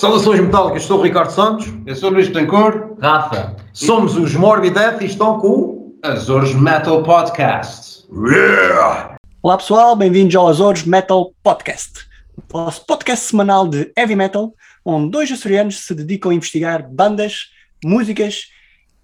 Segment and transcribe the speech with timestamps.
[0.00, 1.66] Saudações metálicas, sou o Ricardo Santos.
[1.84, 2.98] Eu sou o Luís Betancourt.
[3.02, 3.54] Rafa.
[3.74, 5.94] Somos os Morbid Death e estão com.
[6.02, 8.06] Azores Metal Podcast.
[8.10, 9.16] Yeah!
[9.42, 14.54] Olá pessoal, bem-vindos ao Azores Metal Podcast, o vosso podcast semanal de heavy metal,
[14.86, 17.50] onde dois açorianos se dedicam a investigar bandas,
[17.84, 18.46] músicas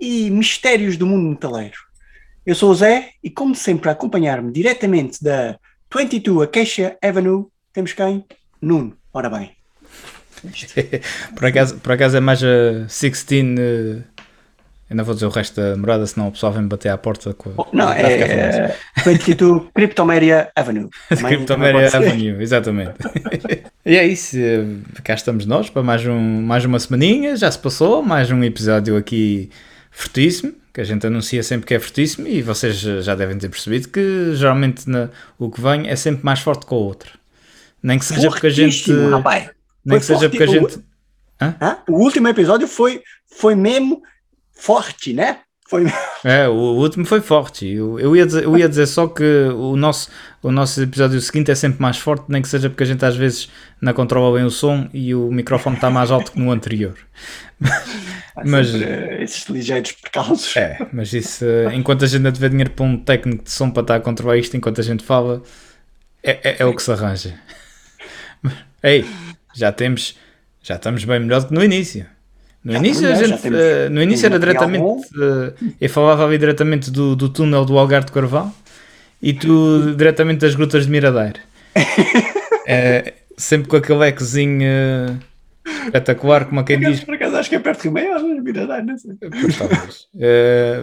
[0.01, 1.77] e mistérios do mundo metaleiro.
[2.47, 5.59] Eu sou o Zé e, como sempre, a acompanhar-me diretamente da
[5.95, 8.25] 22 Acacia Avenue, temos quem?
[8.63, 8.97] Nuno.
[9.13, 9.56] Ora bem.
[11.35, 13.27] Por, acaso, por acaso é mais a 16.
[13.31, 14.03] Uh,
[14.91, 17.35] ainda vou dizer o resto da morada, senão o pessoal vem bater à porta.
[17.35, 20.89] Com, Oh, não, é 22 Cryptomeria Avenue.
[21.09, 21.89] Cryptomeria.
[21.89, 22.95] Avenue, exatamente.
[23.85, 24.65] e é isso, eh,
[25.03, 28.97] cá estamos nós para mais, um, mais uma semaninha, já se passou, mais um episódio
[28.97, 29.51] aqui
[29.91, 33.89] fortíssimo, que a gente anuncia sempre que é fortíssimo e vocês já devem ter percebido
[33.89, 37.11] que geralmente na- o que vem é sempre mais forte que o outro.
[37.83, 38.93] Nem que seja porque a gente...
[39.11, 39.49] Rapaz.
[39.87, 40.79] Nem que seja porque a gente...
[41.41, 41.79] Hã?
[41.89, 44.03] O último episódio foi, foi mesmo
[44.53, 45.39] forte, né?
[45.69, 45.85] Foi
[46.25, 47.67] É, o último foi forte.
[47.67, 49.23] Eu, eu, ia dizer, eu ia dizer só que
[49.55, 50.11] o nosso,
[50.43, 53.17] o nosso episódio seguinte é sempre mais forte, nem que seja porque a gente às
[53.17, 56.97] vezes não controla bem o som e o microfone está mais alto que no anterior.
[58.45, 60.55] Mas- esses ligeiros percalços.
[60.57, 63.71] É, mas isso, eh, enquanto a gente não tiver dinheiro para um técnico de som
[63.71, 65.43] para estar a controlar isto enquanto a gente fala,
[66.23, 67.35] é, é, é o que se arranja.
[68.83, 69.07] Ei,
[69.57, 70.17] já temos,
[70.63, 72.07] já estamos bem melhor do que no início.
[72.63, 75.09] No Já início, já gente, eh, no início era diretamente.
[75.17, 78.53] eh, eu falava ali diretamente do, do túnel do Algarve de Carvalho
[79.23, 81.39] e tu diretamente das grutas de Miradeiro.
[82.69, 85.21] Eh, sempre com aquele ecozinho
[85.85, 87.05] espetacular, como a quem diz.
[87.05, 89.13] Por acaso acho que é perto do meio, mas mira, dá, não sei.
[89.21, 90.09] Pois,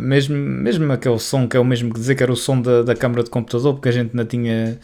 [0.02, 2.84] mesmo, mesmo aquele som que é o mesmo que dizer que era o som da,
[2.84, 4.80] da câmara de computador, porque a gente não tinha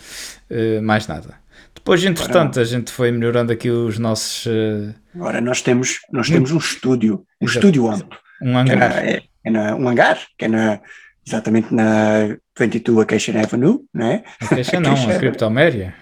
[0.84, 1.36] mais nada.
[1.76, 4.46] Depois, entretanto, a gente foi melhorando aqui os nossos.
[4.48, 7.60] eh, Agora nós temos, nós temos um estúdio, um Exato.
[7.60, 8.18] estúdio amplo.
[8.42, 9.06] um Que é, hangar.
[9.06, 10.80] é, é na- um hangar, que é na,
[11.26, 14.24] exatamente na 22 Acacia Avenue, né?
[14.42, 15.96] A queixa não, a criptoméria.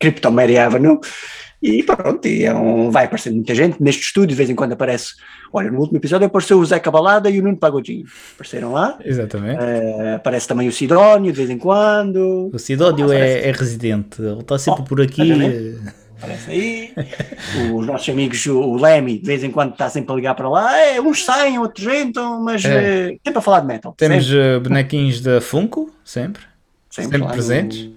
[0.00, 0.98] Cryptomeria Avenue.
[1.68, 3.82] E pronto, e é um, vai aparecer muita gente.
[3.82, 5.14] Neste estúdio, de vez em quando aparece.
[5.52, 8.06] Olha, no último episódio apareceu o Zé Cabalada e o Nuno Pagodinho.
[8.34, 8.96] Apareceram lá.
[9.04, 9.58] Exatamente.
[9.60, 12.50] Eh, aparece também o Sidónio, de vez em quando.
[12.52, 15.76] O Sidódio Ah, é, é residente, ele está sempre Oh, por aqui.
[16.18, 16.92] Aparece aí.
[17.74, 20.78] Os nossos amigos, o Lemmy, de vez em quando está sempre a ligar para lá.
[20.78, 23.10] É, uns saem, outros entram, mas É.
[23.12, 23.92] eh, sempre a falar de metal.
[23.98, 26.42] Temos sempre, eh, bonequinhos da Funko, sempre.
[26.90, 27.90] sempre do- presentes.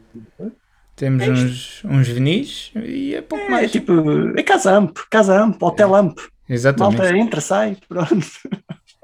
[1.00, 3.72] Temos É uns, uns vinis e é pouco É, mais.
[3.72, 3.94] tipo,
[4.38, 6.20] é casa amp, casa amp, hotel amp.
[6.50, 6.98] Exatamente.
[6.98, 8.28] Malta entra, sai, pronto.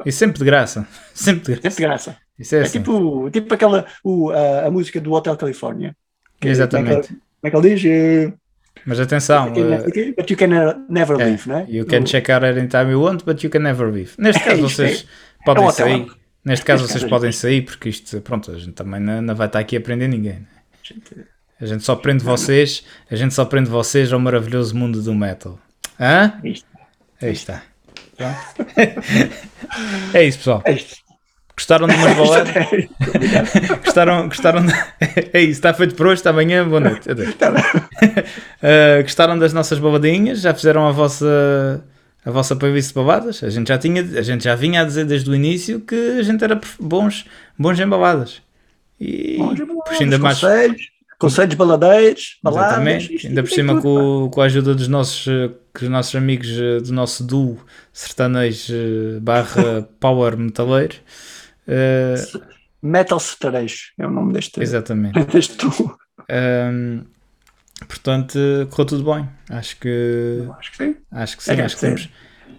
[0.06, 0.86] E sempre de graça.
[1.16, 1.70] Sempre de graça.
[1.72, 2.18] Sempre graça.
[2.38, 2.80] Isso é, É assim.
[2.80, 5.96] tipo, tipo aquela, o, a, a música do Hotel Califórnia.
[6.40, 7.08] Que- Exatamente.
[7.08, 7.86] Como é que ele diz?
[7.86, 8.34] Eh,
[8.86, 11.66] Mas atenção, eh, But you can uh, never é, leave, não é?
[11.70, 14.12] you can check out anytime you want, but you can never leave.
[14.18, 15.08] Neste É caso vocês
[15.42, 16.08] é podem sair.
[16.44, 19.48] Neste caso vocês é podem sair porque isto, pronto, a gente também não, não vai
[19.48, 20.40] estar aqui a prender ninguém.
[20.40, 20.48] né?
[21.66, 25.58] A gente só prende vocês, a gente só prende vocês ao maravilhoso mundo do metal.
[26.00, 26.32] Hã?
[26.44, 27.26] É.
[27.26, 27.64] Aí está.
[30.14, 30.62] É isso, pessoal.
[30.64, 30.78] É.
[31.58, 32.56] Gostaram de umas baladas?
[33.08, 33.82] Obrigado.
[33.84, 34.74] Gostaram, gostaram de...
[35.34, 37.10] É isso, está feito por hoje, está amanhã, boa noite.
[37.10, 37.34] Adeus.
[37.34, 37.52] Tá.
[37.52, 40.42] Uh, gostaram das nossas babadinhas?
[40.42, 41.84] Já fizeram a vossa
[42.24, 43.44] a vossa playlist de babadas?
[43.44, 46.24] A gente já tinha, a gente já vinha a dizer desde o início que a
[46.24, 47.26] gente era bons,
[47.58, 48.42] bons em babadas.
[49.00, 50.95] E Bons puxa, ainda mais Conselhos,
[51.30, 53.10] conselhos baladeiros, baladas.
[53.26, 56.50] ainda por cima tudo, com, com a ajuda dos nossos uh, com os nossos amigos
[56.50, 57.60] uh, do nosso duo
[57.92, 60.96] sertanejo uh, barra power metaleiro.
[61.68, 62.42] Uh,
[62.82, 65.20] Metal Sertanejo é o nome deste, exatamente.
[65.26, 65.98] deste duo.
[66.30, 67.04] Um,
[67.88, 68.40] portanto,
[68.70, 69.28] correu tudo bem.
[69.50, 70.96] Acho que Acho que sim.
[71.12, 72.10] acho que sim, acho que.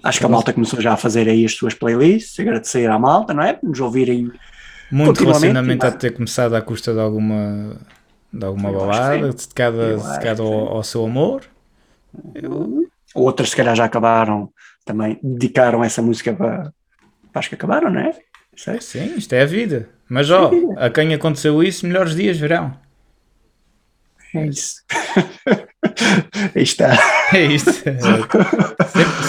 [0.02, 3.34] Acho que a malta começou já a fazer aí as suas playlists, agradecer à malta,
[3.34, 3.54] não é?
[3.54, 4.30] Por nos ouvirem.
[4.90, 7.76] Muito relacionamento a ter começado à custa de alguma
[8.32, 11.43] de alguma Eu balada, dedicada, Eu ao, ao seu amor.
[13.14, 14.50] Outras, se calhar, já acabaram
[14.84, 16.73] também, dedicaram essa música para.
[17.34, 18.12] Acho que acabaram, não é?
[18.56, 18.81] Sei.
[18.81, 19.88] Sim, isto é a vida.
[20.08, 22.75] Mas ó, a quem aconteceu isso, melhores dias virão.
[24.34, 24.82] É isso.
[26.55, 26.96] Aí está.
[27.32, 27.72] É isto.
[27.72, 28.44] sempre,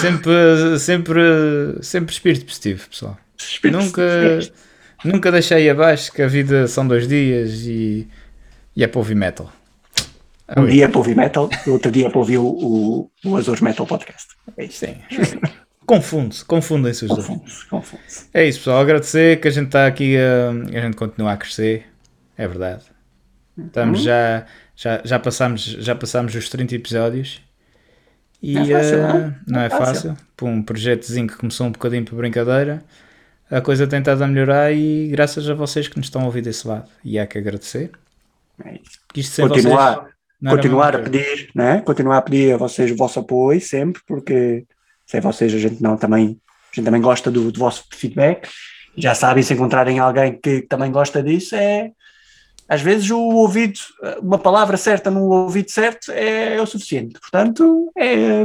[0.00, 3.18] sempre, sempre, sempre espírito positivo, pessoal.
[3.64, 4.02] Nunca,
[5.04, 8.08] nunca deixei abaixo que a vida são dois dias e,
[8.78, 9.52] e é para ouvir metal.
[10.56, 14.28] Um dia para ouvir metal, outro dia para ouvir o, o, o Azores Metal Podcast.
[14.56, 14.86] É isso.
[14.86, 14.94] Sim.
[15.84, 17.26] Confunde-se, confundem-se os dois.
[17.26, 18.26] Confunde-se, confunde-se.
[18.32, 18.78] É isso, pessoal.
[18.78, 21.86] Agradecer que a gente está aqui, a, a gente continua a crescer.
[22.36, 22.84] É verdade.
[23.58, 24.46] Estamos já,
[24.76, 27.42] já, já, passamos, já passamos os 30 episódios
[28.40, 29.34] E Não é fácil, eh, não é?
[29.48, 30.16] não é fácil.
[30.36, 32.84] Para um projetozinho que começou um bocadinho por brincadeira,
[33.50, 36.42] a coisa tem estado a melhorar e graças a vocês que nos estão a ouvir
[36.42, 36.88] desse lado.
[37.04, 37.90] E há que agradecer.
[39.48, 41.80] Continuar, vocês continuar a pedir, né?
[41.80, 44.64] Continuar a pedir a vocês o vosso apoio sempre, porque
[45.06, 46.38] sem vocês a gente não também,
[46.72, 48.48] a gente também gosta do, do vosso feedback.
[48.96, 51.90] Já sabem, se encontrarem alguém que também gosta disso, é
[52.68, 53.78] às vezes o ouvido,
[54.20, 57.18] uma palavra certa no ouvido certo é, o suficiente.
[57.18, 58.44] Portanto, é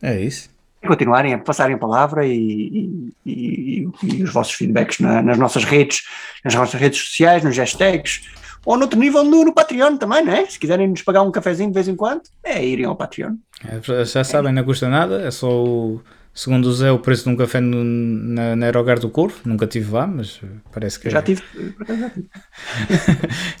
[0.00, 0.48] É isso.
[0.86, 5.64] continuarem a passarem a palavra e, e- e- e os vossos feedbacks na- nas nossas
[5.64, 6.00] redes,
[6.44, 8.22] nas nossas redes sociais, nos hashtags,
[8.64, 10.46] ou noutro nível no, no Patreon também, não é?
[10.46, 13.34] Se quiserem nos pagar um cafezinho de vez em quando, é irem ao Patreon.
[13.66, 15.22] É, Já sabem, não custa nada.
[15.22, 16.00] É só o.
[16.34, 19.36] Segundo o Zé, o preço de um café no, na, na Aerogar do Corvo.
[19.44, 20.40] Nunca tive lá, mas
[20.72, 21.12] parece que Eu é.
[21.12, 21.42] já tive,
[21.72, 22.28] por acaso já tive.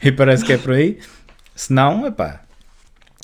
[0.02, 0.98] e parece que é por aí.
[1.54, 2.40] Se não, epá,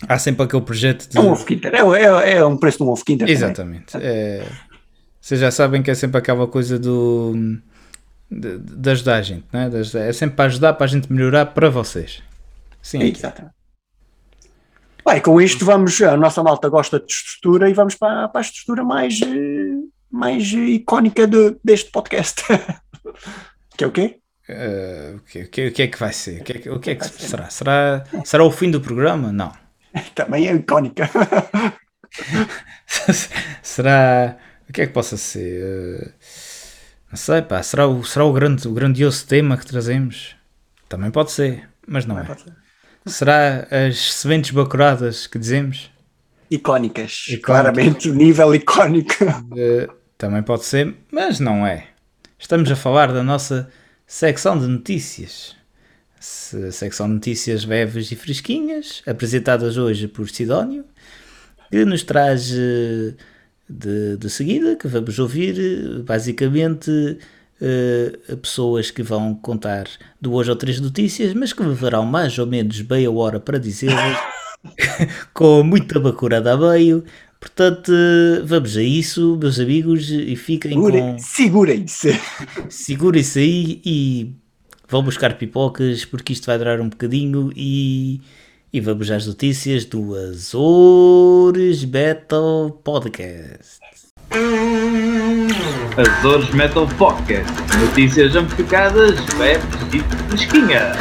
[0.06, 1.16] há sempre aquele projeto de.
[1.16, 3.30] É um ovo Kinder, é, é, é um preço de um ovo também.
[3.30, 3.96] Exatamente.
[3.96, 4.46] É,
[5.18, 7.34] vocês já sabem que é sempre aquela coisa do.
[8.30, 9.64] De, de ajudar a gente, não é?
[9.66, 12.22] Ajudar- é sempre para ajudar, para a gente melhorar para vocês.
[12.82, 13.54] Sim, exatamente.
[15.06, 18.42] Bem, com isto vamos, a nossa malta gosta de estrutura e vamos para, para a
[18.42, 22.42] estrutura mais, eh, mais eh, icónica de- deste podcast.
[23.76, 24.18] que é o quê?
[24.48, 26.42] Eh, o, que, o que- o que é que vai ser?
[26.42, 27.48] O que é que, o que é que será?
[27.48, 28.04] será?
[28.24, 29.32] Será o fim do programa?
[29.32, 29.50] Não.
[30.14, 31.08] Também é icónica.
[33.62, 34.36] será.
[34.68, 35.62] O que é que possa ser?
[35.62, 36.12] Eh,
[37.10, 37.62] não sei, pá.
[37.62, 40.36] Será, o, será o, grande, o grandioso tema que trazemos?
[40.88, 42.26] Também pode ser, mas não é.
[43.06, 45.90] Será as sementes bacuradas que dizemos?
[46.50, 47.24] Icónicas.
[47.28, 47.44] Icónicas.
[47.44, 49.14] Claramente, nível icónico.
[50.16, 51.88] Também pode ser, mas não é.
[52.38, 53.70] Estamos a falar da nossa
[54.06, 55.56] secção de notícias.
[56.20, 60.84] Se- secção de notícias leves e fresquinhas, apresentadas hoje por Sidónio,
[61.70, 63.14] que nos traz eh,
[63.68, 67.18] de, de seguida, que vamos ouvir, basicamente,
[67.60, 69.86] eh, pessoas que vão contar
[70.20, 74.16] duas ou três notícias, mas que levarão mais ou menos meia hora para dizê-las,
[75.34, 77.04] com muita bacurada a meio.
[77.40, 77.92] Portanto,
[78.44, 80.80] vamos a isso, meus amigos, e fiquem com...
[80.86, 82.20] Segurem- Segurem-se.
[82.68, 84.32] Segurem-se aí e
[84.88, 88.20] vão buscar pipocas porque isto vai durar um bocadinho e,
[88.72, 93.80] e vamos às notícias do Azores Metal Podcast.
[95.96, 97.50] Azores Metal Podcast.
[97.80, 100.96] Notícias amplificadas, leves e fresquinhas.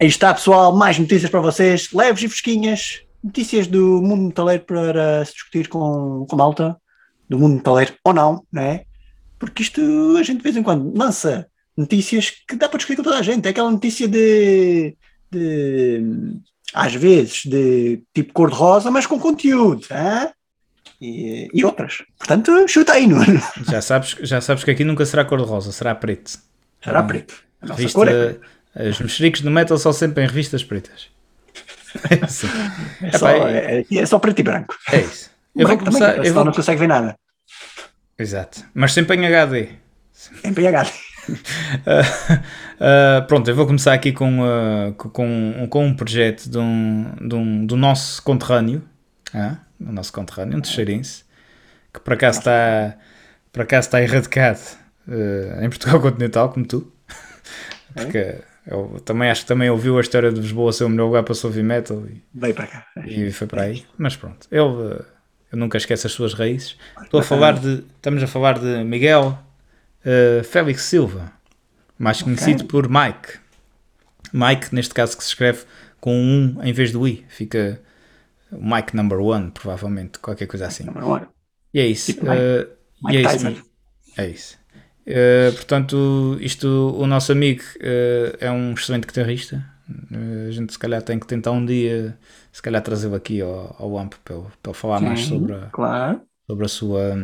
[0.00, 3.02] Aí está, pessoal, mais notícias para vocês, leves e fresquinhas.
[3.24, 6.76] Notícias do mundo metaleiro para se discutir com, com malta,
[7.28, 8.84] do mundo metaleiro ou não, não é?
[9.38, 9.80] Porque isto
[10.18, 13.22] a gente de vez em quando lança notícias que dá para discutir com toda a
[13.22, 13.46] gente.
[13.46, 14.96] É aquela notícia de,
[15.30, 16.02] de
[16.74, 19.86] às vezes, de tipo cor-de-rosa, mas com conteúdo?
[21.00, 22.02] E, e outras.
[22.18, 23.40] Portanto, chuta aí, Nuno.
[23.70, 26.38] Já sabes, já sabes que aqui nunca será cor-de-rosa, será preto.
[26.82, 27.34] Será preto.
[27.62, 28.88] A nossa Revista, cor é.
[28.88, 31.08] Os mexericos do metal são sempre em revistas pretas.
[32.10, 32.46] É assim.
[33.00, 34.76] É só, é- é, só preto e branco.
[34.92, 35.30] É isso.
[35.56, 36.12] Eu branco também, começar.
[36.12, 36.44] senão Eu vou...
[36.44, 37.18] não consegue ver nada.
[38.18, 38.62] Exato.
[38.74, 39.70] Mas sempre em HD.
[40.44, 40.86] Em PH.
[42.80, 47.12] Ah, ah, pronto, eu vou começar aqui com, ah, com- com, um projeto de um,
[47.20, 48.82] de um, do nosso conterrâneo,
[49.34, 51.24] ah, do nosso conterrâneo, um teixeirense,
[51.92, 52.96] que por acaso está,
[53.52, 54.60] por acaso está erradicado
[55.62, 56.92] em Portugal continental, como tu,
[57.94, 61.22] porque eu também acho que também ouviu a história de Lisboa ser o melhor lugar
[61.22, 62.86] para se ouvir metal e, Veio para cá.
[63.06, 65.00] e foi para aí, mas pronto, ele,
[65.50, 66.76] eu nunca esqueço as suas raízes.
[67.02, 69.38] Estou a falar de, estamos a falar de Miguel
[70.04, 71.32] ah, Félix Silva,
[71.98, 73.38] mais conhecido por Mike.
[74.32, 75.64] Mike, neste caso, que se escreve
[76.00, 77.80] com um em vez do i, fica
[78.52, 80.84] Mike number one, provavelmente, qualquer coisa assim.
[81.72, 82.06] E é isso.
[82.12, 82.66] Tipo eh,
[83.02, 83.32] Mike e é isso.
[83.34, 83.50] Tyson.
[83.50, 83.64] mesmo.
[84.16, 84.58] É isso.
[85.06, 89.64] Eh, portanto, isto, o nosso amigo eh, é um excelente guitarrista.
[90.12, 92.18] Eh, a gente se calhar tem que tentar um dia,
[92.52, 96.22] se calhar trazê-lo aqui ao, ao AMP para para falar mais Sim, sobre a, Claro.
[96.46, 97.16] sobre a sua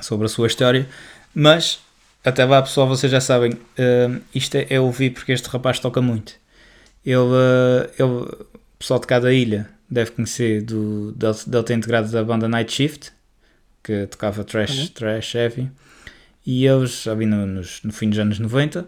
[0.00, 0.88] sobre a sua história
[1.34, 1.80] mas
[2.24, 6.00] até lá pessoal vocês já sabem hum, isto é, é ouvir porque este rapaz toca
[6.02, 6.34] muito.
[7.04, 12.10] Ele, uh, ele o pessoal de cada ilha deve conhecer do, dele, dele ter integrado
[12.10, 13.12] da banda Night Shift
[13.82, 15.70] que tocava trash, trash heavy.
[16.46, 18.86] E eles já vi no, nos- no fim dos anos 90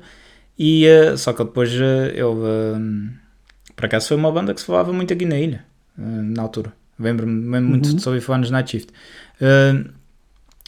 [0.58, 3.10] e uh, só que depois uh, ele um,
[3.76, 5.64] por acaso foi uma banda que se falava muito aqui na ilha
[5.98, 6.72] uh, na altura.
[6.98, 8.90] Lembro-me muito de só ouvir falar nos Night Shift.
[9.40, 9.90] Uh,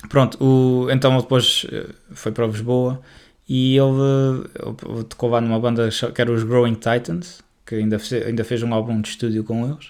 [0.09, 3.01] pronto, o, então ele depois uh, foi para Lisboa
[3.49, 4.49] e ele,
[4.95, 8.63] ele tocou lá numa banda que era os Growing Titans, que ainda, fe- ainda fez
[8.63, 9.87] um álbum de estúdio com eles.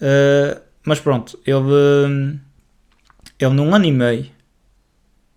[0.00, 2.38] Uh, mas pronto, ele,
[3.38, 4.26] ele num ano e meio,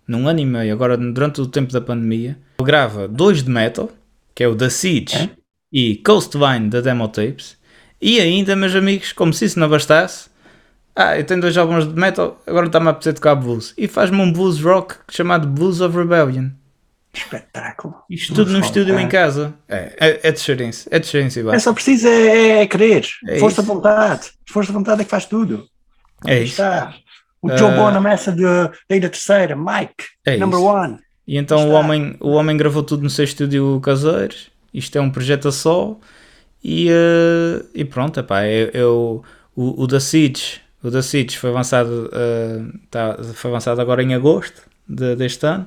[0.06, 3.90] num ano e meio, agora durante o tempo da pandemia, ele grava dois de metal,
[4.34, 5.30] que é o The Siege É?
[5.72, 7.56] e Coastvine da Demo Tapes,
[8.00, 10.28] e ainda, meus amigos, como se isso não bastasse,
[10.96, 14.20] ah, eu tenho dois álbuns de metal, agora está-me a apetecer tocar blues, e faz-me
[14.20, 16.50] um blues rock chamado Blues of Rebellion.
[17.12, 17.94] Espetáculo.
[18.10, 19.54] Isto tudo no estúdio em casa.
[19.68, 21.60] É, é, é de xerense, é de xerense e É basta.
[21.60, 23.06] só preciso é, é querer.
[23.28, 24.30] É Força vontade.
[24.48, 25.64] Força de vontade é que faz tudo.
[26.26, 26.52] É Aí isso.
[26.54, 26.92] Está.
[27.40, 27.56] O Ah.
[27.56, 30.68] Joe Bonamessa de da Ilha Terceira, Mike, É number isso.
[30.68, 30.98] one.
[31.26, 34.34] E então o homem, o homem gravou tudo no seu estúdio caseiro.
[34.72, 35.96] Isto é um projeto a só.
[36.62, 39.24] E, eh, e pronto, epá, eu, eu-
[39.54, 42.60] o, o da Siege, o da Siege foi lançado, eh,
[42.90, 45.66] tá- foi lançado agora em agosto de- deste ano.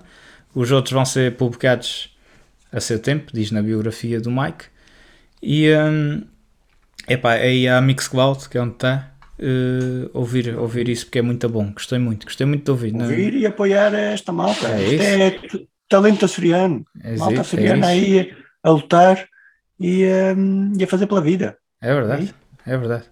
[0.56, 2.16] Os outros vão ser publicados
[2.72, 4.66] a seu tempo, diz na biografia do Mike.
[5.42, 6.24] E hum,
[7.08, 9.12] epá, aí a Mixcloud, que é onde está.
[9.40, 11.72] eh, ouvir, ouvir isso porque é muito bom.
[11.72, 12.92] Gostei muito, gostei muito de ouvir.
[12.92, 14.68] não- Ouvir e apoiar esta malta.
[14.68, 15.58] É Isto isso.
[15.58, 16.84] é talento açoriano.
[17.04, 18.06] É malta é açoriana isso.
[18.06, 19.28] aí a lutar
[19.80, 20.06] e,
[20.36, 21.56] hum, e a fazer pela vida.
[21.80, 22.34] É verdade,
[22.66, 23.04] é verdade.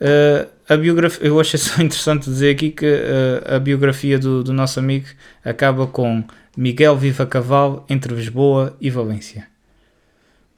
[0.00, 4.52] Uh, a biografia, eu achei só interessante dizer aqui que uh, a biografia do, do
[4.52, 5.06] nosso amigo
[5.44, 6.24] acaba com
[6.56, 9.46] Miguel Viva Cavalo entre Lisboa e Valência.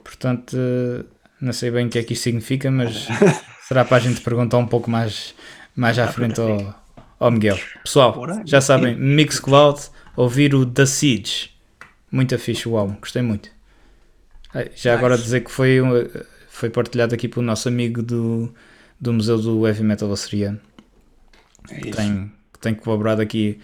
[0.02, 1.04] Portanto, uh,
[1.40, 3.06] não sei bem o que é que isto significa, mas
[3.68, 5.34] será para a gente perguntar um pouco mais,
[5.76, 6.74] mais à frente ao,
[7.18, 7.58] ao Miguel.
[7.84, 9.80] Pessoal, já sabem, Mixcloud,
[10.16, 11.50] ouvir o The Siege.
[12.10, 13.50] Muito fixe o álbum, gostei muito.
[14.54, 15.92] Ah, Já agora dizer que foi, um,
[16.48, 18.52] foi partilhado aqui pelo nosso amigo do,
[19.00, 20.60] do Museu do Heavy Metal Açoriano,
[21.70, 23.60] É que tem, que tem colaborado aqui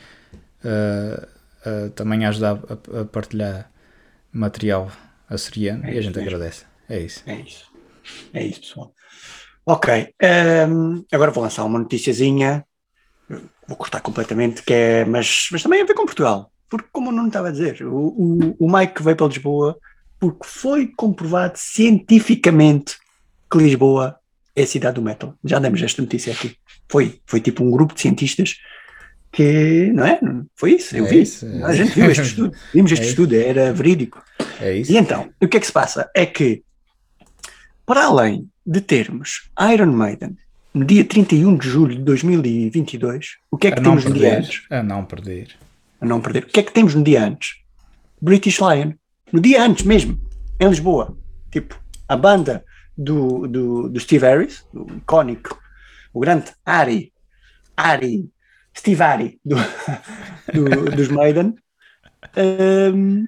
[0.65, 1.29] ah,
[1.65, 3.71] ah, também a ajudar a, a partilhar
[4.33, 4.91] material
[5.29, 6.21] açoriano É e a gente mesmo.
[6.21, 6.67] agradece.
[6.89, 7.25] É isso.
[7.27, 7.71] É isso.
[8.33, 8.95] É isso, pessoal.
[9.67, 10.15] Ok.
[10.69, 12.67] hum, agora vou lançar uma noticiazinha.
[13.67, 16.53] Vou cortar completamente, que é, mas, mas também a ver com Portugal.
[16.69, 19.79] Porque, como eu não estava a dizer, o, o, o Mike veio para Lisboa
[20.21, 22.97] porque foi comprovado cientificamente
[23.51, 24.19] que Lisboa
[24.57, 25.35] é a cidade do metal.
[25.45, 26.57] Já demos esta notícia aqui.
[26.89, 28.57] Foi, foi tipo um grupo de cientistas
[29.33, 30.21] que, não é?
[30.55, 31.23] Foi isso, eu É vi.
[31.23, 31.63] isso, é.
[31.65, 32.57] A gente viu este estudo.
[32.73, 34.23] Vimos este É estudo, era verídico.
[34.61, 34.93] É isso.
[34.93, 36.09] E então, o que é que se passa?
[36.15, 36.63] É que,
[37.85, 40.37] para além de termos Iron Maiden
[40.73, 44.39] no dia 31 de julho de 2022, o que é que temos no dia perder.
[44.45, 44.63] antes?
[44.71, 45.49] A não perder.
[46.01, 46.45] A não perder.
[46.45, 47.57] O que é que temos no dia antes?
[48.21, 48.93] British Lion.
[49.33, 50.19] No dia antes mesmo,
[50.61, 51.17] em Lisboa.
[51.51, 52.65] Tipo, a banda
[52.97, 55.59] do, do, do Steve Harris, o icónico,
[56.13, 57.13] o grande Ari,
[57.77, 58.29] Ari,
[58.77, 59.57] Steve Ari do,
[60.53, 61.55] do- dos Maiden,
[62.95, 63.27] hum,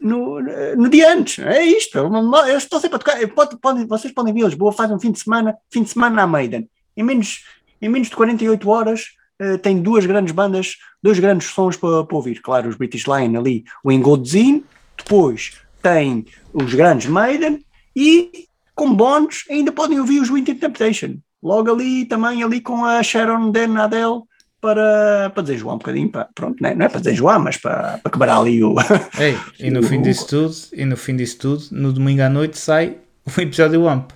[0.00, 1.38] no, no dia antes.
[1.38, 1.98] É isto.
[1.98, 3.28] Eu estou sempre a tocar.
[3.28, 6.22] pode- podem- vocês podem vir a Lisboa, fazem um fim de semana, fim de semana
[6.22, 6.68] à Maiden.
[6.96, 7.44] Em menos,
[7.80, 9.06] em menos de 48 horas
[9.38, 12.40] eh, tem duas grandes bandas, dois grandes sons para, ouvir.
[12.42, 14.64] Claro, os British Lion ali, o Engodzine,
[14.96, 17.64] depois tem os grandes Maiden
[17.96, 21.16] e com bónus ainda podem ouvir os Winter Temptation.
[21.42, 24.22] Logo ali também ali com a Sharon Den Adele
[24.60, 27.98] para, para desenjoar um bocadinho, para, pronto, não é, não é para desenjoar, mas para,
[27.98, 28.74] para quebrar ali o.
[29.20, 32.56] Ei, e no fim disso tudo, e no fim disso tudo, no domingo à noite
[32.58, 34.10] sai o episódio AMP.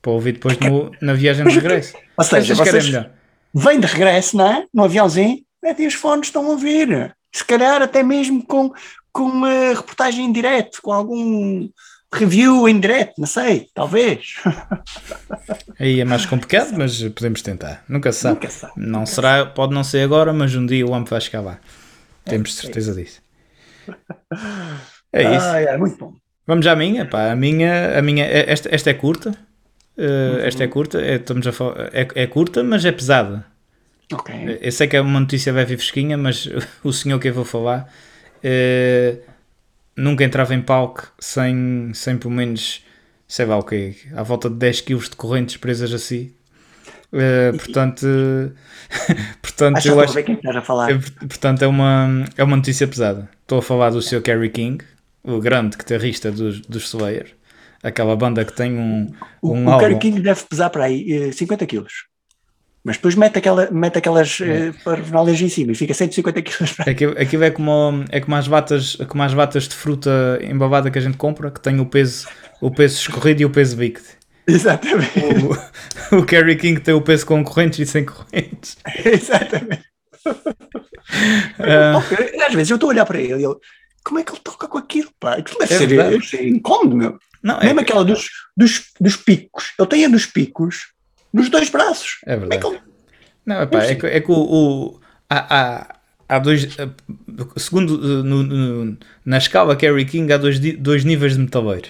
[0.00, 1.94] Para ouvir depois no- na viagem de regresso.
[2.16, 3.10] Ou seja, Vocês melhor?
[3.54, 4.66] vêm de regresso, não é?
[4.72, 7.14] No aviãozinho, metem os fones, estão a ouvir.
[7.32, 8.72] Se calhar até mesmo com,
[9.12, 11.68] com uma reportagem em direto, com algum
[12.12, 14.36] review em direto, não sei, talvez.
[15.78, 17.84] Aí é mais complicado, mas podemos tentar.
[17.88, 18.34] Nunca se sabe.
[18.34, 18.72] Nunca sabe.
[18.76, 21.58] Não será, pode não ser agora, mas um dia o AMP vai chegar lá.
[22.24, 23.20] Temos certeza disso.
[25.12, 25.46] É isso.
[25.46, 26.14] Ah, é, muito bom.
[26.46, 27.32] Vamos à minha, pá.
[27.32, 29.36] A minha, a minha esta, esta é curta.
[29.96, 33.44] Uh, Esta é curta, é, estamos a falar, é, é curta, mas é pesada.
[34.10, 34.58] Ok.
[34.60, 36.48] Eu sei que é uma notícia leve e fresquinha, mas
[36.82, 37.92] o senhor que eu vou falar
[38.42, 39.18] eh,
[39.96, 42.84] nunca entrava em palco sem, sem pelo menos,
[43.26, 46.34] sei lá o quê, à volta de 10 kg de correntes presas a si.
[47.12, 48.06] Eh, portanto,
[49.42, 50.90] portanto, Acho que eu acho, ver quem estás a falar.
[50.90, 53.28] é, portanto é, uma, é uma notícia pesada.
[53.42, 54.22] Estou a falar do Sr.
[54.22, 54.82] Kerry King,
[55.22, 57.34] o grande guitarrista dos, dos Slayer,
[57.82, 59.78] aquela banda que tem um, O, um o álbum.
[59.86, 61.92] Kerry King deve pesar para aí eh, 50 quilos.
[62.84, 66.74] Mas depois mete, aquela, mete aquelas eh, parafernalias em cima e fica 150 quilos.
[66.80, 70.98] Aquilo, aquilo é como, é como as vatas, como as vatas de fruta embalada que
[70.98, 72.26] a gente compra, que tem o peso,
[72.60, 74.06] o peso escorrido e o peso líquido.
[74.48, 75.12] Exatamente.
[76.10, 78.76] O, o Kerry King tem o peso com correntes e sem correntes.
[79.04, 79.84] Exatamente.
[81.96, 83.54] Ok, Às vezes eu estou a olhar para ele e ele,
[84.04, 85.34] como é que ele toca com aquilo, pá?
[85.34, 86.48] Aquilo deve É ser, verdade.
[86.48, 87.18] incómodo, meu.
[87.42, 89.72] Não, é, Mesmo que- aquela dos, dos, dos picos.
[89.78, 90.91] Ele tem a dos picos
[91.32, 92.18] nos dois braços.
[92.26, 92.60] é Como é verdade.
[92.60, 92.92] que ele...
[93.44, 95.96] Não, epá, é, que, é que o, o- há, há,
[96.28, 96.78] há dois.
[96.78, 96.88] eh,
[97.56, 101.88] Segundo eh, no- no- na escala Kerry King, há dois, dois níveis de metaleiro.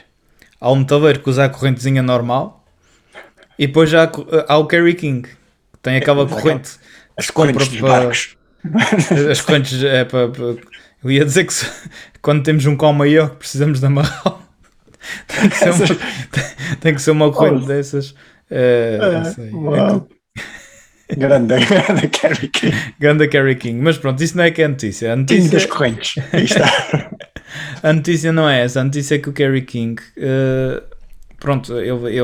[0.61, 2.65] Há o metaleiro que usa a correntezinha normal
[3.59, 6.71] e depois há, co- há o Kerry King, que tem aquela corrente.
[7.17, 8.37] As correntes para- barcos.
[9.31, 10.29] As correntes é para.
[10.29, 10.57] para-
[11.05, 11.53] eu ia dizer que
[12.23, 14.39] quando temos um cão maior que precisamos de amarrar,
[15.27, 15.87] tem que ser uma,
[16.31, 16.45] tem,
[16.81, 17.67] tem que ser uma corrente Oh.
[17.67, 18.15] dessas.
[19.25, 19.49] Sei.
[19.49, 20.09] É Uau.
[21.15, 22.75] Grande, grande Kerry King.
[23.29, 23.83] Kerry King.
[23.83, 25.13] Mas pronto, isso não é que é a notícia.
[25.13, 26.15] A King das notícia, correntes.
[27.83, 28.81] A notícia não é essa.
[28.81, 30.01] A notícia é que o Kerry King.
[30.17, 30.83] eh,
[31.39, 32.23] pronto, ele, ele,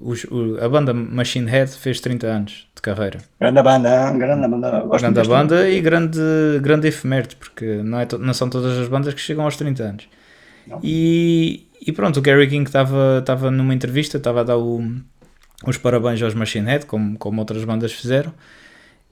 [0.00, 3.18] os- o- a banda Machine Head fez 30 anos de carreira.
[3.40, 4.84] Grande banda, grande banda.
[4.96, 6.20] Grande banda e grande,
[6.60, 10.08] grande efeméride, porque não, é não são todas as bandas que chegam aos 30 anos.
[10.84, 14.84] E, e pronto, o Kerry King estava numa entrevista, estava a dar o-
[15.64, 18.32] os parabéns aos Machine Head, como, como outras bandas fizeram,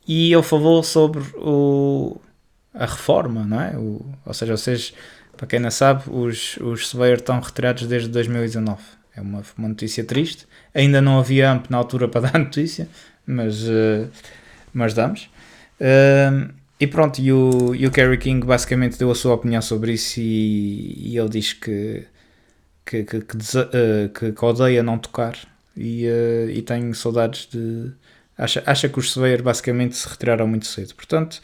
[0.06, 2.20] e ele falou sobre o,
[2.72, 3.76] a reforma, não é?
[3.76, 4.94] O, ou seja, vocês,
[5.36, 8.80] para quem não sabe, os, os Slayer estão retirados desde 2019.
[9.16, 10.46] É uma, uma notícia triste.
[10.74, 12.88] Ainda não havia AMP na altura para dar a notícia,
[13.26, 14.06] mas, eh,
[14.72, 15.28] mas damos.
[15.80, 19.94] Ahm, e pronto, e o, e o Kerry King basicamente deu a sua opinião sobre
[19.94, 22.06] isso e, e ele diz que,
[22.84, 23.36] que, que, que,
[23.72, 25.36] eh, que odeia não tocar
[25.76, 27.92] e, eh, e tem saudades de.
[28.38, 30.94] Acha, acha que os Slayer basicamente se retiraram muito cedo.
[30.94, 31.40] Portanto,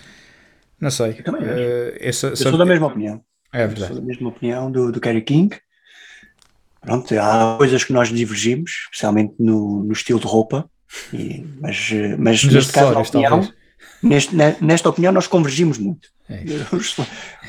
[0.80, 1.16] não sei.
[1.18, 1.58] Eu também acho.
[1.58, 3.22] Eh, eu sou- da mesma opinião.
[3.52, 4.00] É Eu Sou verdade.
[4.00, 5.56] da mesma opinião do, do Kerry King.
[6.80, 10.68] Pronto, há coisas que nós divergimos, especialmente no, no estilo de roupa,
[11.12, 13.52] e- mas, eh, mas Nos neste caso, opinião,
[14.02, 16.08] neste, ne- nesta opinião, nós convergimos muito.
[16.28, 16.42] É.
[16.74, 16.96] Os,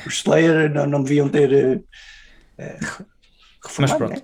[0.06, 1.80] os Slayer não, não deviam ter eh,
[2.58, 2.98] eh, Mas
[3.64, 4.14] reformado, pronto.
[4.20, 4.22] né?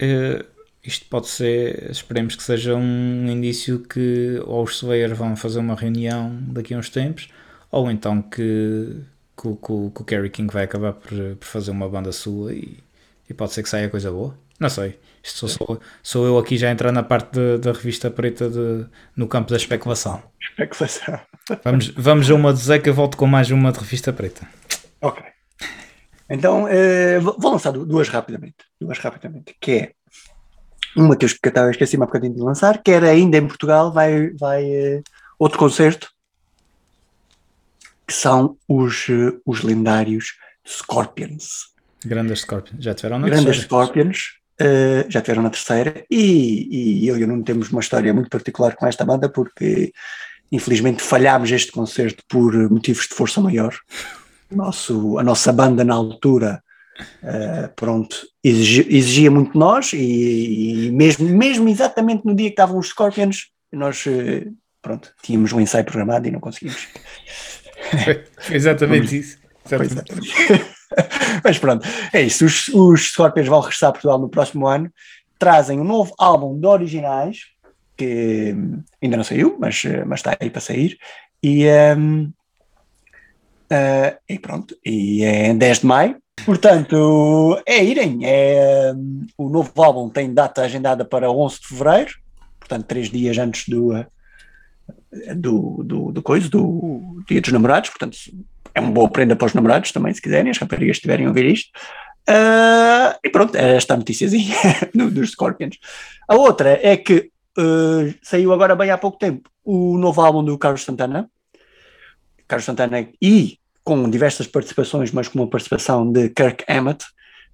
[0.00, 0.44] Eh,
[0.88, 5.74] isto pode ser, esperemos que seja um indício que ou os Slayer vão fazer uma
[5.74, 7.28] reunião daqui a uns tempos,
[7.70, 8.96] ou então que,
[9.40, 12.52] que, o- que que o Kerry King vai acabar por, por fazer uma banda sua
[12.54, 12.78] e,
[13.28, 14.34] e pode ser que saia coisa boa.
[14.58, 14.98] Não sei.
[15.22, 18.86] Isto sou, sou, sou eu aqui já a entrar na parte da revista preta de-
[19.16, 20.22] no campo da especulação.
[20.40, 21.20] Especulação.
[21.64, 24.48] Vamos, vamos a uma de eu volto com mais uma de revista preta.
[25.00, 25.22] Ok.
[26.30, 28.56] Então, eh, vou lançar du- duas rapidamente.
[28.80, 29.54] Duas rapidamente.
[29.60, 29.92] Que é
[30.96, 34.30] uma que eu eu esqueci-me há bocadinho de lançar, que era ainda em Portugal, vai,
[34.30, 35.02] vai eh,
[35.38, 36.10] outro concerto,
[38.06, 40.34] que são os, eh, os lendários
[40.66, 41.68] Scorpions.
[42.04, 42.76] Grandes Scorpion.
[42.80, 43.66] Já tiveram na Grandes terceira.
[43.66, 44.38] Scorpions.
[44.60, 48.28] eh, já tiveram na terceira e, e eu e o Nuno temos uma história muito
[48.28, 49.92] particular com esta banda porque
[50.50, 53.74] infelizmente falhámos este concerto por motivos de força maior.
[54.50, 56.62] Nosso, a nossa banda na altura
[57.22, 62.52] eh, pronto, exigi- exigia muito de nós e, e mesmo, mesmo exatamente no dia que
[62.52, 64.46] estavam os Scorpions nós eh,
[64.80, 66.88] pronto, tínhamos um ensaio programado e não conseguimos.
[68.38, 69.38] Foi exatamente isso.
[69.68, 70.28] Pois Exatamente.
[71.44, 72.46] Mas pronto, é isso.
[72.46, 74.90] Os, os Scorpions vão regressar a Portugal no próximo ano.
[75.38, 77.40] Trazem um novo álbum de originais,
[77.96, 80.96] que hum, ainda não saiu, mas, eh, mas está aí para sair.
[81.42, 82.32] E, hum,
[83.70, 86.16] eh, e pronto, e é em 10 de maio.
[86.44, 88.20] Portanto, é irem.
[88.22, 92.12] É, hum, o novo álbum tem data agendada para 11 de fevereiro,
[92.58, 94.06] portanto, três dias antes do, eh,
[95.34, 97.90] do, do, do coisa, do Dia dos Namorados.
[97.90, 98.16] Portanto,
[98.74, 101.46] é uma boa prenda para os namorados também, se quiserem, as raparigas estiverem a ouvir
[101.46, 101.70] isto.
[102.28, 104.54] Ah, e pronto, é esta noticiazinha
[104.94, 105.76] do- dos Scorpions.
[106.28, 110.56] A outra é que ah, saiu agora bem há pouco tempo o novo álbum do
[110.58, 111.28] Carlos Santana.
[112.48, 117.04] Carlos Santana e com diversas participações, mas com uma participação de Kirk Hammett.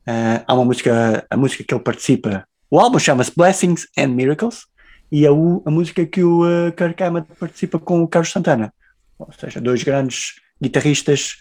[0.06, 2.46] Ah, há uma música, a música que ele participa.
[2.70, 4.66] O álbum chama-se Blessings and Miracles
[5.12, 8.72] e a, u- a música que o ah, Kirk Hammett participa com o Carlos Santana.
[9.18, 11.36] Ou seja, dois grandes guitarristas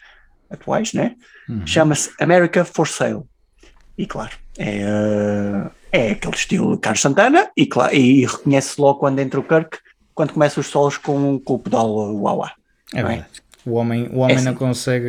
[0.49, 1.15] atuais, né?
[1.49, 1.65] Uhum.
[1.65, 3.23] Chama-se America for Sale.
[3.97, 9.19] E claro, é, eh, é aquele estilo Carlos Santana e, claro, e reconhece logo quando
[9.19, 9.77] entra o Kirk,
[10.15, 12.45] quando começa os solos com, com o pedal uau
[12.93, 13.03] É é?
[13.03, 13.42] verdade.
[13.65, 15.07] O homem, o homem É não consegue.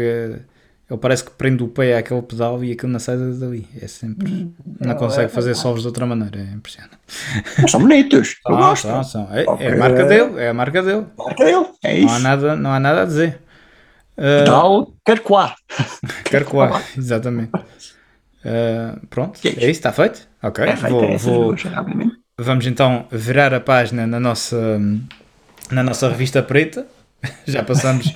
[0.91, 3.67] Ele parece que prende o pé àquele pedal e aquilo não sai dali.
[3.81, 4.53] É sempre.
[4.81, 6.39] Não consegue fazer solos de outra maneira.
[6.39, 6.99] É impressionante.
[7.61, 8.83] Mas são bonitos, eu gosto.
[8.87, 9.29] são, são.
[9.33, 10.39] É, é a marca dele.
[10.41, 11.07] É a marca dele.
[11.17, 12.23] Marca dele, é Não há isso.
[12.23, 13.41] nada, não há nada a dizer.
[14.17, 15.55] Uh, Pedal Carcoá.
[16.25, 16.83] quero coar.
[16.97, 17.51] Exatamente.
[18.45, 19.41] Uh, pronto.
[19.45, 20.29] É é isso, está feito?
[20.43, 20.65] Ok.
[20.65, 21.63] É feito, vou, é vou- duas.
[22.39, 24.79] Vamos então virar a página na nossa,
[25.71, 26.87] na nossa revista preta.
[27.47, 28.15] Já passamos,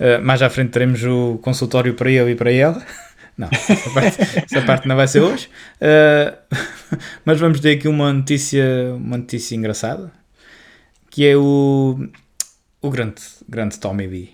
[0.00, 2.82] eh, mais à frente teremos o consultório para ele e para ela,
[3.36, 5.48] Não, essa parte, essa parte não vai ser hoje.
[5.80, 6.56] Uh,
[7.24, 10.12] mas vamos ter aqui uma notícia, uma notícia engraçada,
[11.08, 12.06] que é o,
[12.82, 14.28] o grande, grande Tommy B,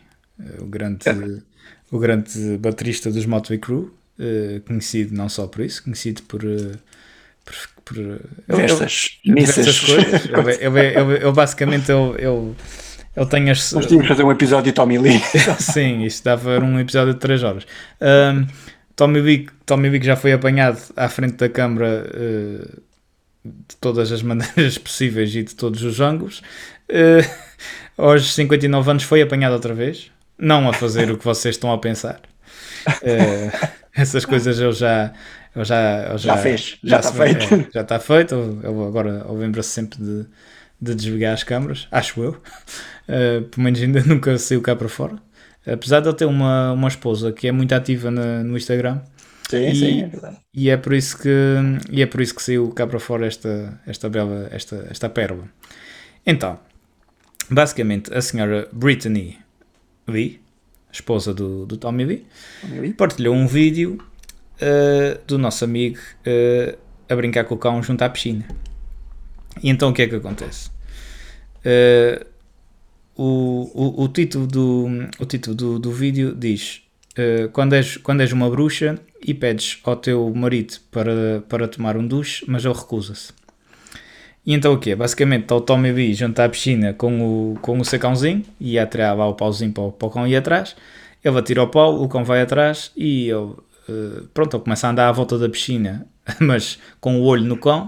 [0.59, 1.05] o grande,
[1.93, 3.85] o grande baterista dos Motley Crue,
[4.19, 6.45] uh, conhecido não só por isso, conhecido por...
[6.45, 6.73] Uh,
[7.45, 7.55] por,
[7.95, 8.21] por
[9.25, 10.25] diversas coisas.
[10.25, 12.57] Ele, ele, ele, ele basicamente ele, ele,
[13.17, 13.73] ele tem as.
[13.73, 15.21] Nós tínhamos que fazer um episódio de Tommy Lee.
[15.59, 17.67] Sim, isto dava um episódio de 3 horas.
[18.01, 18.47] Um,
[18.95, 22.83] Tommy Lee, Tommy Lee já foi apanhado à frente da câmara uh,
[23.45, 26.43] de todas as maneiras possíveis e de todos os ângulos.
[26.91, 27.27] Uh,
[27.97, 30.11] aos 59 anos foi apanhado outra vez.
[30.39, 32.21] Não a fazer o que vocês estão a pensar.
[32.87, 35.11] Uh, essas coisas eu já,
[35.55, 37.55] eu já, eu já, já, fez, já, está feito.
[37.55, 38.61] É, já está feito.
[38.63, 40.27] Eu agora lembro-se sempre de,
[40.81, 42.31] de desligar as câmaras, acho eu.
[43.09, 45.17] Uh, pelo menos ainda nunca saiu cá para fora.
[45.67, 49.01] Apesar de ele ter uma, uma esposa que é muito ativa na, no Instagram.
[49.51, 50.37] Sim, e, sim, é verdade.
[50.55, 51.31] E é por isso que,
[51.91, 55.49] e é por isso que saiu cá para fora esta, esta bela, esta, esta pérola.
[56.25, 56.59] Então,
[57.51, 59.39] basicamente, a senhora Brittany
[60.07, 60.41] Lee,
[60.93, 62.27] esposa do, do Tommy Lee,
[62.61, 62.93] Tommy Lee.
[62.93, 63.99] partilhou um vídeo
[64.61, 68.47] uh, do nosso amigo uh, a brincar com o cão junto à piscina.
[69.63, 70.71] E então o que é que acontece?
[71.65, 72.25] Uh,
[73.17, 74.87] o, o, o, título, do,
[75.19, 76.83] o título do, do vídeo diz:
[77.53, 82.07] quando, és, quando és uma bruxa e pedes ao teu marido para, para tomar um
[82.07, 83.33] duche, mas ele recusa-se.
[84.47, 84.95] E então o quê?
[84.95, 88.87] Basicamente está o Tommy B junto à piscina com o, com o sacãozinho e a
[88.87, 90.77] tirar lá o pauzinho para o, para o cão ir atrás.
[91.25, 93.55] Ele atira o pau, o cão vai atrás e ele,
[93.89, 96.07] uh, pronto, ele começa a andar à volta da piscina,
[96.39, 97.87] mas com o olho no cão.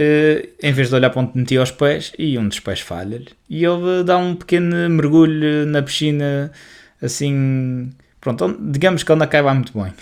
[0.00, 3.28] Uh, em vez de olhar para onde metia os pés, e um dos pés falha-lhe.
[3.50, 6.50] E ele dá um pequeno mergulho na piscina,
[7.02, 9.92] assim, pronto, digamos que ele não cai lá muito bem.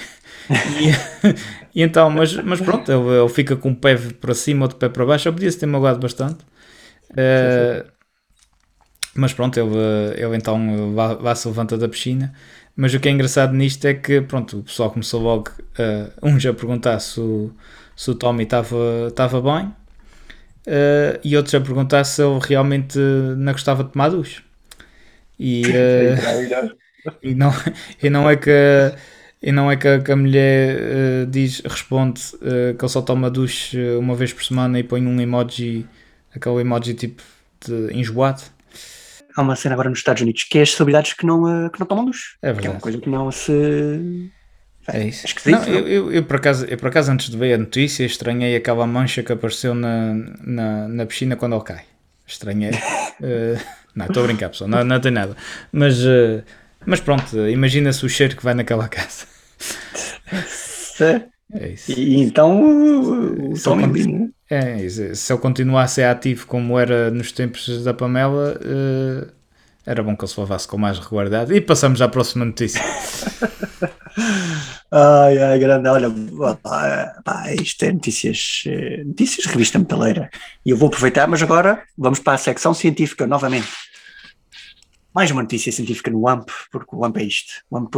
[0.80, 4.68] e, e, então, mas, mas pronto, ele, ele, fica com o pé para cima ou
[4.68, 5.26] de pé para baixo.
[5.26, 6.44] Eu podia-se ter magoado bastante.
[7.10, 7.84] Uh,
[9.16, 9.76] mas pronto, ele,
[10.16, 12.32] ele então vá, se levanta da piscina.
[12.76, 16.46] Mas o que é engraçado nisto é que pronto, o pessoal começou logo uh, uns
[16.46, 17.50] a perguntar se o,
[17.96, 19.72] se o Tommy estava bem
[20.66, 24.42] uh, e outros a perguntar se ele realmente não gostava de tomar duche.
[25.38, 25.62] E,
[27.22, 27.52] e, não,
[28.02, 28.50] e não é que
[29.40, 33.00] e não é que a, que a mulher uh, diz, responde uh, que ele só
[33.00, 35.86] toma duche uma vez por semana e põe um emoji,
[36.34, 37.22] aquele emoji tipo
[37.64, 38.42] de enjoado.
[39.36, 41.78] Há uma cena agora nos Estados Unidos que é as celebridades que não, uh, que
[41.78, 42.36] não tomam duche.
[42.42, 42.82] É que é uma verdade.
[42.82, 44.32] coisa que não se.
[44.92, 45.26] É isso.
[45.26, 48.04] Esquisito, Não, eu, eu, eu, por acaso, eu por acaso antes de ver a notícia
[48.04, 51.82] estranhei aquela mancha que apareceu na, na, na piscina quando ele cai.
[52.26, 52.70] Estranhei.
[52.70, 53.58] Uh,
[53.94, 55.36] não, estou a brincar pessoal, não, não tem nada.
[55.72, 56.42] Mas, uh,
[56.86, 59.26] mas pronto, imagina-se o cheiro que vai naquela casa.
[60.46, 61.22] Se-
[61.52, 61.92] É isso.
[61.92, 62.60] E então
[63.50, 68.58] o Tommy quando- Lee, É, se ele ser ativo como era nos tempos da Pamela,
[68.62, 69.26] eh,
[69.88, 71.54] era bom que ele se levasse com mais regularidade.
[71.54, 72.80] E passamos à próxima notícia.
[74.90, 76.08] Ai, ai, grande, olha,
[77.22, 80.30] pá, isto é notícias, eh, notícias revista metaleira.
[80.64, 83.68] E eu vou aproveitar, mas agora vamos para a secção científica novamente.
[85.14, 87.52] Mais uma notícia científica no AMP, porque o AMP é isto.
[87.70, 87.94] O AMP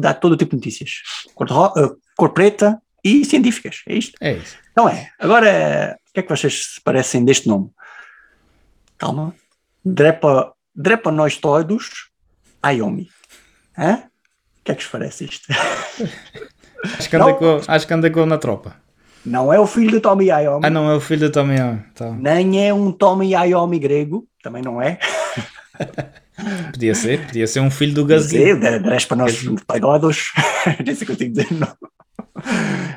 [0.00, 1.02] dá todo o tipo de notícias.
[1.34, 4.16] Cor, de eh, cor preta e científicas, é isto.
[4.20, 4.56] É isso.
[4.70, 7.70] Então é, agora, o que é que vocês se parecem deste nome?
[8.98, 9.34] Calma.
[9.82, 11.88] Drepa, Drepanostoides
[12.64, 13.08] Iomi.
[13.76, 13.94] Hã?
[14.60, 15.46] O que é que vos parece isto?
[16.98, 17.34] Acho que anda, Não.
[17.34, 18.76] com, acho que anda com na tropa.
[19.26, 21.56] Não é o filho de Tommy Iommi, Ah, não, é o filho da Tommy.
[21.92, 22.12] Tá.
[22.12, 24.98] nem é um Tommy Iommi grego, também não é.
[26.72, 28.38] Podia ser, podia ser um filho do Quer Gasly.
[28.38, 30.32] dizer, de- Drepanostoides,
[30.86, 31.76] nem sei o que eu tenho dizer, não.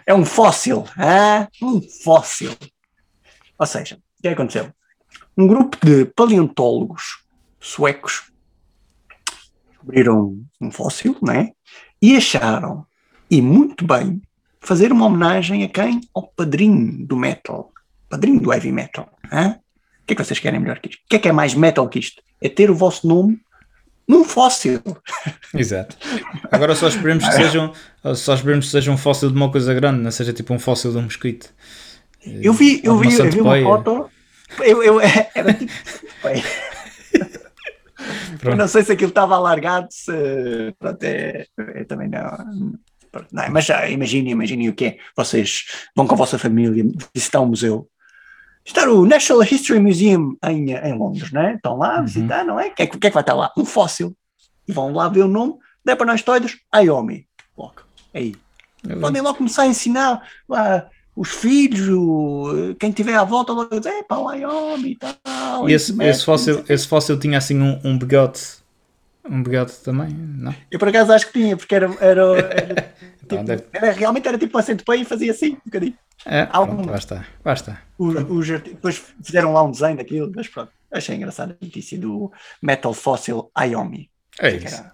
[0.06, 1.48] É um fóssil, hã?
[1.62, 2.52] um fóssil.
[3.58, 4.70] Ou seja, o que é que aconteceu?
[5.36, 7.21] Um grupo de paleontólogos
[7.62, 8.32] suecos
[9.70, 11.52] descobriram um fóssil, não é?
[12.02, 12.86] E acharam,
[13.30, 14.22] e muito bem,
[14.60, 16.02] fazer uma homenagem a quem?
[16.14, 17.72] Ao padrinho do metal,
[18.10, 19.10] padrinho do heavy metal.
[19.32, 19.58] hã?
[20.02, 21.00] O que é que vocês querem melhor que isto?
[21.00, 22.22] O que é que é mais metal que isto?
[22.42, 23.40] É ter o vosso nome
[24.08, 24.82] num fóssil.
[25.56, 25.96] Exato.
[26.52, 27.72] Agora só esperemos que sejam,
[28.16, 30.92] só esperemos que seja um fóssil de uma coisa grande, não seja tipo um fóssil
[30.92, 31.54] de um mosquito.
[32.26, 34.10] Eu vi, eu vi, uma eu vi uma foto.
[34.60, 35.00] Eu, eu,
[35.34, 35.72] era tipo.
[38.58, 40.74] Não sei se aquilo estava alargado, se.
[40.80, 41.46] Pronto, é,
[41.76, 42.22] eu também não.
[43.32, 44.98] não, mas já imaginem, imaginem o que é.
[45.16, 47.88] Vocês vão com a vossa família visitar um museu.
[48.64, 51.56] Está o National History Museum em, em Londres, não é?
[51.56, 52.06] Estão lá a Uhum.
[52.06, 52.68] visitar, não é?
[52.68, 53.52] O que, é que é que vai estar lá?
[53.58, 54.16] Um fóssil.
[54.68, 55.56] E vão lá ver o nome.
[55.84, 57.28] Drepanostoides Iomi.
[57.58, 57.82] Logo.
[58.14, 58.36] Aí.
[59.00, 60.22] Podem logo começar a ensinar
[60.52, 65.70] ah, os filhos, o- quem tiver à volta, logo dizer, é pá, Wyoming e tal.
[65.70, 65.94] E esse,
[66.26, 68.62] fóssil, esse fóssil tinha assim um, um bigote.
[69.30, 70.10] Um bigote também?
[70.10, 70.54] Não?
[70.72, 74.28] Eu por acaso acho que tinha, porque era, era, era, Então, tipo, deve- era- realmente
[74.28, 75.94] era tipo uma centopeia e fazia assim, um bocadinho.
[76.26, 77.26] É, Algum- pronto, lá.
[77.74, 77.82] Lá.
[77.98, 81.98] Os, os arti- depois fizeram lá um desenho daquilo, mas pronto, achei engraçada a notícia
[82.00, 84.10] do Metal Fossil Iomi.
[84.40, 84.76] É isso.
[84.76, 84.94] era-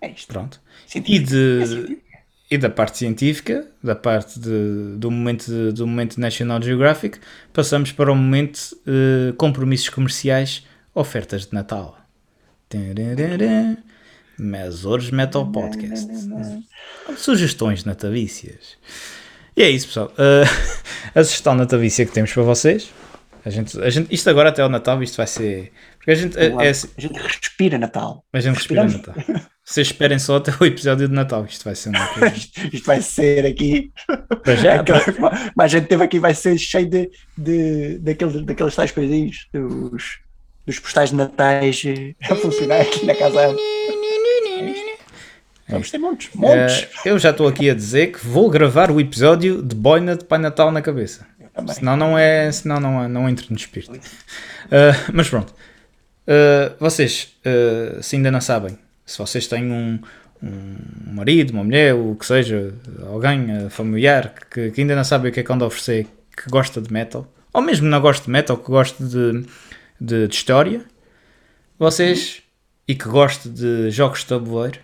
[0.00, 0.28] É isto.
[0.32, 0.60] Pronto.
[0.86, 1.26] E, científico.
[1.26, 2.07] É de, científico.
[2.50, 7.18] E da parte científica, da parte de- do, momento, de- do momento National Geographic,
[7.52, 11.98] passamos para o momento eh, compromissos comerciais, ofertas de Natal.
[12.68, 13.78] Tararara.
[14.38, 16.08] Mesores Metal Podcast.
[17.16, 18.76] Sugestões natalícias.
[19.56, 20.12] E é isso, pessoal.
[20.12, 20.44] Uh,
[21.18, 22.90] a sugestão natalícia que temos para vocês.
[23.44, 25.72] A gente, a gente, isto agora até o Natal, isto vai ser.
[25.96, 28.24] Porque a gente, é, é assim, A gente respira Natal.
[28.32, 28.84] a gente respira.
[28.84, 29.14] Natal.
[29.70, 31.44] Vocês esperem só até o episódio de Natal.
[31.44, 32.36] Isto vai ser uma coisa.
[32.72, 33.92] Isto vai ser aqui.
[34.62, 38.90] Já, Aquela- Mas a gente teve aqui, vai ser cheio de, de, daqueles, daqueles tais
[38.92, 40.20] coisinhos, dos,
[40.66, 43.54] dos postais de natais eh, a funcionar aqui na casa.
[45.68, 46.88] Vamos ter montes, montes.
[47.04, 50.24] Eh, eu já estou aqui a dizer que vou gravar o episódio de boina de
[50.24, 51.26] Pai Natal na cabeça.
[51.74, 53.92] Senão não é, senão não, é- não entro no espírito.
[54.70, 55.54] Eh, mas pronto.
[56.26, 57.34] Eh, vocês,
[58.00, 59.98] se ainda não sabem, se vocês têm um,
[60.42, 62.74] um marido, uma mulher, o que seja,
[63.06, 66.06] alguém eh, familiar que, que ainda não sabe o que é que anda a oferecer,
[66.36, 69.46] que gosta de metal, ou mesmo não gosta de metal, que gosta de,
[69.98, 70.82] de, de história,
[71.78, 72.42] vocês,
[72.86, 74.78] e que gosta de jogos de tabuleiro,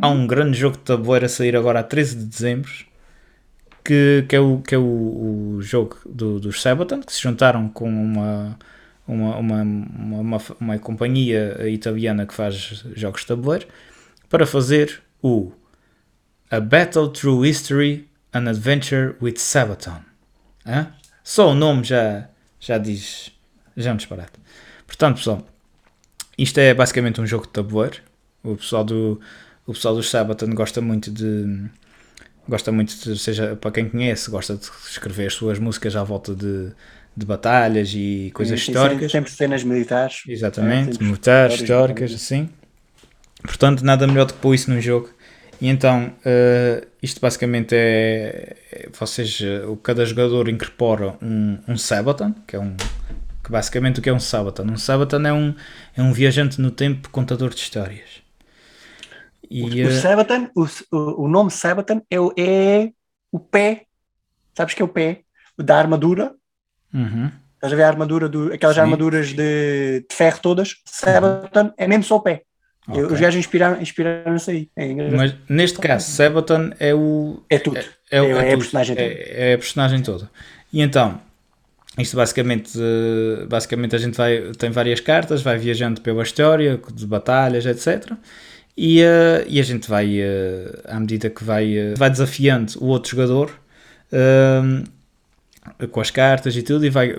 [0.00, 2.70] há um grande jogo de tabuleiro a sair agora a 13 de dezembro,
[3.84, 7.68] que, que é, o, que é o, o jogo do, dos Sabaton, que se juntaram
[7.68, 8.56] com uma,
[9.10, 13.66] uma, uma, uma, uma, companhia italiana que faz jogos de tabuleiro,
[14.28, 15.52] para fazer o
[16.50, 20.00] A Battle Through History, An Adventure with Sabaton.
[20.64, 20.92] Hã?
[21.24, 22.28] Só o nome já,
[22.60, 23.32] já diz,
[23.76, 24.32] já é um disparate.
[24.86, 25.46] Portanto, pessoal,
[26.38, 27.98] isto é basicamente um jogo de tabuleiro.
[28.42, 29.20] O pessoal do
[29.66, 31.68] o pessoal dos Sabaton gosta muito de
[32.48, 36.34] gosta muito de, seja para quem conhece, gosta de escrever as suas músicas à volta
[36.34, 36.72] de,
[37.20, 39.12] de batalhas e coisas Sim, históricas.
[39.12, 40.22] Sempre cenas militares.
[40.26, 42.48] Exatamente, militares, históricas, assim.
[43.42, 45.08] Portanto, nada melhor do que pôr isso num jogo.
[45.60, 52.34] E então, eh, isto basicamente é, é- vocês, o cada jogador incorpora um, um Sabaton,
[52.46, 52.74] que é um
[53.44, 54.64] que basicamente o que é um Sabaton?
[54.64, 55.54] Um Sabaton é um,
[55.96, 58.22] é um viajante no tempo contador de histórias.
[59.50, 62.90] E, O eh, Sabaton, o, o, o nome Sabaton é, o- é
[63.32, 63.86] o pé,
[64.56, 65.22] sabes que é o pé
[65.58, 66.34] da armadura?
[66.94, 67.30] Uhum.
[67.54, 68.80] Estás a ver a armadura, do, aquelas Sim.
[68.82, 70.76] armaduras de, de ferro todas?
[70.86, 72.42] Sabaton é mesmo só o pé.
[72.88, 73.02] Ok.
[73.04, 74.68] Os gajos inspiraram- inspiraram-se aí.
[74.74, 74.94] É.
[75.10, 77.76] Mas neste caso, Sabaton é o, é tudo.
[77.76, 78.58] É, é, o- É- é é a tudo.
[78.60, 79.06] personagem toda.
[79.08, 80.30] É, é a personagem toda.
[80.72, 81.20] E então,
[81.98, 87.06] isto basicamente, eh, basicamente a gente vai, tem várias cartas, vai viajando pela história, de
[87.06, 88.12] batalhas, etc.
[88.76, 92.86] E, eh, e a gente vai, eh, à medida que vai, eh, vai desafiando o
[92.86, 93.50] outro jogador,
[95.90, 97.16] com as cartas e tudo, e vai, eh,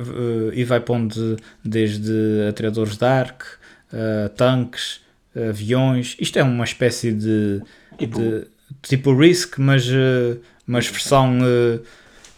[0.53, 2.11] e vai pondo desde
[2.49, 3.45] atiradores de arco,
[3.93, 5.01] eh, tanques,
[5.49, 6.15] aviões.
[6.19, 7.61] Isto é uma espécie de
[7.97, 8.45] Tipo- de-
[8.81, 11.79] tipo Risk, mas, eh, mas versão, eh,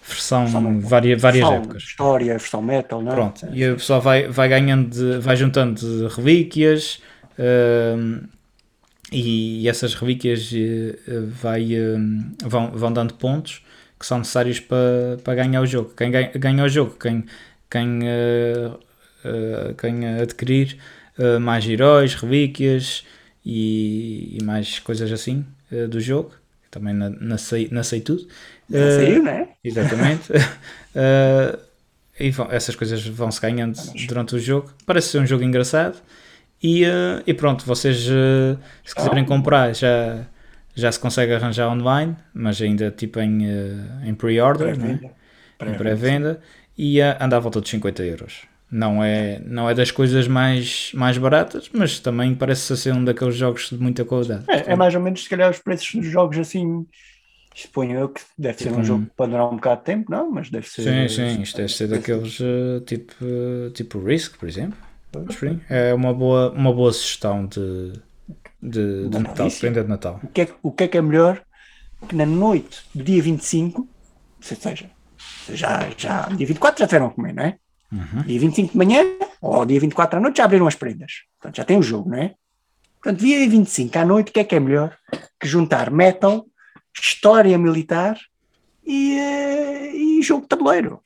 [0.07, 1.83] versão Versão- varia, várias versão épocas.
[1.83, 3.15] História, versão metal, não é?
[3.15, 6.99] Pronto, e o pessoal vai, vai ganhando, de- vai juntando de relíquias
[9.11, 10.51] e essas relíquias
[11.41, 11.69] vai,
[12.43, 13.62] vão, vão dando pontos
[14.03, 15.93] que são necessários para, para ganhar o jogo.
[15.95, 17.23] Quem ganha, ganha o jogo, quem,
[17.71, 18.69] quem, eh,
[19.23, 20.77] eh, quem adquirir
[21.17, 23.05] eh, mais heróis, relíquias
[23.45, 25.45] e, e mais coisas assim
[25.89, 26.31] do jogo.
[26.69, 28.27] Também na, na, sei, na sei tudo.
[28.69, 29.47] Já saiu, não é?
[29.63, 30.31] Exatamente.
[30.33, 31.57] Uh,
[32.19, 34.71] e vão- essas coisas vão-se ganhando durante o jogo.
[34.85, 35.97] Parece ser um jogo engraçado.
[36.61, 40.25] E, uh, e pronto, vocês, uh, se quiserem comprar, já,
[40.75, 44.99] já se consegue arranjar online, mas ainda tipo em, uh, em pre-order, né?
[45.61, 46.41] em pré-venda,
[46.77, 48.41] e uh, anda à volta de 50 euros.
[48.71, 53.35] Não é, não é das coisas mais, mais baratas, mas também parece ser um daqueles
[53.35, 54.45] jogos de muita qualidade.
[54.49, 56.85] É, é mais ou menos, se calhar, os preços dos jogos assim.
[57.55, 60.11] Suponho eu que deve ser Tipo um um- jogo para durar um bocado de tempo,
[60.11, 60.31] não?
[60.31, 60.81] Mas deve ser.
[60.81, 63.13] Sim, sim, isto deve ser daqueles uh, tipo,
[63.75, 64.77] tipo Risk, por exemplo.
[65.69, 67.93] É uma boa, uma boa sugestão de,
[68.69, 69.59] de, de Natal, delícia.
[69.59, 70.19] prenda de Natal.
[70.23, 71.41] O que, é, que- o que é que é melhor
[72.07, 73.87] que na noite do dia 25,
[74.41, 74.89] se seja,
[75.51, 77.57] já, já, dia 24 já tiveram a comer, não é?
[77.91, 78.23] Uhum.
[78.25, 79.03] Dia 25 de manhã
[79.41, 81.11] ou dia 24 à noite já abriram as prendas.
[81.39, 82.33] Portanto, já tem o jogo, não é?
[83.01, 84.95] Portanto, dia 25 à noite, o que é que é melhor
[85.39, 86.45] que juntar metal
[86.97, 88.17] história militar
[88.85, 90.99] e, eh, e jogo de tabuleiro.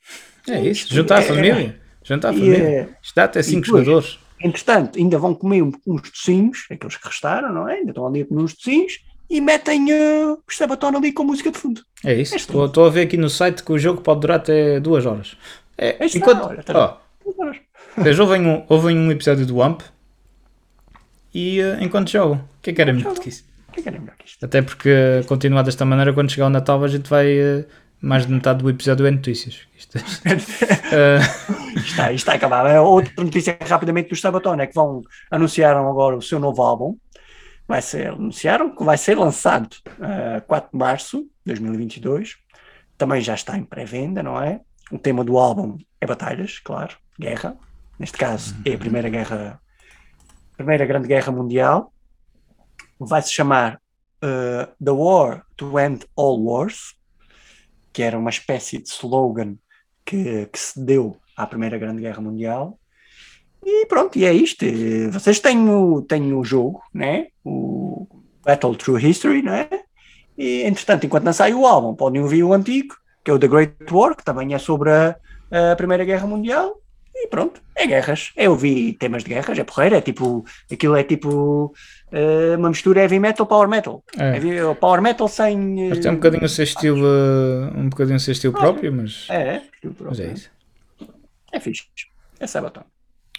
[0.48, 1.80] É isso, juntar a É, família.
[2.04, 2.56] Juntar a família.
[2.64, 3.84] eh, Isto dá até 5 depois?
[3.84, 4.18] jogadores.
[4.40, 7.74] Entretanto, ainda vão comer uns tocinhos, aqueles que restaram, não é?
[7.74, 11.50] Ainda estão ali a comer uns tocinhos e metem uh, o Sabaton ali com música
[11.50, 11.82] de fundo.
[12.04, 12.34] É isso.
[12.34, 15.06] É Estou estou a ver aqui no site que o jogo pode durar até 2
[15.06, 15.36] horas.
[15.76, 16.96] É, Aí está, enquanto, olha, tá ó,
[17.96, 19.82] Vocês ouvem um, ouvem um episódio do Wamp
[21.34, 22.36] e eh, enquanto jogam.
[22.38, 23.44] O que é que era melhor que isso?
[23.68, 24.44] O que é que era melhor que isto?
[24.44, 24.90] Até porque,
[25.26, 27.26] continuar desta maneira, quando chegar o Natal, a gente vai.
[27.38, 27.64] eh,
[28.00, 29.60] mais de metade do episódio é notícias.
[29.76, 29.98] Isto,
[30.92, 31.57] eh, Isto
[31.88, 32.68] está, está acabado.
[32.68, 36.96] É outra notícia rapidamente dos Sabaton é que vão anunciaram agora o seu novo álbum.
[37.66, 42.36] Vai ser, anunciaram que vai ser lançado uh, 4 de março de 2022.
[42.96, 44.60] Também já está em pré-venda, não é?
[44.90, 47.56] O tema do álbum é batalhas, claro, guerra.
[47.98, 49.60] Neste caso é a primeira guerra,
[50.56, 51.92] primeira grande guerra mundial.
[52.98, 53.80] Vai se chamar
[54.24, 56.94] uh, The War to End All Wars,
[57.92, 59.56] que era uma espécie de slogan
[60.06, 62.78] que, que se deu à Primeira Grande Guerra Mundial.
[63.64, 64.64] E pronto, e é isto.
[64.64, 67.26] Eh, Vocês têm o, têm o jogo, né?
[67.44, 68.06] o
[68.44, 69.68] Battle Through History, né?
[70.36, 73.48] e entretanto, enquanto não sai o álbum, podem ouvir o antigo, que é o The
[73.48, 75.16] Great War, que também é sobre a,
[75.72, 76.80] a Primeira Guerra Mundial.
[77.20, 78.30] E pronto, é guerras.
[78.36, 81.74] Eu ouvi temas de guerras, é porreiro, é tipo, aquilo é tipo
[82.12, 84.04] eh, uma mistura heavy metal, power metal.
[84.16, 84.36] É.
[84.36, 85.86] Heavy- power metal sem.
[85.86, 88.92] eh, mas tem um bocadinho o seu estilo, eh, um bocadinho o seu estilo próprio,
[88.92, 89.62] mas, É, é,
[90.00, 90.48] mas é isso.
[91.52, 91.84] É fixe.
[92.40, 92.82] É Sabaton.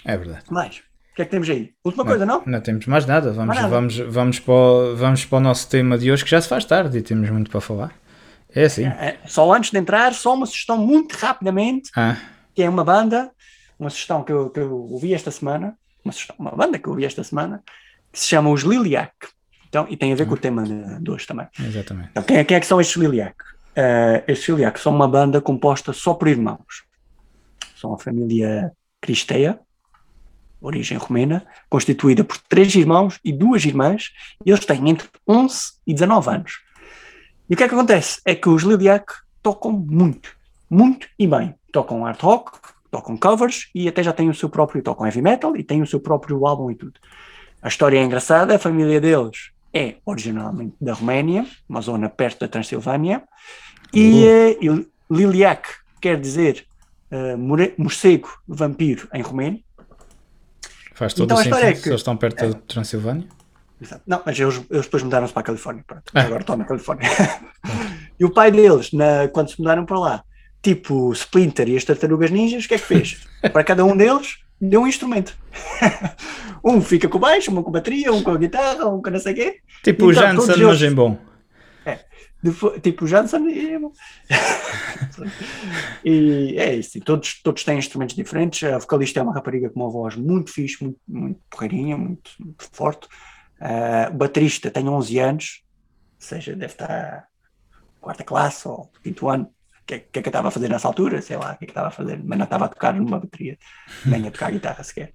[0.05, 0.43] É verdade.
[0.49, 0.77] Mais.
[1.11, 1.73] O que é que temos aí?
[1.83, 2.41] Última coisa, não?
[2.45, 3.31] Não temos mais nada.
[3.31, 3.73] Vamos, Mais nada.
[3.73, 6.63] Vamos, vamos, para o, vamos para o nosso tema de hoje, que já se faz
[6.65, 7.93] tarde e temos muito para falar.
[8.55, 8.85] É assim.
[8.85, 12.15] É, Só antes de entrar, só uma sugestão muito rapidamente, Ah,
[12.55, 13.31] que é uma banda,
[13.77, 16.91] uma sugestão que eu, que eu ouvi esta semana, uma, sugestão- uma banda que eu
[16.91, 17.61] ouvi esta semana,
[18.11, 19.13] que se chama os Liliac.
[19.67, 21.47] Então, e tem a ver com o tema de, de hoje também.
[21.59, 22.09] exatamente.
[22.11, 23.35] Então, quem, é, quem é que são estes Liliac?
[23.75, 26.83] Eh, estes Liliac são uma banda composta só por irmãos.
[27.79, 29.59] São a família Cristeia,
[30.61, 34.11] origem romena, constituída por três irmãos e duas irmãs,
[34.45, 36.59] e eles têm entre 11 e 19 anos.
[37.49, 38.21] E o que é que acontece?
[38.25, 40.35] É que os Liliac tocam muito,
[40.69, 41.55] muito e bem.
[41.71, 42.59] Tocam hard rock,
[42.91, 45.87] tocam covers e até já têm o seu próprio, tocam heavy metal e têm o
[45.87, 46.99] seu próprio álbum e tudo.
[47.61, 52.47] A história é engraçada, a família deles é originalmente da Roménia, uma zona perto da
[52.47, 53.23] Transilvânia,
[53.93, 55.69] e, eh, e Liliac
[56.01, 56.65] quer dizer
[57.37, 59.59] more- morcego vampiro em romeno.
[60.93, 61.79] Faz todo Então o história sentido.
[61.79, 63.27] é que- eles estão perto da Transilvânia.
[63.81, 64.01] Exato.
[64.05, 65.83] Não, mas eles, eles depois mudaram-se para a Califórnia.
[65.87, 66.03] Pronto.
[66.13, 66.21] Ah.
[66.21, 67.09] Agora estão na Califórnia.
[68.19, 70.23] e o pai deles, na- quando se mudaram para lá,
[70.61, 73.25] tipo Splinter e as tartarugas ninjas, o que é que fez?
[73.53, 75.33] para cada um deles, deu um instrumento.
[76.63, 79.19] um fica com o baixo, um com bateria, um com a guitarra, um com não
[79.19, 79.57] sei o quê.
[79.83, 81.17] Tipo o Então, Janssen, todos mas em bom.
[82.41, 83.47] Depois, tipo o Johnson
[86.03, 86.57] e...
[86.57, 88.63] é isso, e todos, todos têm instrumentos diferentes.
[88.63, 92.67] A vocalista é uma rapariga com uma voz muito fixe, muito, muito porreirinha, muito, muito
[92.71, 93.07] forte.
[93.59, 95.63] Ah, o baterista tem 11 anos,
[96.15, 97.27] ou seja, deve estar
[97.99, 99.45] quarta classe ou quinto ano.
[99.45, 101.21] O que, é- que é que eu estava a fazer nessa altura?
[101.21, 103.19] Sei lá, o que é que estava a fazer, mas não estava a tocar numa
[103.19, 103.57] bateria,
[104.05, 105.13] nem a tocar guitarra sequer.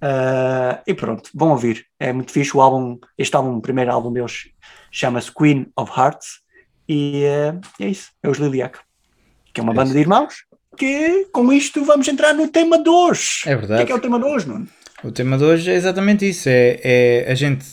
[0.00, 1.86] Ah, e pronto, vão ouvir.
[1.98, 2.98] É muito fixe o álbum.
[3.18, 4.48] Este álbum, o primeiro álbum deles,
[4.90, 6.43] chama-se Queen of Hearts.
[6.88, 8.78] E eh, é isso, é os Liliac,
[9.52, 9.94] que é uma É banda isso.
[9.94, 10.34] de irmãos.
[10.76, 13.42] Que com isto vamos entrar no tema de hoje.
[13.46, 13.86] É O que é verdade.
[13.86, 14.68] que é o tema de hoje, Nuno?
[15.04, 16.48] O tema de hoje é exatamente isso.
[16.48, 17.64] É, é a, gente,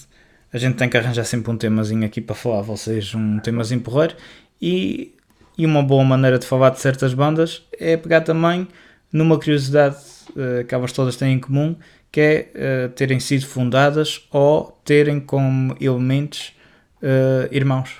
[0.53, 3.81] a gente tem que arranjar sempre um temazinho aqui para falar a vocês, um temazinho
[3.81, 4.15] porreiro.
[4.61, 5.15] E,
[5.57, 8.67] e uma boa maneira de falar de certas bandas é pegar também
[9.11, 9.97] numa curiosidade
[10.37, 11.75] eh, que elas todas têm em comum,
[12.11, 16.53] que é eh, terem sido fundadas ou terem como elementos
[17.01, 17.95] eh, irmãos.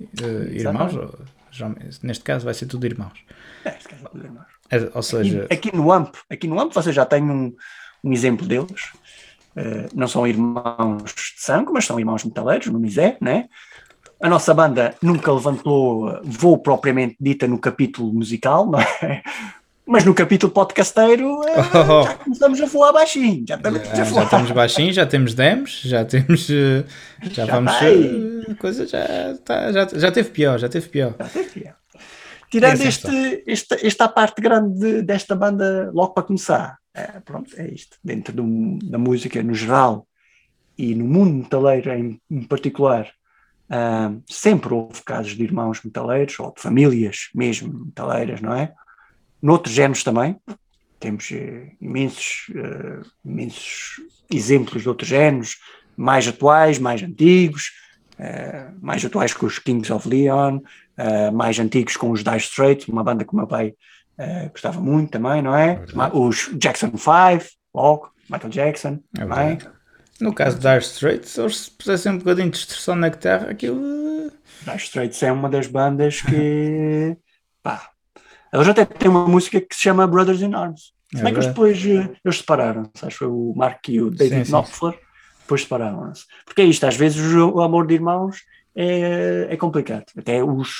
[0.00, 0.92] Eh, irmãos,
[2.02, 3.24] neste caso vai ser tudo irmãos.
[3.64, 4.46] É, se calhar, os irmãos.
[4.70, 7.54] É, ou seja, Aqui, aqui no AMP, aqui no AMP você já tem um,
[8.02, 8.92] um exemplo deles.
[9.56, 13.48] Eh, não são irmãos de sangue, mas são irmãos metaleiros, no Misé, né?
[14.20, 19.22] A nossa banda nunca levantou voo propriamente dita no capítulo musical, não é?
[19.86, 21.54] Mas no capítulo podcasteiro eh,
[21.90, 22.04] Oh.
[22.04, 24.24] já começamos a voar baixinho, já estamos Já, a já voar.
[24.24, 26.48] estamos baixinhos, já temos demos, já temos.
[26.50, 26.84] eh,
[27.22, 27.72] Já, Já vamos.
[27.72, 27.94] vai.
[28.48, 29.04] eh, coisa já,
[29.44, 31.14] tá, já, já teve pior, já teve pior.
[31.18, 31.74] Já teve é.
[32.50, 37.50] Tirando É este, esta, esta parte grande de- desta banda, logo para começar, é, pronto,
[37.58, 37.98] é isto.
[38.02, 40.06] Dentro do- da música no geral
[40.78, 43.08] e no mundo metaleiro em, em particular,
[43.68, 48.72] ah, sempre houve casos de irmãos metaleiros ou de famílias mesmo metaleiras, não é?
[49.44, 50.36] Noutros géneros também.
[50.98, 53.96] Temos eh, imensos, eh, imensos
[54.32, 55.58] exemplos de outros géneros,
[55.96, 57.70] mais atuais, mais antigos.
[58.18, 60.60] eh, mais atuais com os Kings of Leon,
[60.96, 63.74] eh, mais antigos com os Dire Straits, uma banda que o meu pai
[64.52, 65.84] gostava muito também, não é?
[65.92, 69.56] Ma- Os Jackson 5, logo, Michael Jackson, É também.
[69.56, 69.74] verdade.
[70.20, 74.30] No caso de Dire Straits, se eles pusessem um bocadinho de distorção na guitarra, aquilo.
[74.62, 77.16] Dire Straits é uma das bandas que,
[77.64, 77.90] pá,
[78.54, 80.92] eles até têm uma música que se chama Brothers in Arms.
[81.14, 83.14] Se É bem que eles depois eh, eles separaram, sabes?
[83.16, 84.50] Foi o Mark e o David Sim.
[84.52, 84.98] Knopfler,
[85.40, 86.24] depois separaram-se.
[86.44, 88.38] Porque é isto, às vezes o, amor de irmãos
[88.74, 90.04] é, é complicado.
[90.18, 90.70] Até os,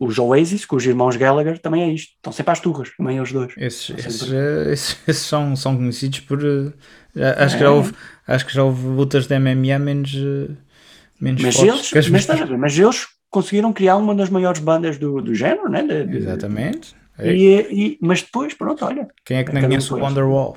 [0.00, 2.14] os Oasis, com os irmãos Gallagher, também é isto.
[2.16, 3.52] Estão sempre às turras, também os dois.
[3.56, 6.40] Esses, esses, eh, esses- esses são, são conhecidos por.
[6.44, 7.70] eh, acho, que já É.
[7.70, 7.94] houve,
[8.26, 10.12] acho que já houve lutas de MMA menos,
[11.20, 15.34] menos Mas fortes eles, mas, mas eles conseguiram criar uma das maiores bandas do, do
[15.34, 15.82] género, né?
[15.82, 16.94] De- de- Exatamente.
[17.18, 17.34] É.
[17.34, 17.60] E,
[17.92, 19.98] e- mas depois, pronto, olha, Quem é que não conhece o.
[19.98, 20.56] Wonderwall?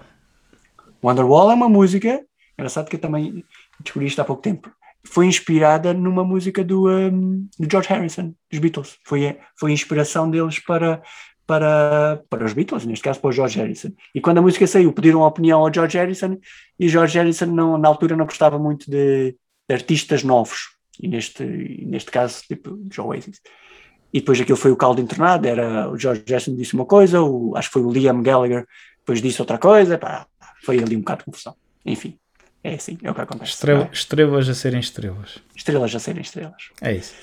[1.03, 2.22] Wonderwall é uma música,
[2.57, 3.43] engraçado que eu também
[3.84, 4.72] descobri isto há pouco tempo.
[5.03, 8.97] Foi inspirada numa música do, um, do George Harrison, dos Beatles.
[9.03, 11.01] Foi, foi a inspiração deles para,
[11.47, 13.89] para, para os Beatles, neste caso para o George Harrison.
[14.13, 16.38] E quando a música saiu, pediram a opinião ao George Harrison
[16.80, 19.36] e George Harrison não, na altura não gostava muito de,
[19.67, 20.78] de artistas novos.
[21.01, 23.41] E neste, neste caso, tipo, os Oasis.
[24.13, 27.55] E depois aquilo foi o caldo internado, era o George Harrison disse uma coisa, o,
[27.55, 28.67] acho que foi o Liam Gallagher
[28.99, 30.27] depois disse outra coisa, pá,
[30.63, 31.55] foi ali um bocado de confusão.
[31.85, 32.17] Enfim,
[32.63, 33.51] é assim, é o que acontece.
[33.51, 33.89] Estrela- é?
[33.91, 35.39] estrelas a serem estrelas.
[35.55, 36.69] Estrelas a serem estrelas.
[36.81, 37.13] É isso.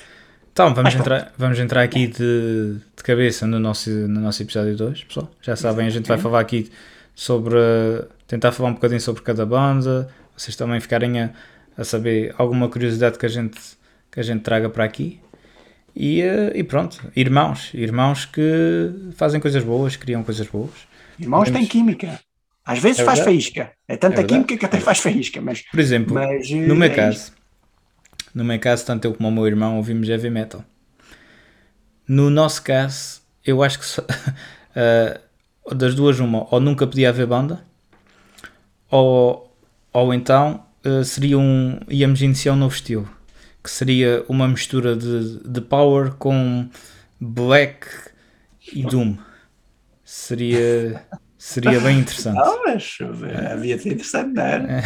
[0.52, 1.06] Então, vamos, Mas pronto.
[1.06, 5.30] entrar, vamos entrar aqui de, de cabeça no nosso, no nosso episódio 2, pessoal.
[5.40, 6.68] Já sabem, a gente vai falar aqui
[7.14, 7.56] sobre.
[8.26, 11.30] tentar falar um bocadinho sobre cada banda, vocês também ficarem a,
[11.78, 13.58] a saber alguma curiosidade que a gente,
[14.12, 15.20] que a gente traga para aqui.
[15.96, 18.42] E, eh, e pronto, irmãos, irmãos que
[19.16, 20.72] fazem coisas boas, criam coisas boas.
[21.18, 22.20] Irmãos têm química.
[22.64, 23.72] Às vezes É faz faísca.
[23.88, 26.94] É tanta É química que até faz faísca, mas, Por exemplo, mas no meu é
[26.94, 27.32] caso,
[28.34, 30.64] no meu caso, tanto eu como o meu irmão ouvimos heavy metal.
[32.06, 34.04] No nosso caso, eu acho que só-
[34.74, 35.20] eh,
[35.74, 37.62] das duas uma, ou nunca podia haver banda,
[38.90, 39.52] ou,
[39.92, 43.08] ou então eh, seria um, íamos iniciar um novo estilo,
[43.62, 46.68] que seria uma mistura de, de power com
[47.20, 47.86] black
[48.72, 49.16] e doom.
[50.04, 51.04] Seria,
[51.39, 52.39] seria bem interessante.
[52.39, 52.99] Ah, mas
[53.53, 54.82] havia de ser interessante, não era?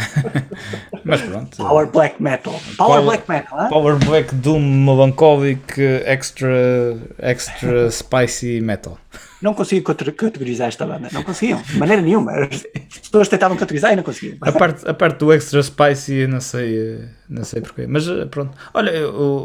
[1.03, 1.57] Mas pronto.
[1.57, 2.53] Power Black Metal.
[2.53, 3.67] Power, Power- Black Metal, ah?
[3.67, 8.97] Power Black Doom Melancholic Extra Extra Spicy Metal.
[9.41, 11.09] Não consigo cate- categorizar esta banda.
[11.11, 12.31] Não conseguiam, de maneira nenhuma.
[12.31, 12.63] As
[12.99, 14.37] pessoas tentavam categorizar e não conseguiam.
[14.39, 17.85] A parte, a parte do Extra Spicy eu não sei, eh, não sei porquê.
[17.85, 18.57] Mas eh, pronto.
[18.73, 18.93] Olha,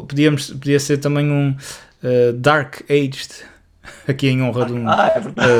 [0.08, 1.56] podíamos, podia ser também um
[2.04, 3.28] eh, Dark Aged.
[4.06, 5.50] Aqui em honra de um Ah, é verdade.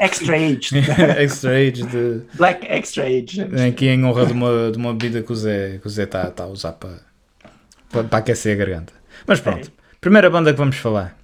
[0.00, 0.70] eh, Extra Age.
[1.22, 3.42] Extra de- Black Extra Age.
[3.68, 6.72] Aqui em honra de uma, de uma bebida que o Zé está tá a usar
[6.72, 6.98] para,
[7.90, 8.92] para, para aquecer a garganta.
[9.26, 11.16] Mas pronto, primeira banda que vamos falar.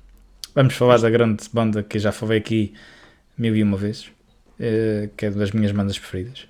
[0.54, 2.74] Vamos falar da grande banda que já falei aqui
[3.38, 4.08] mil e uma vezes,
[4.60, 6.46] eh, que é das minhas bandas preferidas,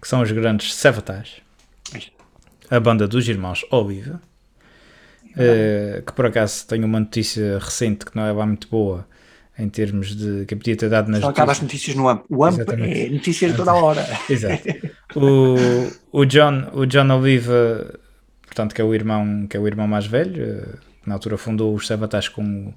[0.00, 1.42] que são os grandes Savatage,
[2.68, 4.20] a banda dos irmãos Oliva,
[5.38, 9.06] eh, que por acaso tem uma notícia recente que não é lá muito boa
[9.58, 11.96] em termos de que podia ter dado nas Só acaba as notícias.
[11.96, 12.24] no AMP.
[12.28, 13.00] O AMP Exatamente.
[13.00, 14.06] é notícias de toda a hora.
[14.28, 14.62] Exato.
[15.14, 15.56] O,
[16.20, 17.98] o, John, o John Oliva,
[18.44, 21.38] portanto, que é o irmão, que é o irmão mais velho, eh, que na altura
[21.38, 22.74] fundou os Savatage com, o-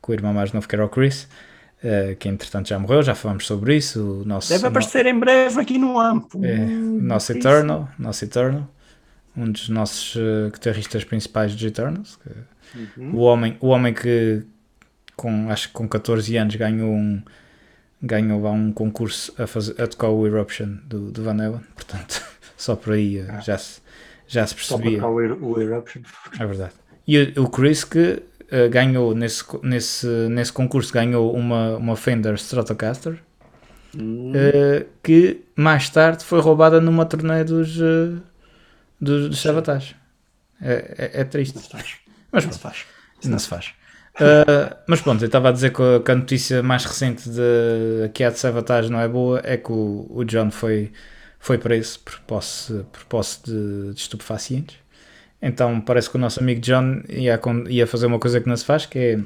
[0.00, 1.26] com o irmão mais novo, que era o Chris,
[1.82, 4.22] eh, que entretanto já morreu, já falamos sobre isso.
[4.24, 6.34] Nosso, Deve aparecer em breve aqui no AMP.
[6.44, 7.32] é, o nosso.
[7.32, 8.68] Eternal, nosso Eternal,
[9.36, 12.16] um dos nossos eh, guitarristas principais dos Eternals.
[12.22, 12.60] que-
[13.00, 13.16] Uhum.
[13.16, 14.44] o, homem, o homem que
[15.20, 17.22] com, acho que com 14 anos ganhou um
[18.02, 22.22] ganhou lá um concurso a, fazer, a tocar o Eruption do, do Van Halen, portanto
[22.56, 23.80] só por aí eh, já, se,
[24.26, 24.56] já se Ah.
[24.58, 26.02] Só para percebia, o, Er- o Eruption.
[26.38, 26.72] é verdade.
[27.06, 33.18] E o, Chris que eh, ganhou nesse, nesse, nesse concurso ganhou uma, uma Fender Stratocaster
[33.96, 34.32] Hum.
[34.34, 38.20] eh, que mais tarde foi roubada numa turnê dos, eh,
[39.00, 39.94] dos, dos.
[40.60, 41.54] É, é, é triste.
[41.56, 41.96] Não se faz.
[42.30, 42.86] Mas Não se faz.
[43.24, 43.72] Não se faz.
[44.16, 48.08] Uh, mas pronto, eu estava a dizer que a, que a notícia mais recente de
[48.12, 50.92] que a de Savatage não é boa é que o, o John foi,
[51.38, 54.76] foi preso por posse, por posse de, de estupefacientes.
[55.40, 58.64] Então parece que o nosso amigo John ia, ia fazer uma coisa que não se
[58.64, 59.18] faz, que é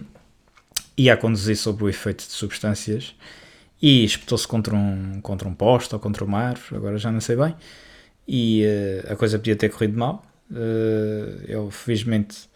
[0.97, 3.15] ia conduzir sobre o efeito de substâncias
[3.83, 7.37] e espetou-se contra um, contra um poste ou contra uma árvore, agora já não sei
[7.37, 7.55] bem,
[8.27, 10.25] e uh, a coisa podia ter corrido mal.
[10.51, 12.49] Uh, ele felizmente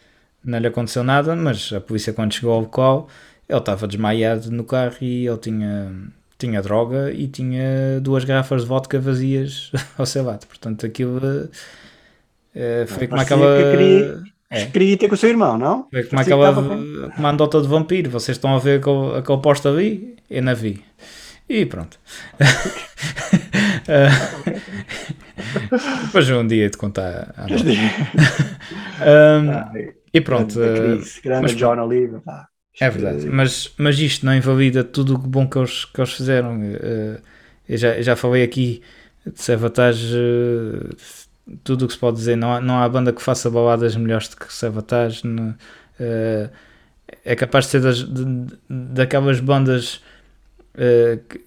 [0.43, 3.07] não lhe aconteceu nada, mas a polícia quando chegou ao local,
[3.47, 5.91] ele estava desmaiado no carro e ele tinha,
[6.37, 10.45] tinha droga e tinha duas garrafas de vodka vazias ao seu lado.
[10.47, 11.49] Portanto, aquilo
[12.55, 13.57] eh, foi como parecia aquela...
[13.57, 14.65] que queria- É.
[14.65, 15.87] Queria ter com o seu irmão, não?
[15.91, 17.09] Vê como que Parecia ela estava bem.
[17.15, 18.09] como a andota de vampiro.
[18.09, 20.15] Vocês estão a ver aquele, aquele posto ali?
[20.29, 20.83] Eu não vi.
[21.47, 21.99] E pronto.
[23.91, 24.09] Ah,
[26.05, 27.33] Depois um dia de contar.
[27.37, 27.45] a.
[29.03, 30.55] Ahm, Ai, e pronto.
[30.59, 32.21] Chris, grande mas- John Oliver.
[32.21, 32.47] pá.
[32.79, 36.61] É verdade, mas, mas isto não invalida tudo o bom que eles, que eles fizeram.
[36.63, 37.19] Eh,
[37.67, 38.81] eu, já, eu já falei aqui
[39.25, 40.95] de Savatage, eh,
[41.63, 42.37] tudo o que se pode dizer.
[42.37, 45.27] Não há, não há banda que faça baladas melhores do que Savatage.
[45.27, 45.55] não-
[45.99, 46.49] eh,
[47.25, 48.05] é capaz de ser das,
[48.69, 50.01] daquelas bandas
[50.75, 51.41] eh, que,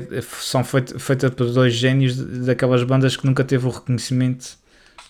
[0.00, 4.56] que são feita feita por dois génios, daquelas bandas que nunca teve o reconhecimento.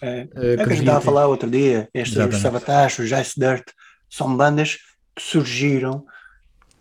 [0.02, 0.26] É.
[0.34, 2.36] É que a gente estava a falar outro dia, estes Exatamente.
[2.36, 3.68] os Sabotage, os Ice Dirt,
[4.10, 4.78] são bandas
[5.14, 6.04] que surgiram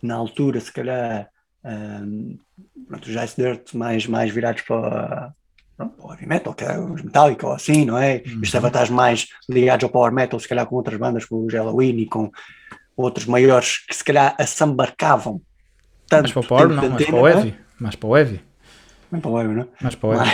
[0.02, 1.30] na altura, se calhar,
[1.64, 2.38] ahm,
[2.88, 5.34] pronto, os Ice Dirt mais, mais virados para,
[5.78, 8.24] para o heavy metal, que é os Metallica ou assim, não é?
[8.26, 8.42] Uhum.
[8.42, 12.00] Os Sabotage mais ligados ao power metal, se calhar com outras bandas, como os Halloween
[12.00, 12.32] e com
[12.98, 15.42] outros maiores que se calhar assambarcavam
[16.08, 17.32] tanto Mais para o power, não, de mais para o é?
[17.32, 17.56] heavy.
[17.80, 18.42] Mais para o heavy.
[19.12, 19.68] Não para o heavy, não é?
[19.80, 20.32] Mais para o heavy.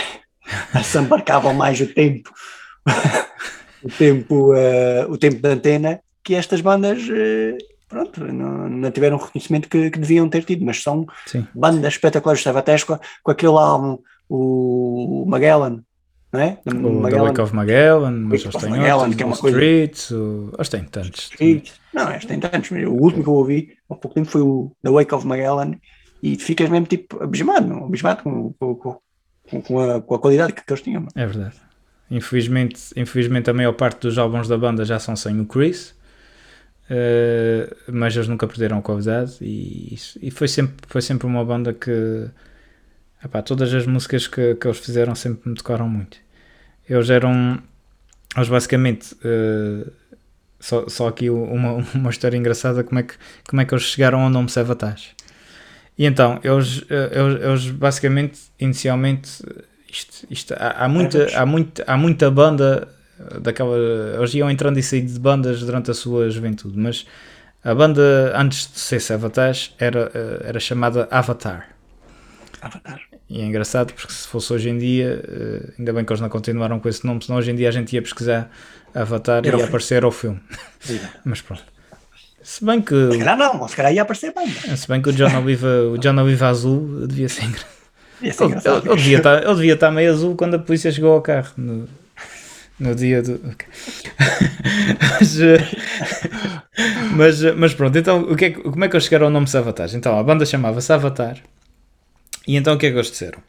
[0.72, 2.32] Mas assambarcavam mais o tempo
[3.82, 7.56] o tempo eh, o tempo da antena que estas bandas eh,
[7.88, 11.46] pronto, não, não tiveram o reconhecimento que, que deviam ter tido, mas são Sim.
[11.54, 15.82] bandas espetaculares, estava até com, com aquele álbum o Magellan
[16.30, 16.58] não é?
[16.66, 19.56] O The Wake of Magellan, mas eles têm Magellan, outros, que é o uma coisa-
[19.56, 20.52] Streets, o...
[20.54, 21.20] eles têm tantos.
[21.24, 21.70] Street.
[21.94, 24.90] Não, este tem tantos, o último que eu ouvi há pouco tempo foi o The
[24.90, 25.72] Wake of Magellan
[26.22, 30.62] e ficas mesmo tipo abismado, abismado com, com, com, com a, com a qualidade que,
[30.64, 31.06] que eles tinham.
[31.14, 31.54] É verdade.
[32.10, 35.94] Infelizmente, infelizmente a maior parte dos álbuns da banda já são sem o Chris,
[36.88, 41.74] eh, mas eles nunca perderam a qualidade e, e foi, sempre, foi sempre uma banda
[41.74, 42.28] que
[43.22, 46.16] epá, todas as músicas que, que eles fizeram sempre me tocaram muito.
[46.88, 47.62] Eles eram
[48.36, 49.90] eles basicamente eh,
[50.60, 53.14] só, só aqui uma, uma história engraçada como é, que,
[53.48, 55.14] como é que eles chegaram ao nome Savatage.
[55.96, 59.42] E então, eles, eh, eles, eles basicamente, inicialmente,
[59.90, 63.76] isto, isto, há, há, muita, há, muita, há muita banda eh, daquela.
[64.16, 67.06] Eles iam entrando e saindo de bandas durante a sua juventude, mas
[67.64, 71.68] a banda antes de ser Savatage era, eh, era chamada Avatar.
[72.60, 73.00] Avatar.
[73.30, 76.28] E é engraçado porque se fosse hoje em dia, eh, ainda bem que eles não
[76.28, 78.50] continuaram com esse nome, senão hoje em dia a gente ia pesquisar
[78.94, 80.40] Avatar Era e ia aparecer ao filme.
[81.24, 81.64] Mas pronto.
[82.42, 84.76] Se bem que, Se calhar não, se calhar ia aparecer banda.
[84.76, 87.77] se bem que o John Oliva, o John Oliva azul devia ser engraçado.
[88.20, 91.22] Ele, ele- ele devia estar, ele devia estar meio azul quando a polícia chegou ao
[91.22, 91.88] carro no,
[92.78, 93.38] no dia do.
[95.20, 95.58] mas, eh,
[97.16, 99.46] mas, eh, mas pronto, então o que é, como é que eles chegaram ao nome
[99.48, 99.96] Savatage?
[99.96, 101.38] Então a banda chamava-se Avatar
[102.46, 103.40] e então o que é que eles disseram?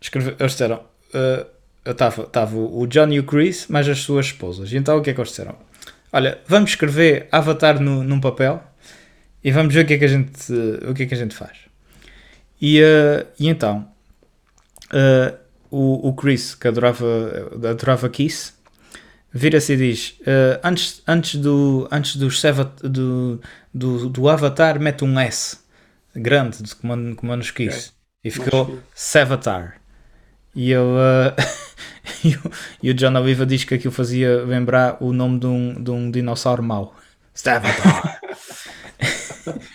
[0.00, 0.82] Escreve- eles disseram.
[1.14, 1.46] eh,
[1.84, 4.70] Estava o John e o Chris, mais as suas esposas.
[4.72, 5.56] E então o que é que eles disseram?
[6.12, 8.62] Olha, vamos escrever Avatar no, num papel
[9.42, 10.52] e vamos ver o que é que a gente,
[10.88, 11.56] o que é que a gente faz.
[12.60, 13.88] E, eh, e então,
[14.92, 15.34] eh,
[15.70, 18.52] o, o Chris, que adorava, adorava Kiss,
[19.32, 22.28] vira-se e diz: eh, antes, antes, do, antes do,
[22.82, 23.40] do,
[23.72, 25.62] do, do Avatar, mete um S
[26.14, 27.92] grande, de como nos Kiss.
[28.22, 29.80] E ficou Savatar.
[30.54, 30.82] E ele.
[32.22, 35.82] e, o, e o John Oliva diz que aquilo fazia lembrar o nome de um,
[35.82, 36.94] de um dinossauro mau.
[37.34, 38.20] Savatar.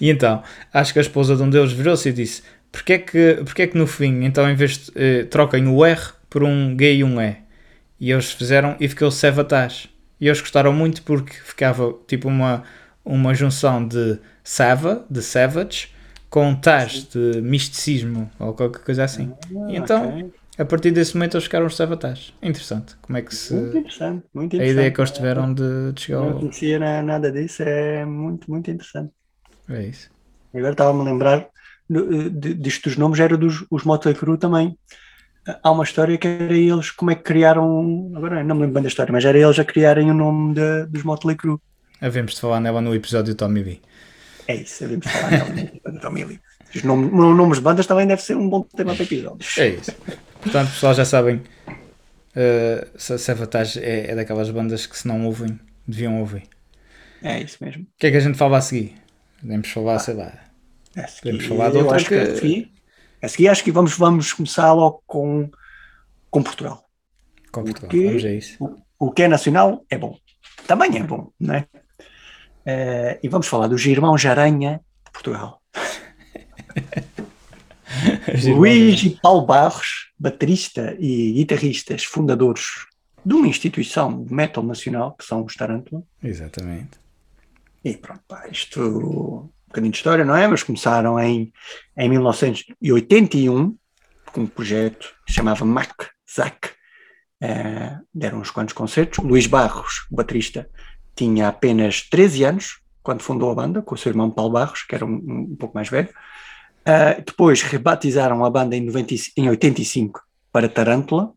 [0.00, 3.34] E então, acho que a esposa de um deles virou-se e disse: Porquê é que,
[3.44, 6.00] porquê é que no fim, então, em vez de eh, troquem o R
[6.30, 7.36] por um G e um E?
[8.00, 9.90] E eles fizeram e ficou Savatage.
[10.20, 12.64] E eles gostaram muito porque ficava tipo uma,
[13.04, 15.88] uma junção de Sava, de Savage,
[16.30, 19.32] com Taj, de misticismo ou qualquer coisa assim.
[19.66, 20.14] E então,
[20.58, 22.34] a partir desse momento, eles ficaram os Savatage.
[22.42, 22.96] Interessante.
[23.02, 23.54] Como é que se.
[23.54, 24.66] Muito interessante, muito A interessante.
[24.66, 26.34] ideia que eles tiveram de, de chegar Não ao.
[26.34, 29.14] conhecia na- nada disso, é muito, muito interessante.
[29.68, 30.10] É isso.
[30.54, 31.50] Agora estava-me a lembrar
[32.60, 34.76] disto dos nomes, era dos os Motley Crue também.
[35.62, 38.82] Há uma história que era eles, como é que criaram, agora não me lembro bem
[38.82, 41.58] da história, mas era eles a criarem o nome de- dos Motley Crue.
[42.00, 43.80] Havemos de falar nela no episódio do Tommy B.
[44.46, 46.40] É isso, devemos falar realmente da família.
[46.74, 49.56] Os nomes, nomes de bandas também deve ser um bom tema para episódios.
[49.56, 49.92] É isso.
[50.42, 51.42] Portanto, pessoal, já sabem.
[52.36, 56.42] Uh, Savatage é, é daquelas bandas que, se não ouvem, deviam ouvir.
[57.22, 57.82] É isso mesmo.
[57.82, 58.94] O que é que a gente fala a seguir?
[59.40, 60.32] Podemos falar, sei lá.
[60.96, 62.14] A seguir, Podemos falar de outra acho que...
[62.14, 62.72] que- a seguir,
[63.22, 65.50] a seguir acho que vamos, vamos começar logo com,
[66.30, 66.84] com Portugal.
[67.52, 67.90] Com Portugal.
[67.90, 68.06] quê?
[68.06, 68.56] Vamos a isso.
[68.98, 70.16] O, o que é nacional é bom.
[70.66, 71.66] Também é bom, não é?
[72.66, 75.62] Eh, e vamos falar dos Irmãos Aranha de Portugal.
[78.54, 82.66] Luís e Paulo Barros, baterista e guitarristas fundadores
[83.24, 86.02] de uma instituição de metal nacional, que são os Tarantula.
[86.22, 86.98] Exatamente.
[87.84, 90.46] E pronto, pá, isto bocadinho de história, não é?
[90.46, 91.52] Mas começaram em,
[91.96, 93.76] em 1981
[94.32, 96.70] com um projeto que se chamava Mac Zac.
[97.40, 99.24] Eh, deram uns quantos concertos.
[99.24, 100.68] Luís Barros, o baterista,
[101.14, 104.94] tinha apenas 13 anos quando fundou a banda, com o seu irmão Paulo Barros, que
[104.94, 106.08] era um, um pouco mais velho.
[106.80, 110.20] Uh, depois rebatizaram a banda em, 90, em 85
[110.52, 111.32] para Tarântula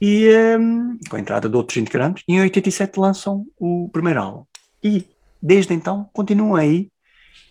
[0.00, 0.28] e
[0.58, 4.44] um, com a entrada de outros integrantes, e em 87 lançam o primeiro álbum.
[4.82, 5.06] E
[5.42, 6.90] desde então continuam aí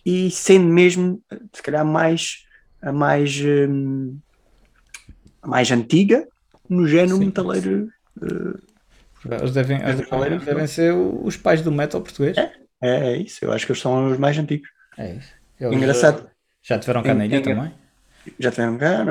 [0.06, 1.20] e sendo mesmo,
[1.52, 2.44] se calhar, mais,
[2.80, 3.36] a mais,
[3.68, 4.16] um,
[5.42, 6.26] a mais antiga
[6.70, 7.24] no género Sim.
[7.26, 7.88] metaleiro.
[8.22, 8.58] uh,
[9.28, 12.36] Eles devem, eles devem, devem ser os pais do metal português.
[12.38, 14.68] é, é isso, eu acho que eles são os mais antigos.
[14.96, 15.32] É isso.
[15.58, 16.30] Eles, Engraçado.
[16.62, 17.74] Já tiveram canelha Engra- também?
[18.38, 19.04] já tiveram cá,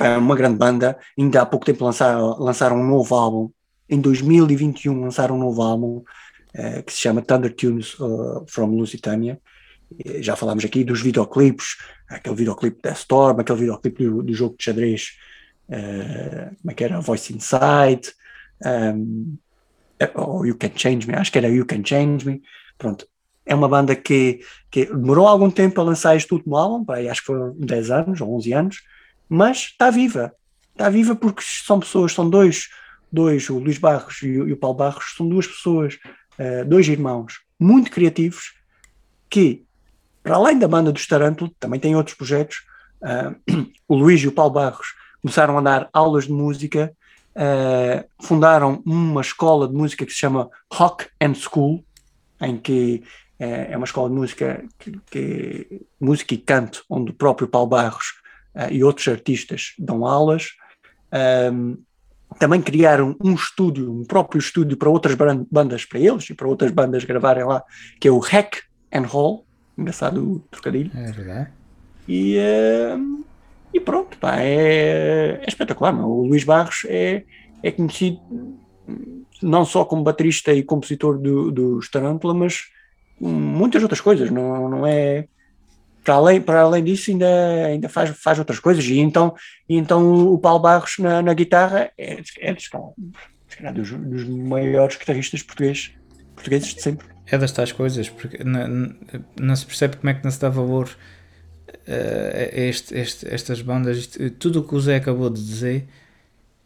[0.00, 0.06] é?
[0.14, 0.98] É uma grande banda.
[1.18, 3.50] Ainda há pouco tempo lançaram, lançaram um novo álbum.
[3.88, 6.02] Em 2021 lançaram um novo álbum
[6.54, 9.40] eh, que se chama Thunder Tunes uh, from Lusitania.
[10.04, 11.76] Eh, Já falámos aqui dos videoclipes,
[12.08, 15.18] aquele videoclipe da Storm, aquele videoclipe do, do jogo de xadrez,
[15.68, 17.00] eh, como é que era?
[17.00, 18.12] Voice Inside,
[18.64, 19.36] um,
[20.00, 22.42] eh, ou You Can Change Me, acho que era You Can Change Me.
[22.76, 23.06] Pronto,
[23.44, 24.40] é uma banda que,
[24.70, 28.34] que demorou algum tempo a lançar este último álbum, acho que foram 10 anos ou
[28.36, 28.82] 11 anos,
[29.28, 30.32] mas está viva.
[30.72, 32.68] Está viva porque são pessoas, são dois,
[33.10, 35.98] dois o Luís Barros e o, e o Paulo Barros, são duas pessoas,
[36.38, 38.54] eh, dois irmãos muito criativos
[39.28, 39.64] que,
[40.22, 42.64] para além da banda dos Tarantulo, também têm outros projetos.
[43.02, 43.34] eh,
[43.88, 46.92] o Luís e o Paulo Barros começaram a dar aulas de música,
[47.34, 51.84] eh, fundaram uma escola de música que se chama Rock and School,
[52.40, 53.02] em que
[53.40, 58.14] é uma escola de música, que, que- música e canto, onde o próprio Paulo Barros
[58.68, 60.48] e outros artistas dão aulas.
[61.12, 61.76] Ahm,
[62.38, 66.48] também criaram um estúdio, um próprio estúdio para outras ban- bandas para eles e para
[66.48, 67.62] outras bandas gravarem lá,
[68.00, 68.62] que é o Hack
[68.92, 69.44] and Roll,
[69.76, 70.90] engraçado o trocadilho.
[70.94, 71.50] É verdade.
[72.06, 73.22] E, ahm,
[73.72, 75.92] e pronto, pá, é, é espetacular.
[75.92, 76.06] meu.
[76.06, 77.24] O Luís Barros é,
[77.62, 78.20] é conhecido
[79.42, 82.64] não só como baterista e compositor do, dos Tarântula, mas
[83.20, 84.30] muitas outras coisas.
[84.30, 85.28] Não, não é.
[86.08, 87.26] Para além, para além disso, ainda,
[87.66, 88.82] ainda faz, faz outras coisas.
[88.86, 89.34] E então,
[89.68, 95.90] e então o Paulo Barros na, na guitarra é, é dos, dos, maiores guitarristas portugueses,
[96.34, 97.06] portugueses de sempre.
[97.26, 98.96] É das tais coisas, porque não,
[99.38, 100.88] não- se percebe como é que não se dá valor
[101.86, 104.08] eh, a este, este- estas bandas.
[104.38, 105.88] Tudo o que o Zé acabou de dizer,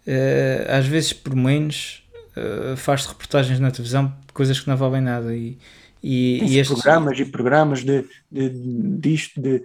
[0.07, 5.35] eh, às vezes por menos, eh, faz-se reportagens na televisão coisas que não valem nada.
[5.35, 5.59] E,
[6.03, 8.49] e, e estes- programas e programas de, de,
[8.99, 9.63] disto, de,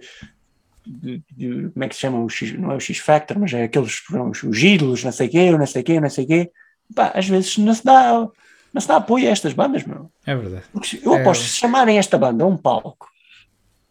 [0.86, 3.64] de- de- como é que se chama, o X, não é o X-Factor, mas é
[3.64, 6.26] aqueles programas, os ídolos, não sei o quê, não sei o quê, não sei o
[6.28, 6.50] quê.
[6.94, 8.26] Pá, às vezes não se dá,
[8.72, 10.10] não se dá apoio a estas bandas, meu.
[10.24, 10.64] É verdade.
[10.72, 11.20] Porque eu É.
[11.20, 13.08] aposto, se chamarem esta banda a um palco,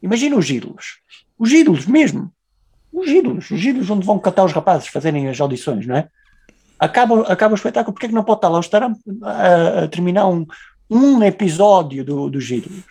[0.01, 0.99] imagina os ídolos,
[1.37, 2.31] os ídolos mesmo,
[2.91, 6.07] os ídolos, os ídolos onde vão cantar os rapazes, fazerem as audições, não é?
[6.79, 10.27] Acaba, acaba o espetáculo, porque é que não pode estar lá o a, a terminar
[10.27, 10.45] um,
[10.89, 12.83] um episódio do, dos ídolos?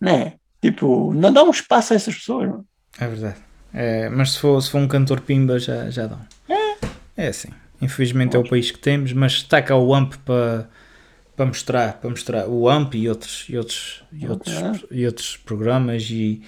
[0.00, 0.34] Não é?
[0.60, 2.64] Tipo, não dá um espaço a essas pessoas, não?
[2.98, 3.36] É verdade.
[3.72, 6.20] É, mas se for, se for um cantor pimba, já, já dão.
[7.16, 7.48] É assim.
[7.80, 10.68] Infelizmente é o país que temos, mas está cá o AMP para
[11.40, 16.06] para mostrar, para mostrar o AMP e outros, e outros, e outros, e outros programas
[16.10, 16.42] e,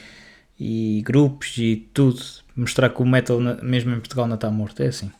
[0.60, 2.20] e grupos e tudo.
[2.54, 4.82] Mostrar que o metal, mesmo em Portugal, não está morto.
[4.82, 5.10] É assim.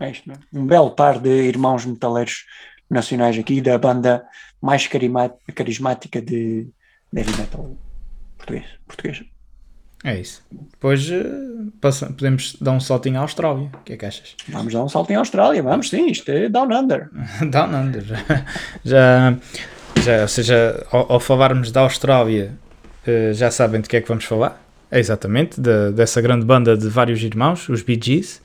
[0.00, 0.36] É isto, é?
[0.54, 2.46] Um belo par de irmãos metaleiros
[2.92, 4.24] nacionais aqui, da banda
[4.60, 4.86] mais
[5.54, 6.66] carismática de
[7.14, 7.76] heavy metal
[8.36, 8.64] português.
[8.86, 9.22] português.
[10.04, 10.42] É isso.
[10.50, 11.24] Depois eh,
[12.16, 13.70] podemos dar um saltinho à Austrália.
[13.72, 14.34] O que é que achas?
[14.48, 17.08] Vamos dar um salto em Austrália, vamos sim, isto é Down Under.
[17.50, 18.04] Down Under.
[18.84, 19.36] Já,
[19.96, 22.52] já, ou seja, ao, ao falarmos da Austrália,
[23.06, 24.60] eh, já sabem de que é que vamos falar?
[24.90, 28.42] É exatamente, da- dessa grande banda de vários irmãos, os Bee Gees.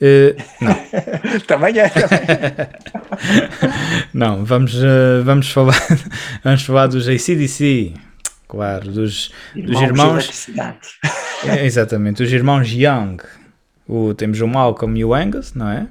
[0.00, 1.90] Eh, não, Também é.
[4.14, 5.74] não, vamos, eh, vamos, falar,
[6.44, 7.94] vamos falar dos ACDC,
[8.46, 10.48] claro, dos, dos irmãos.
[11.44, 13.18] É, exatamente, os irmãos Young.
[13.88, 15.88] O, temos o Malcolm e o Angus, não é?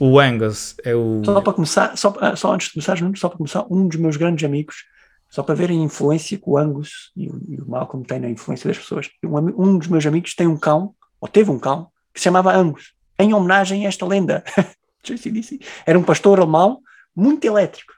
[0.00, 1.22] O Angus é o.
[1.24, 4.16] Só para começar, só, ah, só antes de começar, só para começar, um dos meus
[4.16, 4.84] grandes amigos,
[5.28, 8.30] só para verem a influência que o Angus e o, e o Malcolm têm na
[8.30, 9.10] influência das pessoas.
[9.22, 12.54] Um, um dos meus amigos tem um cão, ou teve um cão, que se chamava
[12.54, 14.42] Angus, em homenagem a esta lenda.
[15.02, 15.60] JCDC.
[15.86, 16.80] Era um pastor alemão
[17.14, 17.92] muito elétrico.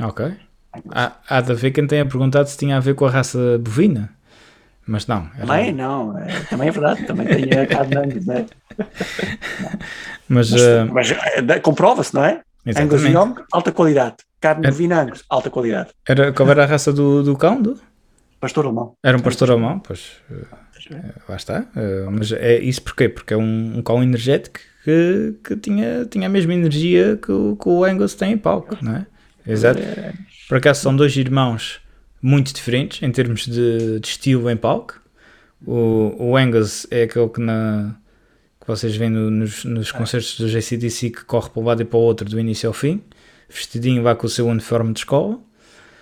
[0.00, 0.36] Ok.
[0.90, 4.10] Há, há de haver quem tenha perguntado se tinha a ver com a raça bovina.
[4.86, 5.30] Mas não.
[5.36, 8.44] era- Também não, é, também é verdade, também tem a carne Angus, é?
[10.28, 12.42] Mas, Mas, eh, mas, eh, comprova-se, não é?
[12.76, 13.02] Angus.
[13.04, 14.16] Young, alta qualidade.
[14.40, 14.70] Carne É.
[14.70, 15.90] bovina Angus, alta qualidade.
[16.06, 17.60] Era, qual era a raça do, do cão?
[17.62, 17.78] Do?
[18.40, 18.94] Pastor alemão.
[19.02, 20.44] Era um pastor alemão, pois eh,
[21.28, 21.66] lá está.
[21.76, 23.08] Eh, mas é isso porquê?
[23.08, 27.56] Porque é um, um cão energético que, que tinha, tinha a mesma energia que o,
[27.56, 29.06] que o Angus tem em palco, não é?
[29.46, 29.80] Exato.
[30.48, 31.80] Por acaso são dois irmãos
[32.20, 35.00] muito diferentes em termos de, de estilo em palco.
[35.66, 37.96] O, o Angus é aquele que, na,
[38.60, 41.84] que vocês veem no- nos, nos concertos do JCDC que corre para um lado e
[41.84, 43.02] para o outro do início ao fim,
[43.48, 45.40] vestidinho lá com o seu uniforme de escola.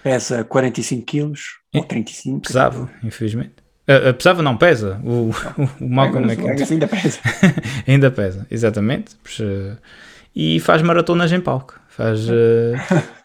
[0.02, 1.40] Pesa 45 quilos,
[1.72, 2.40] ou 35.
[2.42, 3.54] Pesava, infelizmente.
[3.86, 5.00] Ah, pesava, não, pesa.
[5.04, 7.18] O, o, o Malcolm é Angus ainda pesa.
[7.86, 9.16] ainda pesa, exatamente.
[9.40, 9.72] Eh,
[10.34, 11.78] e faz maratonas em palco.
[11.88, 12.26] Faz.
[12.30, 12.74] eh,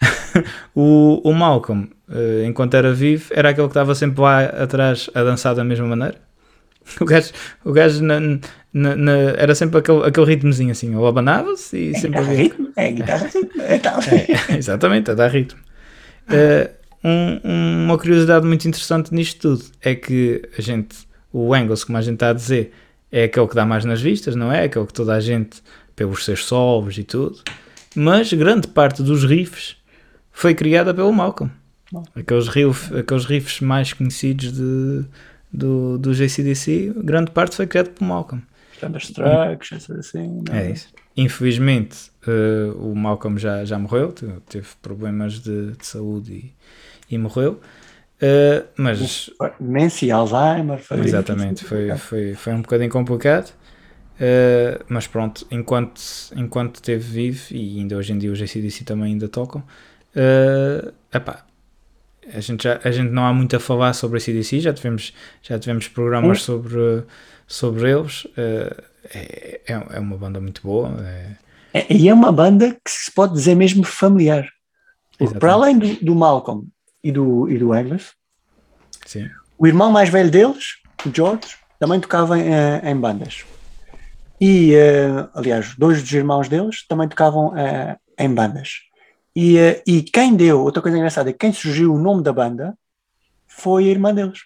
[0.75, 5.23] o, o Malcolm, eh, enquanto era vivo, era aquele que estava sempre lá atrás a
[5.23, 6.15] dançar da mesma maneira.
[7.01, 7.31] O gajo,
[7.65, 8.19] o gajo na-
[8.73, 12.91] na- na- era sempre aquele, aquele ritmozinho assim, ele abanava-se e sempre Guitarra ritmo, é
[12.93, 13.99] guitarra ritmo, é tal.
[14.57, 15.59] Exatamente, a dar ritmo.
[16.29, 16.69] Eh,
[17.07, 20.95] um- uma curiosidade muito interessante nisto tudo é que a gente,
[21.31, 22.73] o Angus, como a gente está a dizer,
[23.11, 24.63] é aquele que dá mais nas vistas, não é?
[24.65, 25.61] Aquele que toda a gente,
[25.95, 27.39] pelos seus solos e tudo,
[27.95, 29.75] mas grande parte dos riffs
[30.31, 31.51] foi criada pelo Malcolm.
[32.15, 35.05] Aqueles, riff, aqueles riffs mais conhecidos de,
[35.51, 38.43] do, do JCDC, grande parte foi criada pelo Malcolm.
[38.79, 40.43] Thunderstruck, essas assim.
[40.47, 40.87] não É isso.
[41.15, 41.97] Infelizmente,
[42.27, 46.53] eh, o Malcolm já, já morreu, te- teve problemas de, de saúde e,
[47.09, 47.59] e morreu.
[48.21, 49.29] Eh, mas,
[49.59, 50.79] Demência, Alzheimer.
[50.79, 53.53] Foi exatamente, foi, foi, foi um bocadinho complicado.
[54.19, 56.01] Eh, mas pronto, enquanto,
[56.35, 59.63] enquanto esteve vivo, e ainda hoje em dia os ACDC também ainda tocam,
[60.15, 61.45] eh, epá,
[62.33, 65.13] a, gente já, a gente não há muito a falar sobre a CDC, já tivemos,
[65.43, 67.03] já tivemos programas sobre,
[67.45, 68.27] sobre eles.
[68.35, 68.83] eh,
[69.13, 70.95] é, é é uma banda muito boa.
[71.05, 71.35] é-
[71.73, 74.49] É, e é uma banda que se pode dizer mesmo familiar.
[75.17, 76.67] Porque para além do, do Malcolm
[77.07, 78.13] e do, e do Angus,
[79.05, 79.29] sim.
[79.57, 83.45] o irmão mais velho deles, o George, também tocava em, eh, em bandas.
[84.41, 88.81] E, eh, aliás, dois dos irmãos deles também tocavam eh, em bandas.
[89.33, 92.77] E, eh, e quem deu, outra coisa engraçada, quem surgiu o nome da banda
[93.47, 94.39] foi a irmã deles.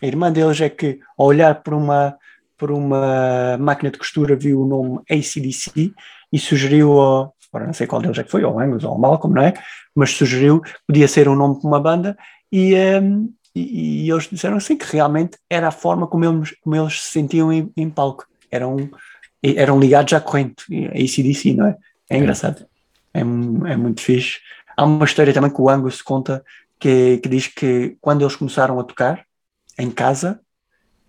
[0.00, 2.16] A irmã deles é que, ao olhar para uma,
[2.56, 5.92] para uma máquina de costura, viu o nome ACDC
[6.32, 9.34] e sugeriu ao, agora não sei qual deles é que foi, ao Angus ou Malcolm,
[9.34, 9.54] não é?
[9.94, 12.16] Mas sugeriu, podia ser um nome para uma banda
[12.52, 16.76] e, ehm, e, e eles disseram assim que realmente era a forma como eles, como
[16.76, 18.26] eles se sentiam em, em palco.
[18.50, 18.88] Eram,
[19.42, 21.76] eram ligados à corrente, a ACDC, não é?
[22.10, 22.66] É engraçado.
[23.12, 24.38] É, mu- é muito fixe.
[24.76, 26.44] Há uma história também que o Angus conta
[26.78, 29.24] que, que diz que quando eles começaram a tocar
[29.78, 30.40] em casa,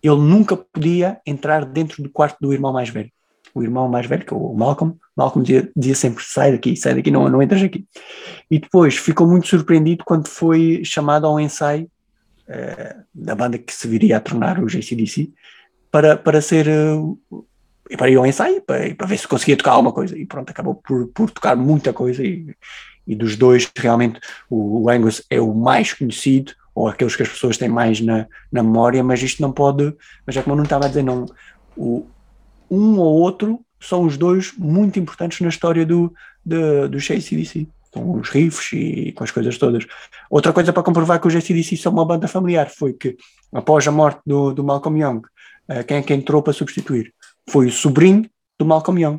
[0.02, 3.10] ele nunca podia entrar dentro do quarto do irmão mais velho.
[3.54, 6.94] O irmão mais velho, que é o Malcolm, Malcolm dizia, dizia sempre: sai daqui, sai
[6.94, 7.86] daqui, não, não entras aqui.
[8.50, 11.90] E depois ficou muito surpreendido quando foi chamado ao ensaio
[12.48, 15.30] eh, da banda que se viria a tornar o JCDC
[15.90, 19.92] para, para ser eh, para ir ao ensaio para, para ver se conseguia tocar alguma
[19.92, 20.16] coisa.
[20.16, 22.22] E pronto, acabou por, por tocar muita coisa.
[22.22, 22.54] E,
[23.06, 27.28] e dos dois realmente o, o Angus é o mais conhecido ou aqueles que as
[27.28, 29.94] pessoas têm mais na, na memória, mas isto não pode,
[30.26, 31.26] mas é como eu não estava a dizer, não,
[31.76, 32.06] o,
[32.70, 36.12] um ou outro são os dois muito importantes na história do,
[36.44, 39.86] do, do JCDC, com os riffs e com as coisas todas.
[40.30, 43.16] Outra coisa para comprovar que os JCDC são uma banda familiar foi que
[43.52, 45.22] após a morte do, do Malcolm Young,
[45.68, 47.12] eh, quem é que entrou para substituir?
[47.48, 49.18] Foi o sobrinho do Malcolm Young,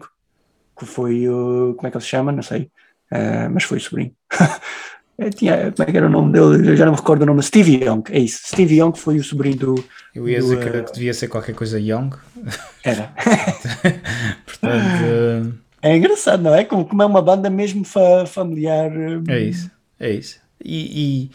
[0.78, 2.32] que foi, o como é que ele se chama?
[2.32, 2.70] Não sei,
[3.12, 4.14] eh, mas foi o sobrinho.
[5.22, 6.70] Eh, Tinha, como é que era o nome dele?
[6.72, 7.44] Eu já não me recordo o nome.
[7.44, 8.48] Stevie Young, é isso.
[8.48, 9.86] Stevie Young foi o sobrinho do.
[10.16, 12.10] Eu ia do, dizer que, era- que devia ser qualquer coisa young.
[12.84, 13.14] Era.
[14.46, 16.64] Portanto, É engraçado, não é?
[16.64, 18.92] Como, como é uma banda mesmo fa- familiar.
[18.96, 19.72] eh, é isso.
[20.00, 20.40] É isso.
[20.64, 21.30] E,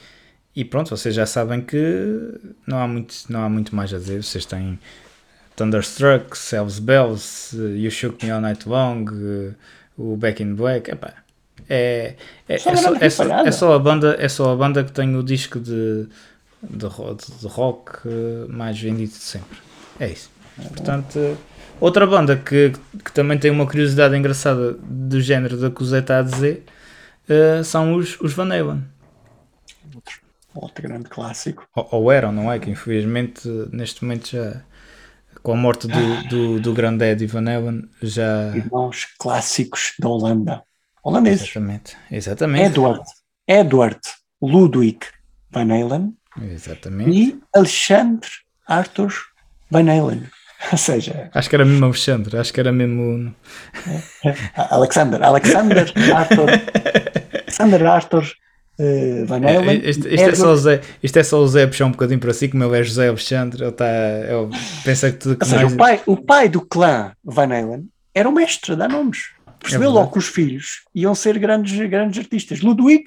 [0.55, 1.77] e, e pronto, vocês já sabem que
[2.67, 4.23] não há muito, não há muito mais a dizer.
[4.23, 4.79] Vocês têm
[5.57, 9.05] Thunderstruck, Selves Bells, You Shook Me All Night Long,
[9.97, 10.91] o Back in Black.
[10.91, 11.15] Epá,
[11.69, 12.15] é,
[12.49, 14.93] é, Só é, só, é, só, é só a banda, é só a banda que
[14.93, 16.07] tem o disco de,
[16.63, 16.89] de,
[17.41, 19.59] de rock eh, mais vendido de sempre.
[19.99, 20.31] É isso.
[20.57, 21.35] Portanto, eh,
[21.81, 22.73] outra banda que,
[23.05, 26.65] que também tem uma curiosidade engraçada do género da está a dizer
[27.29, 28.85] eh, são os, os Van Halen.
[30.55, 31.67] Outro grande clássico.
[31.75, 32.59] Ou, ou eram, não é?
[32.59, 34.63] Que infelizmente neste momento já
[35.43, 38.57] com a morte do, do, do grande Eddie Van Halen já.
[38.57, 40.63] Irmãos clássicos da Holanda.
[41.09, 41.43] Holandeses.
[41.49, 41.97] Exatamente.
[42.11, 42.65] Exatamente.
[42.67, 43.03] Edward.
[43.47, 44.01] Edward
[44.43, 44.99] Ludwig
[45.51, 46.15] Van Halen
[46.53, 47.11] Exatamente.
[47.11, 48.29] e Alexandre
[48.67, 49.13] Arthur
[49.71, 50.25] Van Halen.
[50.73, 53.35] Ou seja, Acho que era mesmo Alexandre, acho que era mesmo.
[54.71, 56.49] Alexander, Alexander Arthur,
[57.47, 58.25] Alexander Arthur
[58.79, 59.81] eh, Van Halen.
[59.85, 62.33] Isto, isto é só o Zé, isto é só o Zé puxar um bocadinho para
[62.33, 63.87] si, como ele é José Alexandre, ele está.
[63.87, 64.49] Ele
[64.85, 67.89] pensa que tudo que Ou seja, mais- o pai, o pai do clã Van Halen
[68.15, 69.36] era o mestre dar nomes.
[69.69, 72.61] Percebeu É logo que os filhos iam ser grandes, grandes artistas.
[72.61, 73.05] Ludwig,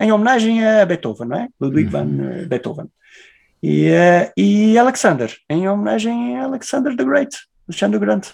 [0.00, 1.48] em homenagem a Beethoven, não é?
[1.60, 2.86] Ludwig van eh, Beethoven.
[3.62, 7.36] E, eh, e Alexander, em homenagem a Alexander the Great,
[7.68, 8.28] Alexandre Grande.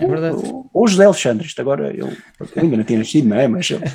[0.00, 0.36] É verdade.
[0.36, 2.08] Ou, ou José Alexandre, isto agora eu,
[2.40, 3.46] eu ainda não tinha nascido, não é?
[3.48, 3.80] Mas eu-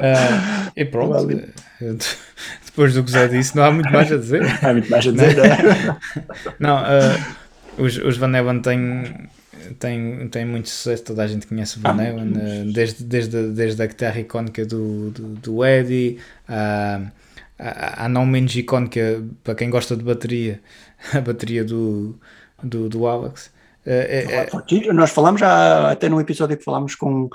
[0.00, 1.52] Ah, e pronto, Vale.
[2.66, 4.42] depois do que Zé disse, não há muito mais a dizer.
[4.64, 5.36] há muito mais a dizer.
[5.36, 5.96] não é?
[6.58, 7.18] Não, ah,
[7.78, 9.28] os, os Van Halen têm,
[9.78, 13.82] têm, têm muito sucesso, toda a gente conhece o Van Halen, ah, desde, desde, desde
[13.82, 17.00] a guitarra icónica do, do, do Eddie, a,
[17.58, 20.60] a, não menos icónica, para quem gosta de bateria,
[21.12, 22.18] a bateria do,
[22.62, 23.50] do, do Alex.
[23.84, 27.28] É- é- Nós falámos já, até no episódio que falámos com,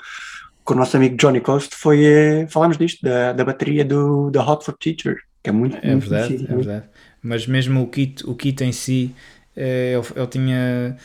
[0.64, 4.64] com o nosso amigo Johnny Coast, foi, falámos disto, da, da bateria do, da Hot
[4.64, 6.86] for Teacher, que é muito, É muito verdade, conhecido, é verdade.
[7.22, 9.14] Mas mesmo o kit, o kit em si,
[9.56, 10.96] ele, ele tinha.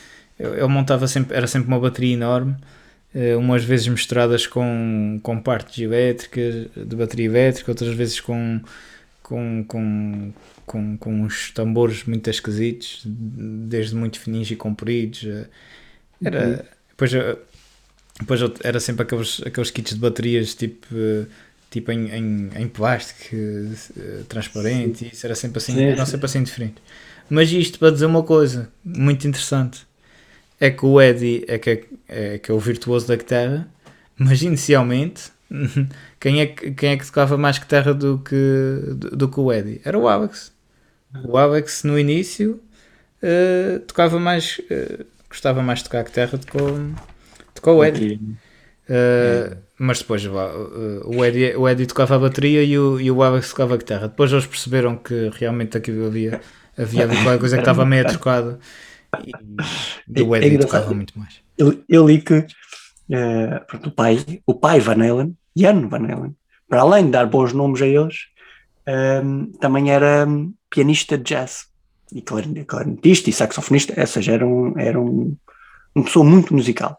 [0.43, 2.55] Ele ele montava sempre, era sempre uma bateria enorme,
[3.13, 8.61] eh, umas vezes misturadas com, com partes elétricas, de bateria elétrica, outras vezes com,
[9.21, 10.33] com, com,
[10.65, 15.23] com, com uns tambores muito esquisitos, desde muito fininhos e compridos.
[15.25, 15.47] eh,
[16.23, 16.65] Era.
[16.89, 17.37] Depois, eh,
[18.19, 20.87] depois eu- era sempre aqueles, aqueles kits de baterias tipo.
[21.71, 23.35] Tipo em, em, em plástico
[24.29, 26.83] transparente, isso era sempre assim, Sim, eram sempre assim diferentes.
[27.29, 29.85] Mas isto para dizer uma coisa muito interessante
[30.65, 33.67] é que o Eddie é que é, é que é o virtuoso da guitarra,
[34.17, 35.23] mas inicialmente
[36.21, 38.35] quem é, que- quem é que tocava mais guitarra do que,
[38.95, 39.81] do, do que o Eddie?
[39.83, 40.53] Era o Alex.
[41.25, 42.61] O Alex no início
[43.21, 46.77] eh, tocava mais, eh, gostava mais de tocar guitarra do que o,
[47.55, 48.19] do que o Eddie.
[48.89, 50.31] Uh, mas depois uh,
[51.05, 54.07] o, Eddie, o Eddie tocava a bateria e o, e o Alex tocava a guitarra.
[54.07, 56.39] Depois eles perceberam que realmente aquilo havia,
[56.77, 58.59] havia qualquer coisa que estava meio trocada
[59.25, 60.81] e o É- é Eddie engraçado.
[60.81, 61.41] tocava muito mais.
[61.57, 62.45] Eu, eu li que
[63.11, 66.35] eh, pronto, o pai, o pai Van Halen, Jan Van Halen,
[66.67, 68.15] para além de dar bons nomes a eles,
[68.87, 71.65] ehm, também era hum, pianista de jazz
[72.11, 75.35] e clarin- clarinetista e saxofonista, ou seja, era, um, era um,
[75.93, 76.97] uma pessoa muito musical.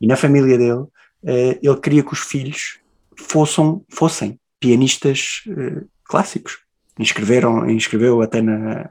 [0.00, 0.84] E na família dele,
[1.24, 2.78] eh, ele queria que os filhos
[3.18, 6.58] fossem, fossem pianistas eh, clássicos.
[6.98, 8.90] Inscreveram, inscreveu até na,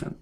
[0.00, 0.12] na-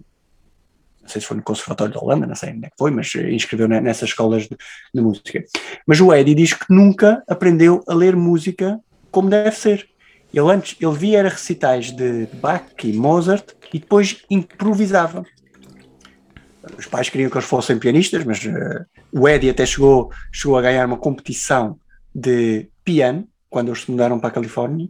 [1.09, 3.11] não sei se foi no Conservatório da Holanda, não sei onde é que foi, mas
[3.15, 4.55] eh, inscreveu ne- nessas escolas de,
[4.93, 5.43] de música.
[5.87, 8.79] Mas o Eddie diz que nunca aprendeu a ler música
[9.09, 9.89] como deve ser.
[10.31, 15.25] Ele antes, ele via era recitais de Bach e Mozart e depois improvisava.
[16.77, 20.61] Os pais queriam que eles fossem pianistas, mas eh, o Eddie até chegou, chegou a
[20.61, 21.79] ganhar uma competição
[22.13, 24.87] de piano quando eles se mudaram para a Califórnia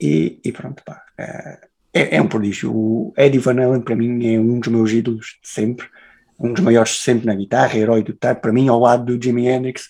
[0.00, 1.60] e, e pronto, pá, eh,
[1.92, 2.72] é, é um prodígio.
[2.74, 5.86] O Eddie Van Halen para mim é um dos meus ídolos de sempre,
[6.38, 9.22] um dos maiores de sempre na guitarra, herói do tempo, para mim ao lado do
[9.22, 9.88] Jimi Hendrix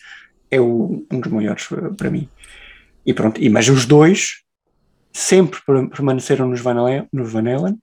[0.51, 2.29] é o- um dos maiores para mim.
[3.07, 4.43] E pronto, e, mas os dois
[5.13, 7.79] sempre per- permaneceram nos Van Halen, nos Van Halen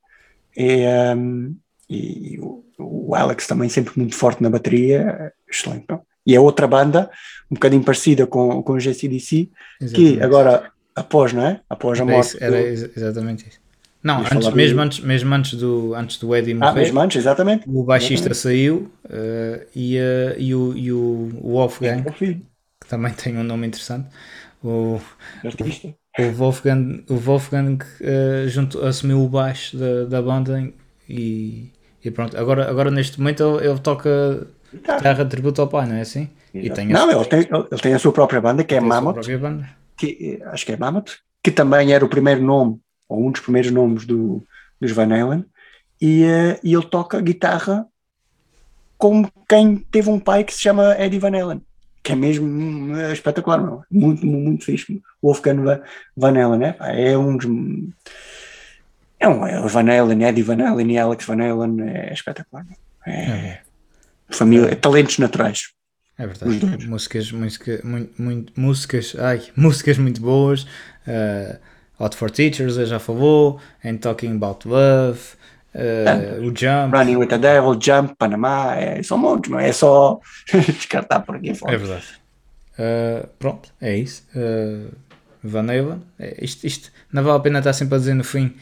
[0.55, 0.83] e,
[1.15, 1.55] um,
[1.89, 5.85] e o, o Alex também sempre muito forte na bateria, excelente.
[5.89, 6.01] não?
[6.25, 7.09] E é outra banda,
[7.49, 9.49] um bocadinho parecida com, com o GCDC,
[9.79, 10.21] que Exatamente.
[10.23, 11.61] agora, após, não é?
[11.67, 12.27] Após a Era, morte.
[12.27, 13.59] isso, era do- ex- exatamente isso.
[14.03, 17.67] Não, antes, mesmo, antes, mesmo antes, do, antes do Eddie Ah, morrer, mesmo antes, exatamente.
[17.69, 18.37] o baixista Exatamente.
[18.37, 22.41] saiu eh, e, eh, e, o, e o, o Wolfgang, É filho,
[22.81, 24.07] que também tem um nome interessante,
[24.63, 24.99] o,
[25.43, 25.87] artista.
[26.17, 30.71] o Wolfgang, o Wolfgang eh, junto, assumiu o baixo da, da banda
[31.07, 31.71] e,
[32.03, 32.37] e pronto.
[32.37, 36.29] Agora, agora neste momento ele, ele toca guitarra de tributo ao pai, não é assim?
[36.53, 39.25] E tem Não, ele tem, ele tem a sua própria banda, que é Mammoth,
[39.97, 42.79] que, acho que é Mammoth, que também era o primeiro nome,
[43.09, 44.41] ou um dos primeiros nomes do,
[44.79, 45.43] dos Van Halen,
[45.99, 47.85] e, eh, e ele toca guitarra
[48.97, 51.61] como quem teve um pai que se chama Eddie Van Halen,
[52.03, 53.83] que é mesmo é espetacular, meu.
[53.91, 55.01] muito, muito, fixe.
[55.21, 55.81] Wolfgang Va-
[56.15, 57.47] Van Halen, é, é um dos.
[59.19, 62.65] É um é o Van Halen, Eddie Van Halen e Alex Van Halen, é espetacular.
[62.65, 62.77] meu.
[63.05, 63.61] É,
[64.29, 65.71] família, é talentos naturais.
[66.17, 66.87] É verdade.
[66.87, 70.63] Músicas, música, muito, muito, músicas, ai, músicas muito boas.
[71.07, 71.57] Uh,
[71.99, 73.59] Hot for Teachers, eu já falou.
[73.83, 75.19] And Talking About Love.
[75.75, 76.95] uh, o Jump.
[76.95, 79.69] Running with the Devil, Jump, Panamá, é, são montes, não é?
[79.69, 80.19] É só
[80.51, 81.73] descartar por aqui fora.
[81.73, 82.07] É verdade.
[82.73, 84.23] Uh, pronto, é isso.
[84.35, 84.91] Uh,
[85.43, 86.01] Van Halen.
[86.17, 88.53] É, isto, isto não vale a pena estar sempre a dizer no fim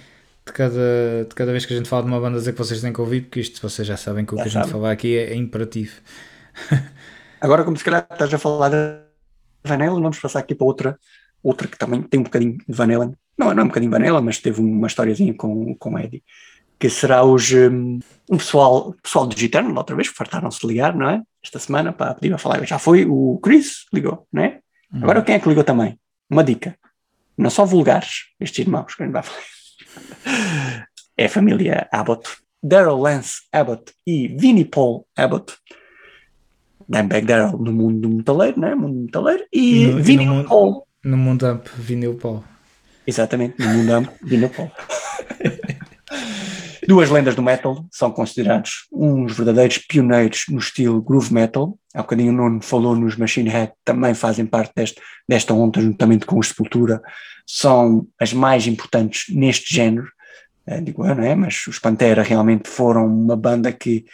[0.46, 2.82] de cada, de cada vez que a gente fala de uma banda dizer que vocês
[2.82, 4.92] têm que ouvir, porque isto vocês já sabem que o Já que a gente falar
[4.92, 5.94] aqui é, é imperativo.
[7.42, 8.78] Agora, como se calhar estás a falar de
[9.64, 11.00] Van Halen, vamos passar aqui para outra,
[11.44, 13.16] outra que também tem um bocadinho de Van Halen.
[13.38, 16.24] Não, não é um bocadinho Halen, mas teve uma historiazinha com, com Eddie.
[16.80, 21.10] Que será hoje um, um pessoal, pessoal do Gitano, outra vez, fartaram-se de ligar, não
[21.10, 21.22] é?
[21.44, 22.64] Esta semana, para pedir a falar.
[22.66, 24.60] Já foi o Chris, ligou, não é?
[25.02, 26.00] Agora quem é que ligou também?
[26.30, 26.78] Uma dica.
[27.38, 30.88] Não são vulgares, estes irmãos que a gente vai falar.
[31.18, 32.28] É a família Abbott.
[32.64, 35.54] Daryl Lance Abbott e Vinnie Paul Abbott.
[36.88, 38.74] Dimebag Daryl no mundo do metaleiro, né?
[38.76, 39.44] Mundo do metaleiro.
[39.52, 40.88] E, no- e Vinnie no mundo- Paul.
[41.04, 42.44] No mundo amp vinil Paul.
[43.08, 44.10] Exatamente, no mundo
[44.49, 44.72] Paul.
[46.88, 51.78] Duas lendas do metal são considerados uns verdadeiros pioneiros no estilo groove metal.
[51.93, 56.26] Há bocadinho o Nuno falou nos Machine Head, também fazem parte deste, desta onda, juntamente
[56.26, 57.01] com os Sepultura.
[57.45, 60.08] São as mais importantes neste género,
[60.66, 61.36] eh, digo eu, não é?
[61.36, 64.05] Mas os Pantera realmente foram uma banda que,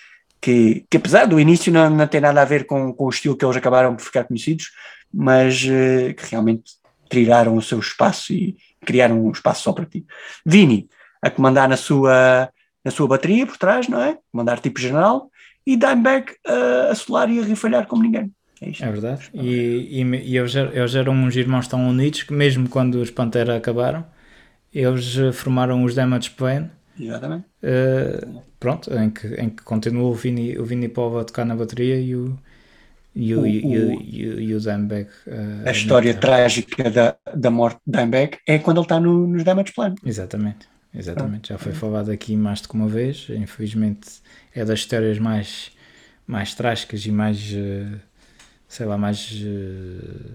[0.41, 3.37] que, que apesar do início não, não ter nada a ver com, com o estilo
[3.37, 4.71] que eles acabaram por ficar conhecidos,
[5.13, 6.63] mas eh, que realmente
[7.07, 10.05] trilharam o seu espaço e criaram um espaço só para ti.
[10.45, 10.87] Vini,
[11.21, 12.49] a comandar na sua,
[12.83, 14.17] na sua bateria por trás, não é?
[14.31, 15.29] Comandar tipo general,
[15.65, 18.31] e Dimebag uh, a solar e a rifalhar como ninguém.
[18.61, 18.69] É.
[18.85, 19.29] É verdade.
[19.33, 23.57] E, e, e eles, eles eram uns irmãos tão unidos que mesmo quando os Pantera
[23.57, 24.05] acabaram,
[24.73, 26.69] eles eh, formaram os Damage Plan.
[26.99, 27.45] Exatamente.
[27.61, 28.25] eh,
[28.59, 31.99] pronto, em que, em que continuou o Vini, o Vini Paul a tocar na bateria
[31.99, 32.37] e o,
[33.15, 35.07] e o, O- e o, Dimebag.
[35.27, 39.27] eh, A história na- trágica da, da morte de Dimebag é quando ele está no,
[39.27, 39.95] nos Damage Plan.
[40.05, 41.49] Exatamente, exatamente.
[41.49, 41.57] Já Ah.
[41.57, 43.27] foi falado aqui mais do que uma vez.
[43.29, 44.07] Infelizmente
[44.53, 45.71] é das histórias mais,
[46.25, 47.99] mais trágicas e mais, eh,
[48.67, 50.31] sei lá, mais, eh,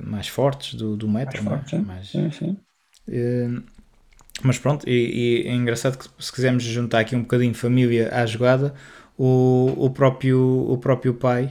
[0.00, 1.42] mais fortes do, do metal.
[1.42, 1.48] Mais é?
[1.58, 1.78] forte, sim.
[1.82, 2.56] Mais- Sim, sim.
[4.42, 8.24] mas pronto, e, e é engraçado que se quisermos juntar aqui um bocadinho família à
[8.26, 8.74] jogada,
[9.24, 11.50] o, o, próprio, o próprio pai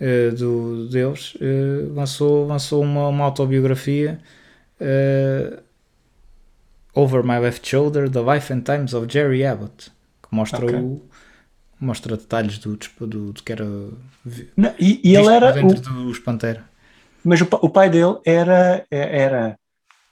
[0.00, 4.18] eh, do, deles eh, lançou, lançou uma, uma autobiografia
[4.80, 5.60] eh,
[6.94, 9.90] Over My Left Shoulder, The Life and Times of Jerry Abbott,
[10.22, 10.78] que mostra, Ok.
[10.78, 11.02] o,
[11.80, 15.52] mostra detalhes do, do, do que era Não, e, e ele era.
[15.52, 16.64] dentro o- dos Pantera.
[17.24, 18.84] mas o, o pai dele era.
[18.90, 19.56] era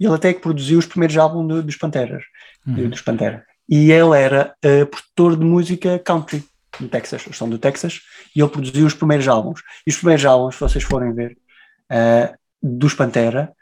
[0.01, 2.23] ele até que produziu os primeiros álbuns do- dos Panteras.
[2.67, 2.89] Uhum.
[2.89, 3.45] dos Pantera.
[3.69, 6.43] E ele era eh, produtor de música country
[6.79, 8.01] do Texas, eles são do Texas,
[8.35, 9.61] e ele produziu os primeiros álbuns.
[9.87, 11.37] E os primeiros álbuns, se vocês forem ver,
[11.91, 13.53] eh, dos Pantera,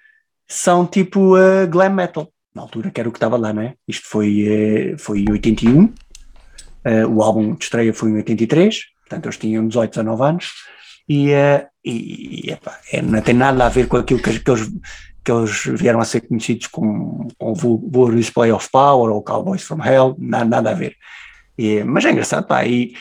[0.47, 3.75] são tipo eh, glam metal, na altura que era o que estava lá, não é?
[3.87, 5.93] Isto foi, eh, foi em 81,
[6.85, 10.53] eh, o álbum de estreia foi em 83, portanto eles tinham 18, 19 anos,
[11.09, 12.57] e, eh, e,
[12.93, 14.69] é, não tem nada a ver com aquilo que, que eles
[15.25, 19.23] que eles vieram a ser conhecidos com, com o Vul- Vulgar Display of Power ou
[19.23, 20.97] Cowboys from Hell, nada, nada a ver.
[21.59, 22.95] E, mas é engraçado, pá, e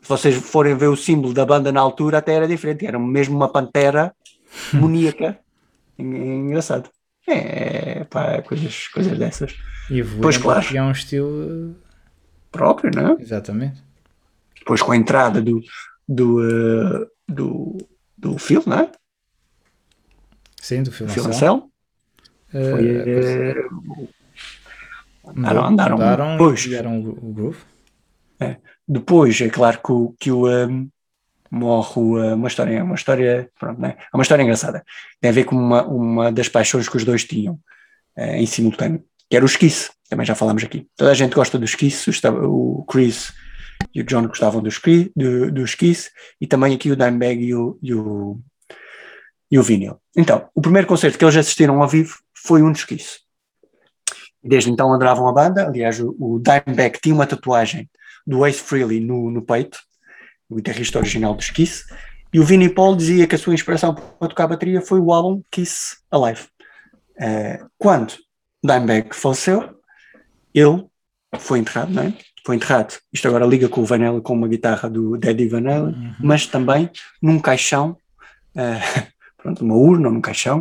[0.00, 3.36] se vocês forem ver o símbolo da banda na altura até era diferente, era mesmo
[3.36, 4.14] uma pantera
[4.72, 5.38] moníaca.
[5.98, 6.88] É engraçado.
[7.28, 9.56] É, pá, coisas, coisas dessas.
[9.90, 10.64] E Pois, claro.
[10.66, 11.74] criar um estilo.
[12.50, 13.12] Próprio, não é?
[13.12, 13.82] eh, Exatamente.
[14.58, 15.60] Depois com a entrada do,
[16.08, 17.76] do, eh, do,
[18.16, 18.90] do Phil, não é?
[20.60, 21.12] Sim, do filme.
[21.12, 21.70] Phil Anselmo.
[22.54, 23.54] Eh, Foi, eh,
[25.26, 26.60] andaram- andaram- mudaram pois.
[26.60, 27.58] e criaram o, groove.
[28.86, 30.88] Depois, é claro que o, que o um,
[31.50, 33.96] morre o, uh, uma história, uma história, pronto, né?
[33.98, 34.84] é uma história engraçada.
[35.20, 37.54] Tem a ver com uma, uma das paixões que os dois tinham
[38.16, 40.86] uh, em simultâneo, que era o esquice, também já falámos aqui.
[40.96, 42.10] Toda a gente gosta do esquice,
[42.44, 43.32] o Chris
[43.92, 45.64] e o John gostavam do, esqui, do, do
[46.40, 48.40] e também aqui o Dimebag e o, e o,
[49.50, 50.00] e o Vinyl.
[50.16, 53.25] Então, o primeiro concerto que eles assistiram ao vivo foi um de esquice.
[54.46, 57.90] Desde então adoravam a banda, aliás o, Dimebag tinha uma tatuagem
[58.26, 59.78] do Ace Frehley no, no peito,
[60.48, 61.84] o guitarrista original dos Kiss,
[62.32, 65.42] e o Vinnie Paul dizia que a sua inspiração para tocar bateria foi o álbum
[65.50, 66.42] Kiss Alive.
[67.16, 68.14] Uh, quando
[68.62, 69.76] Dimebag faleceu,
[70.54, 70.86] ele
[71.38, 72.14] foi enterrado, não é?
[72.44, 76.14] Foi enterrado, isto agora liga com o Vanilla, com uma guitarra do Daddy Vanilla, Uhum.
[76.20, 76.88] mas também
[77.20, 77.96] num caixão,
[78.54, 80.60] uh, pronto, uma urna num caixão,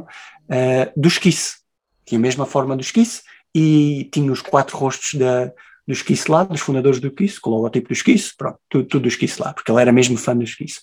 [0.49, 1.57] uh, dos Kiss.
[2.05, 3.21] Tinha a mesma forma dos Kiss
[3.55, 5.49] e tinha os quatro rostos da,
[5.87, 9.03] dos Kiss lá, dos fundadores do Kiss, com o logotipo dos Kiss, pronto, tudo, tudo
[9.03, 10.81] dos Kiss lá, porque ele era mesmo fã dos Kiss.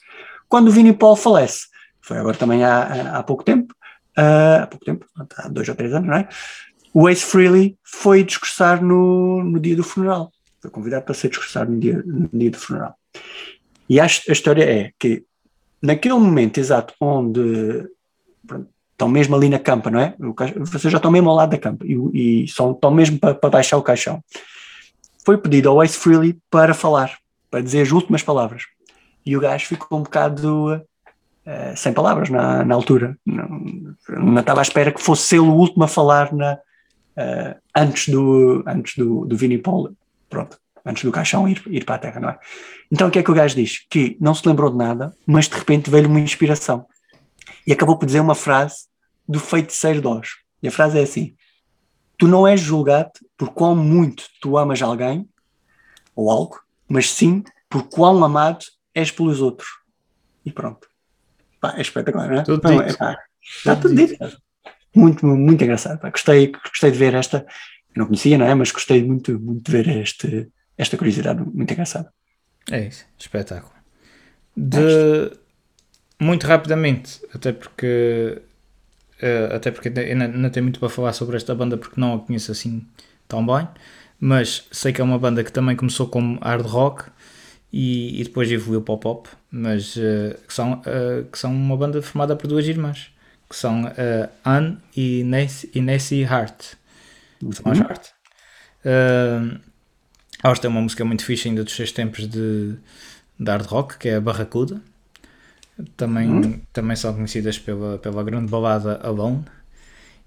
[0.49, 1.67] Quando o Vinnie Paul falece,
[2.01, 3.75] foi agora também há, há, pouco tempo,
[4.19, 5.07] uh, há pouco tempo,
[5.37, 6.29] há dois ou três anos, não é?
[6.95, 11.69] O Ace Frehley foi discursar no, no dia do funeral, foi convidado para ser discursar
[11.69, 12.97] no dia, no dia do funeral.
[13.87, 15.25] E a, a história é que
[15.83, 17.87] naquele momento exato onde
[18.47, 18.69] pronto,
[19.03, 20.15] estão mesmo ali na campa, não é?
[20.59, 23.51] Vocês já estão mesmo ao lado da campa e, e são, estão mesmo para, para
[23.51, 24.23] baixar o caixão.
[25.25, 27.19] Foi pedido ao Ace Frehley para falar,
[27.51, 28.63] para dizer as últimas palavras.
[29.27, 30.81] E o gajo ficou um bocado
[31.45, 33.17] eh, sem palavras na, na altura.
[33.27, 33.65] Não,
[34.09, 36.59] não estava à espera que fosse ele o último a falar na,
[37.17, 39.93] eh, antes do, antes do, do Vinnie Paul,
[40.29, 42.39] pronto, antes do caixão ir, ir para a terra, não é?
[42.91, 43.85] Então o que é que o gajo diz?
[43.89, 46.87] Que não se lembrou de nada, mas de repente veio-lhe uma inspiração.
[47.65, 48.92] E acabou por dizer uma frase
[49.29, 50.29] do feiticeiro de Oz.
[50.63, 51.35] E a frase é assim:
[52.19, 55.29] Tu não és julgado por quão muito tu amas alguém
[56.15, 58.65] ou algo, mas sim por quão amado
[58.95, 59.69] és pelos outros.
[60.45, 60.87] E pronto.
[61.61, 62.43] Pá, é espetacular, não é?
[62.43, 62.91] Tudo Não, dito.
[62.91, 64.17] é, pá, está tudo dito.
[64.95, 65.99] Muito, muito engraçado.
[66.01, 66.11] pá.
[66.11, 67.47] Gostei, gostei de ver esta.
[67.95, 68.55] Eu não conhecia, não é?
[68.55, 72.13] Mas gostei muito, muito de ver este, esta curiosidade muito engraçada.
[72.71, 73.73] É isso, espetáculo.
[74.57, 75.33] De,
[76.21, 78.43] muito rapidamente, até porque
[79.23, 82.19] eh, até porque ainda não tenho muito para falar sobre esta banda porque não a
[82.19, 82.85] conheço assim
[83.29, 83.69] tão bem,
[84.21, 87.05] mas sei que é uma banda que também começou como hard rock
[87.73, 91.77] e, e depois evoluiu para o pop, mas eh, que, são, eh, que são uma
[91.77, 93.11] banda formada por duas irmãs,
[93.49, 96.75] que são eh, Anne e Nancy, e Nancy Hart.
[97.53, 98.09] São as Hart.
[100.45, 102.75] Elas têm uma música muito fixe ainda dos seus tempos de,
[103.39, 104.81] de hard rock, que é a Barracuda.
[105.97, 109.45] Também, também são conhecidas pela, pela grande balada Alone.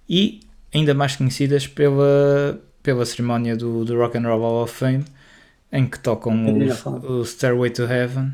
[0.10, 0.41] E
[0.74, 5.06] ainda mais conhecidas pela, pela cerimónia do, do Rock and Roll Hall of Fame,
[5.72, 8.34] em que tocam o, o Stairway to Heaven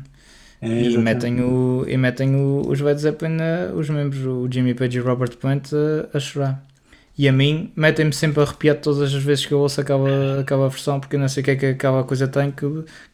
[0.60, 3.38] É, e metem, o, e metem o, os Led Zeppelin,
[3.74, 5.70] os membros, o Jimmy Page e o Robert Plant,
[6.14, 6.64] a chorar.
[7.16, 10.98] E a mim, metem-me sempre arrepiado todas as vezes que eu ouço aquela, aquela versão,
[10.98, 12.64] porque eu não sei o que é que aquela coisa tem que,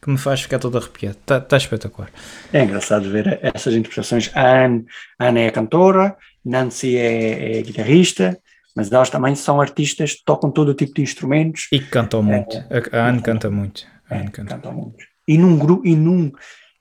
[0.01, 1.17] que me faz ficar todo arrepiado.
[1.19, 2.09] Está tá espetacular.
[2.53, 4.31] É engraçado ver essas interpretações.
[4.33, 4.85] A Anne,
[5.19, 8.39] a Anne é a cantora, Nancy é, é a guitarrista,
[8.73, 11.67] mas elas também são artistas, tocam todo o tipo de instrumentos.
[11.71, 12.55] E cantam muito.
[12.91, 13.85] A, a Anne canta muito.
[14.09, 14.55] A É, Anne canta.
[14.55, 15.03] cantam muito.
[15.27, 16.31] E num grupo, e num.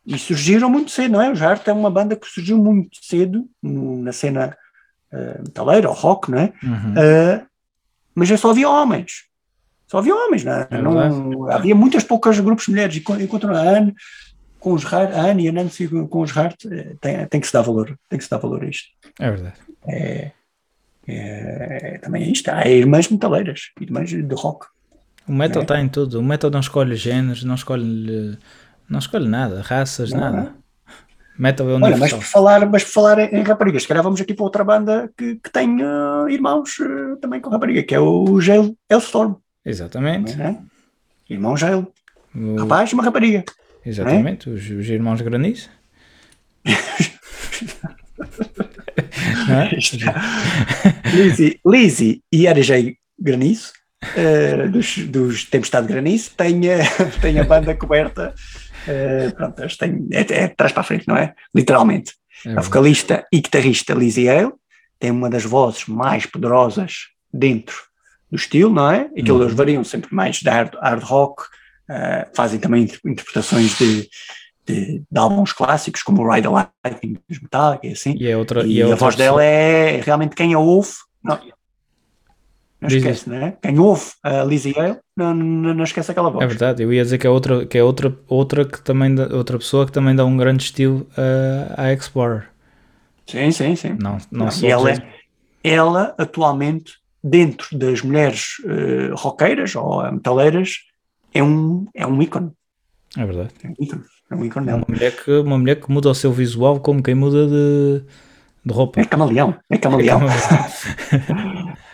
[0.06, 1.30] E surgiram muito cedo, não é?
[1.30, 4.56] O Jart é uma banda que surgiu muito cedo no- na cena
[5.12, 6.52] uh, metaleira ou rock, não é?
[6.62, 6.92] Uhum.
[6.94, 7.46] Uh,
[8.14, 9.24] mas eu só havia homens.
[9.86, 10.68] Só havia homens, não, é?
[10.70, 12.96] É não havia muitas poucas grupos de mulheres.
[12.96, 13.94] E co- enquanto a Anne,
[14.60, 17.46] com os Hart, a Anne e a Nancy com os Hart, eh, tem, tem que
[17.46, 17.96] se dar valor.
[18.08, 18.88] Tem que se dar valor a isto.
[19.18, 19.56] É verdade.
[19.86, 20.32] É,
[21.06, 22.48] é, também é isto.
[22.48, 24.66] Há irmãs metaleiras, irmãs de rock.
[25.26, 26.20] O metal está em tudo.
[26.20, 28.38] O metal não escolhe géneros, não escolhe,
[28.88, 30.54] não escolhe nada, raças, Não, nada.
[31.38, 34.34] Metal é Olha, mas por falar, mas por falar em raparigas, se calhar vamos aqui
[34.34, 38.24] para outra banda que, que tem eh, irmãos eh, também com rapariga, que é o
[38.44, 39.34] Gale Hellstorm.
[39.64, 40.40] Exatamente.
[40.40, 40.56] É?
[41.30, 41.86] Irmão Gale,
[42.34, 43.44] O- rapaz uma rapariga.
[43.86, 44.50] exatamente.
[44.50, 45.68] Os, os irmãos Granizo.
[49.50, 49.74] É?
[51.10, 53.72] Lizzie, Lizzie e RJ Granizo,
[54.16, 56.82] eh, dos, dos Tempestade Granizo, têm, eh,
[57.22, 58.34] têm a banda coberta.
[58.86, 61.34] Eh, pronto, eles têm, é, é de trás para a frente, não é?
[61.54, 62.12] Literalmente.
[62.46, 64.52] É A vocalista e guitarrista Lizzie Hale
[64.98, 67.76] tem uma das vozes mais poderosas dentro
[68.30, 69.10] do estilo, não é?
[69.16, 69.42] E que Uhum.
[69.42, 71.44] eles variam sempre mais de hard, hard rock,
[71.88, 74.08] eh, fazem também inter- interpretações de,
[74.66, 78.14] de, de álbuns clássicos, como o Ride the Lightning dos Metallica e assim.
[78.18, 80.90] E, é outra, E, e é a voz pessoa- dela é realmente quem a ouve.
[81.24, 81.38] Não,
[82.80, 83.56] não Diz esquece, né?
[83.60, 86.44] Quem ouve a Lizzie Hale não, não, não esquece aquela voz.
[86.44, 89.28] É verdade, eu ia dizer que é outra, que é outra, outra, que também dá-
[89.34, 92.48] outra pessoa que também dá um grande estilo uh, à Explorer.
[93.26, 93.96] Sim, sim, sim.
[94.00, 95.14] Não, não, Não, e ela, é-
[95.62, 100.76] ela, atualmente, dentro das mulheres eh, roqueiras ou metaleiras,
[101.34, 102.52] é um, é um ícone.
[103.16, 103.50] é verdade.
[103.64, 104.02] É um ícone.
[104.30, 104.78] É um ícone dela.
[104.78, 108.02] uma mulher, que, uma mulher que muda o seu visual como quem muda de,
[108.64, 109.00] de roupa.
[109.00, 109.54] É camaleão.
[109.70, 110.20] É camaleão.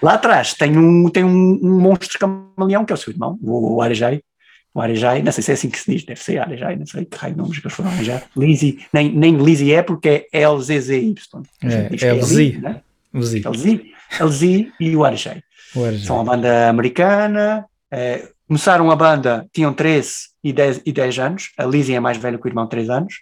[0.02, 3.76] Lá atrás tem um, tem um, um monstro camaleão que é o seu irmão, o,
[3.76, 4.20] o Arejai.
[4.74, 7.04] O Arejai, não sei se é assim que se diz, deve ser Arejai, não sei
[7.04, 8.24] que raio de nomes que eles foram arranjar.
[8.36, 11.14] Lizzie, nem, nem Lizzie é porque é LZZY.
[11.62, 12.60] É, diz que LZ.
[12.60, 12.80] Né?
[13.14, 13.80] LZ,
[14.20, 14.42] LZ
[14.80, 15.42] e o Arejai.
[16.04, 17.64] São uma banda americana.
[17.90, 20.12] eh, começaram a banda, tinham 13
[20.42, 21.52] e 10, e 10 anos.
[21.56, 23.14] A Lizzie é mais velha que o irmão, 3 anos.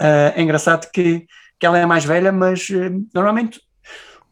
[0.00, 1.26] Eh, é engraçado que,
[1.58, 3.60] que ela é mais velha, mas eh, normalmente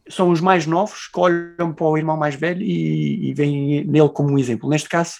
[0.09, 4.09] são os mais novos que olham para o irmão mais velho e, e veem nele
[4.10, 4.68] como um exemplo.
[4.68, 5.14] Neste caso,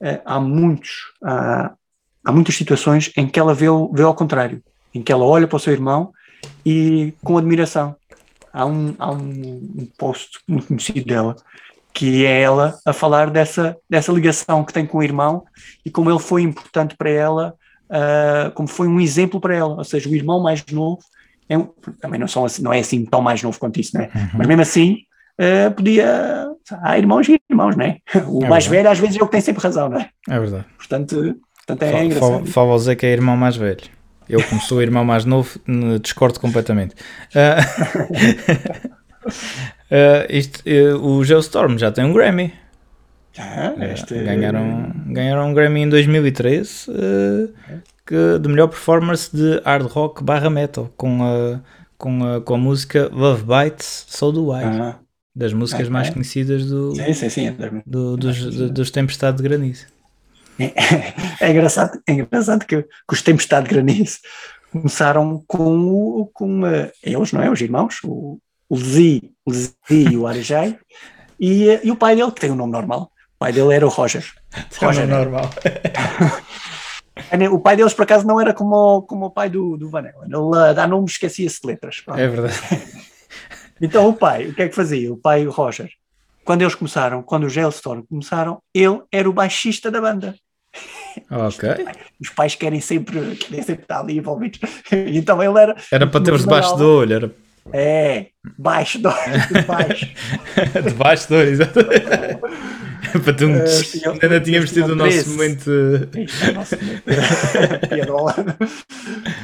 [0.00, 1.72] eh, há muitos, há,
[2.24, 4.62] há muitas situações em que ela vê, vê ao contrário,
[4.92, 6.12] em que ela olha para o seu irmão
[6.64, 7.94] e com admiração.
[8.52, 11.36] Há um, há um, post muito conhecido dela
[11.92, 15.46] que é ela a falar dessa, dessa ligação que tem com o irmão
[15.82, 17.54] e como ele foi importante para ela,
[17.88, 20.98] ah, como foi um exemplo para ela, ou seja, o irmão mais novo
[21.48, 21.68] é um-
[22.00, 24.08] também não, são assim, não é assim tão mais novo quanto isso, né?
[24.14, 24.28] Uhum.
[24.34, 24.98] Mas mesmo assim,
[25.38, 26.48] eh, podia.
[26.82, 27.98] Há irmãos e irmãos, né?
[28.26, 28.68] O É mais verdade.
[28.70, 30.08] velho às vezes é o que tem sempre razão, né?
[30.28, 30.64] É verdade.
[30.76, 31.36] Portanto,
[31.66, 32.46] portanto é engraçado.
[32.46, 33.82] Fala dizer que é irmão mais velho.
[34.28, 35.50] Eu, como sou o irmão mais novo,
[36.02, 36.96] discordo completamente.
[37.32, 37.58] Ah,
[39.90, 42.52] ah, isto, eh, o Geostorm já tem um Grammy.
[43.38, 47.48] Ah, este- Ganharam, ganharam um Grammy em 2013 eh,
[48.06, 51.60] que, de melhor performance de hard rock barra metal com a,
[51.98, 54.96] com a, com a música Love Bites So Do I, Ah,
[55.34, 55.92] das músicas Ok.
[55.92, 57.46] mais conhecidas do, sim, sim, sim.
[57.48, 59.86] é- do- dos, do- dos Tempestade de Granizo.
[61.40, 64.18] É engraçado, é engraçado que, que os Tempestade de Granizo
[64.72, 67.50] começaram com, o- com eh, eles, não é?
[67.50, 68.38] Os irmãos, o,
[68.68, 70.78] o Zi, o Zi e o Arjai,
[71.38, 73.10] e, e o pai dele, que tem um nome normal.
[73.34, 74.24] O pai dele era o Roger.
[74.80, 75.06] Roger.
[75.06, 75.50] normal.
[77.52, 80.00] O pai deles, por acaso, não era como, o- como o pai do, do Van
[80.00, 80.12] Halen.
[80.26, 82.00] Ele, a dar nome, esquecia-se de letras.
[82.00, 82.18] Pronto.
[82.20, 82.54] É verdade.
[83.78, 85.12] Então o pai, o que é que fazia?
[85.12, 85.90] O pai, o Roger,
[86.46, 90.34] quando eles começaram, quando os Hailstorm começaram, ele era o baixista da banda.
[91.30, 91.68] Ok.
[92.18, 94.60] Os pais querem sempre, querem sempre estar ali envolvidos.
[94.90, 97.34] Então ele era, Era para ter-os debaixo do olho, era
[97.72, 98.26] é,
[98.58, 99.10] baixo, do,
[99.66, 100.08] baixo.
[100.88, 102.06] debaixo do olho, exatamente.
[103.36, 105.30] tinham- Ainda tínhamos tido o nosso 13.
[105.30, 105.70] momento.
[106.18, 106.76] Isto é o nosso.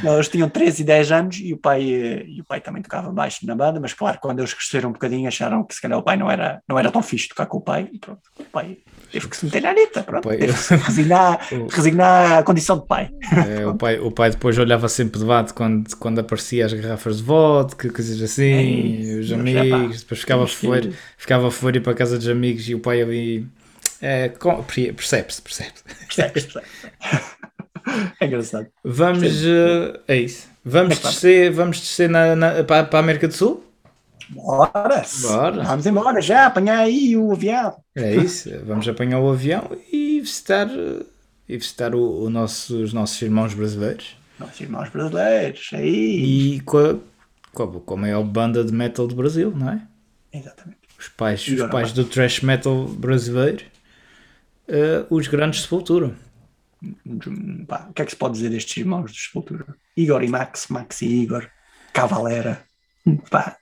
[0.03, 3.11] Não, eles tinham 13 e 10 anos e o pai, e o pai também tocava
[3.13, 6.03] baixo na banda, mas claro, quando eles cresceram um bocadinho acharam que se calhar o
[6.03, 8.79] pai não era, não era tão fixe tocar com o pai e pronto, o pai
[9.13, 11.39] teve que se meter na neta, pronto, Pai- teve que se resignar,
[11.71, 13.11] resignar à condição de pai.
[13.47, 17.19] Eh, o, pai, o pai depois olhava sempre de lado quando, quando aparecia as garrafas
[17.19, 21.93] de vodka, coisas assim, É isso, os amigos, depois ficava fora, ficava fora e para
[21.93, 23.47] a casa dos amigos e o pai ali.
[24.39, 25.83] com- percebe-se, percebe-se.
[26.07, 26.69] Percebes, percebes?
[28.21, 28.67] É engraçado.
[28.85, 29.23] Vamos.
[29.45, 30.49] eh, é isso.
[30.65, 31.15] Vamos É claro.
[31.15, 33.65] descer, vamos descer na, na- para, para a América do Sul?
[34.35, 35.03] Bora!
[35.23, 35.63] Bora.
[35.65, 37.77] Vamos embora já, apanhar aí o avião.
[37.95, 38.51] É isso.
[38.65, 40.69] Vamos apanhar o avião e visitar,
[41.49, 44.17] e visitar o, o nosso- os nossos irmãos brasileiros.
[44.39, 46.55] Nossos irmãos brasileiros, aí.
[46.57, 46.97] E com a,
[47.85, 49.83] com a- maior banda de metal do Brasil, não é?
[50.33, 50.79] Exatamente.
[50.99, 53.65] Os pais, os pais do thrash metal brasileiro,
[54.69, 56.15] eh, os grandes Sepultura.
[57.69, 59.67] Pá, o que é que se pode dizer destes irmãos de Sepultura?
[59.97, 61.49] Igor e Max, Max e Igor,
[61.93, 62.63] Cavalera.
[63.31, 63.57] Pá.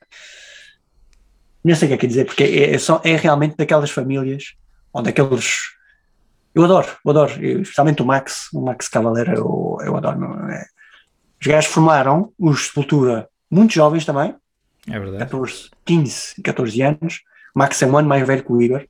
[1.62, 3.90] Não sei o que é que é dizer, porque é, é, só, é realmente daquelas
[3.90, 4.54] famílias
[4.92, 5.58] onde aqueles.
[6.54, 10.18] Eu adoro, eu adoro, eu, especialmente o Max, o Max Cavalera, eu, eu adoro.
[10.50, 10.64] é?
[11.40, 14.34] Os gajos formaram os Sepultura muito jovens também,
[14.88, 15.18] É verdade.
[15.24, 17.20] 14, 15, 14 anos.
[17.54, 18.84] Max é um ano mais velho que o Igor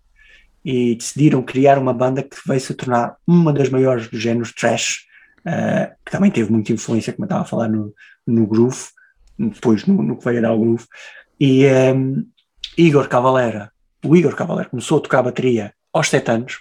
[0.64, 5.06] e decidiram criar uma banda que veio se tornar uma das maiores do género trash,
[5.44, 7.94] eh, que também teve muita influência, como eu estava a falar, no,
[8.26, 8.88] no groove,
[9.38, 10.84] depois no, no que veio a dar o groove.
[11.38, 12.24] E ehm,
[12.80, 13.70] Igor Cavalera,
[14.04, 16.58] o Igor Cavalera começou a tocar bateria aos 7 anos.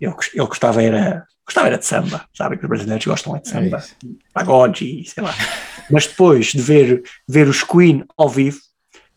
[0.00, 3.40] Ele, gos- ele gostava, era, gostava era de samba, sabem que os brasileiros gostam é
[3.40, 3.96] de É samba isso.
[4.32, 5.32] pagode e sei lá.
[5.90, 8.58] Mas depois de ver, ver os Queen ao vivo,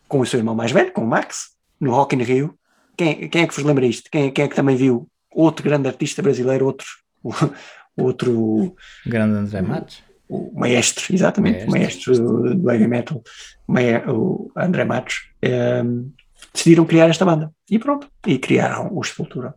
[0.08, 2.56] com o seu irmão mais velho, com o Max, no Rock in Rio,
[2.96, 4.08] quem, quem é que vos lembra isto?
[4.10, 6.86] Quem, quem é que também viu outro grande artista brasileiro, outro,
[7.96, 8.74] outro
[9.04, 10.02] Grande André Matos.
[10.28, 13.22] O maestro, exatamente, o maestro do heavy metal,
[14.08, 16.10] o, André Matos, ehm,
[16.52, 17.50] decidiram criar esta banda.
[17.70, 19.54] E pronto, e criaram o Sepultura.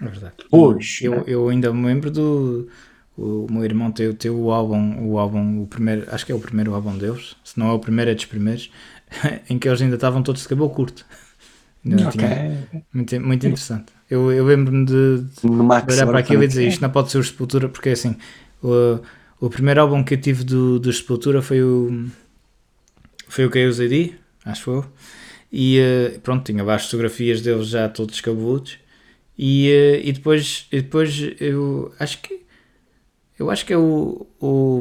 [0.00, 0.34] É verdade.
[0.50, 1.24] Hoje, Eu, né?
[1.26, 2.68] eu ainda me lembro do.
[3.16, 6.38] O meu irmão teve, teve o álbum, o álbum, o primeiro, acho que é o
[6.38, 8.70] primeiro álbum deles, se não é o primeiro, é dos primeiros,
[9.48, 11.06] em que eles ainda estavam todos de cabelo curto.
[11.82, 12.18] Ainda não Ok.
[12.18, 13.92] tinha- muito, muito interessante.
[14.10, 17.24] Eu, eu lembro-me de, de olhar para aquilo e dizer isto não pode ser o
[17.24, 18.16] Sepultura, porque assim,
[18.62, 19.00] o,
[19.40, 22.08] o primeiro álbum que eu tive do, do Sepultura foi o
[23.28, 24.14] foi o KOZD,
[24.44, 24.84] acho eu,
[25.52, 28.78] e eh, pronto, tinha várias fotografias deles já todos cabeludos,
[29.36, 32.46] e, eh, e depois, e depois eu acho que
[33.38, 34.80] eu acho que é o, o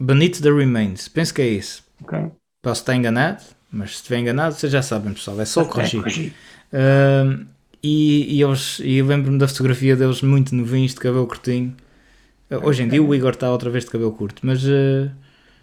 [0.00, 1.84] Beneath the Remains, penso que é isso.
[2.02, 2.18] Ok.
[2.62, 6.32] Posso estar enganado, mas se estiver enganado, vocês já sabem, pessoal, é só corrigir.
[6.72, 7.46] Um,
[7.82, 11.76] e, e, eles, e eu lembro-me da fotografia deles muito novinhos, de cabelo curtinho.
[12.50, 15.10] Uh, Hoje em dia o Igor está outra vez de cabelo curto, mas uh,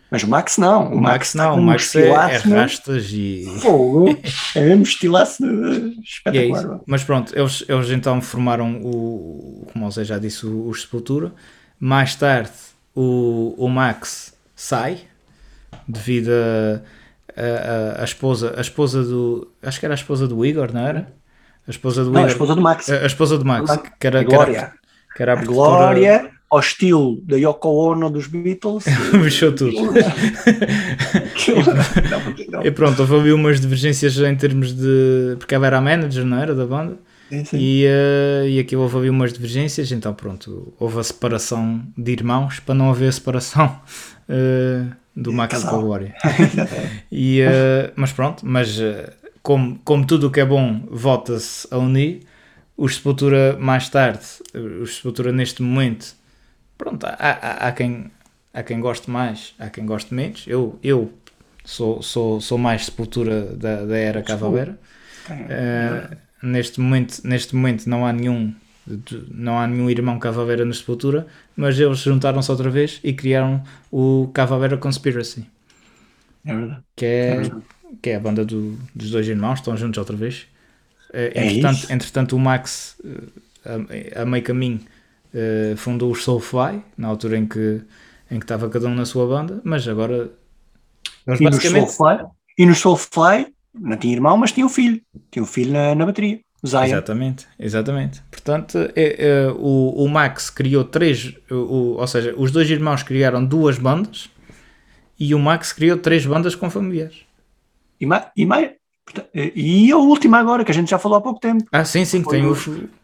[0.10, 0.94] Mas o Max não.
[0.94, 2.56] o Max está não, com o Max é, é meu.
[2.58, 4.18] rastas e, Fogo.
[4.56, 6.64] É mesmo estilaço de- é espetacular.
[6.64, 6.82] isso.
[6.86, 11.34] Mas pronto, eles, eles então formaram o, como o Zé já disse, o, o Sepultura.
[11.80, 12.52] Mais tarde
[12.96, 15.00] o, o Max sai
[15.88, 16.82] devido a,
[17.40, 19.52] a, a, a esposa, a esposa do.
[19.62, 21.14] Acho que era a esposa do Igor, não era?
[21.68, 22.32] A esposa do Não, a Igor.
[22.32, 22.90] esposa do Max.
[22.90, 23.92] A, a esposa do Max, Max.
[24.00, 24.74] que era, A que era- Glória.
[25.16, 28.86] que era a A Glória ao estilo da Yoko Ono dos Beatles.
[29.14, 29.76] Mexeu tudo.
[32.64, 35.36] E pronto, houve ali umas divergências em termos de.
[35.38, 36.56] Porque ela era a manager, não era?
[36.56, 36.98] Da banda.
[37.30, 37.58] Sim, sim.
[37.58, 42.62] E, eh, e aqui houve ali umas divergências, então pronto, houve a separação de irmãos
[42.62, 43.82] para não haver a separação
[44.30, 45.80] eh, do Max casal.
[45.80, 46.16] a Glória.
[47.12, 48.80] E, eh, mas pronto, mas
[49.44, 52.22] como, como tudo o que é bom vota-se a unir,
[52.78, 54.26] os Sepultura mais tarde,
[54.82, 56.16] os Sepultura neste momento,
[56.78, 58.12] pronto, há, há, há quem,
[58.54, 60.46] há quem goste mais, há quem goste menos.
[60.48, 61.14] Eu, eu
[61.66, 64.78] sou, sou, sou mais Sepultura da, da era Cavaleira.
[65.48, 68.54] Eh, neste, momento, neste momento não há nenhum
[69.32, 74.30] não há nenhum irmão Cavaleira na Sepultura, mas eles juntaram-se outra vez e criaram o
[74.34, 75.46] Cavaleira Conspiracy
[76.44, 76.86] É verdade.
[76.96, 77.52] que é,
[78.02, 80.48] que é a banda do- dos dois irmãos, estão juntos outra vez.
[81.14, 82.98] Eh, É entretanto, entretanto, o Max,
[83.66, 84.82] eh, a, a meio caminho,
[85.38, 87.82] eh, fundou os Soulfly, na altura em que,
[88.32, 90.32] em que estava cada um na sua banda, mas agora.
[91.26, 91.92] Mas E no basicamente.
[91.92, 92.26] Soulfly,
[92.58, 95.02] e no Soulfly não tinha irmão, mas tinha um filho.
[95.32, 96.84] Tinha um filho na, na bateria, o Zion.
[96.86, 98.22] Exatamente, exatamente.
[98.32, 103.04] Portanto, é, é, o, o Max criou três, o, o- ou seja, os dois irmãos
[103.04, 104.30] criaram duas bandas
[105.20, 107.26] e o Max criou três bandas com familiares.
[108.00, 108.72] E, ma- e, mais,
[109.34, 112.22] e a última agora, que a gente já falou há pouco tempo, Ah, sim, sim,
[112.22, 112.56] que tem o-.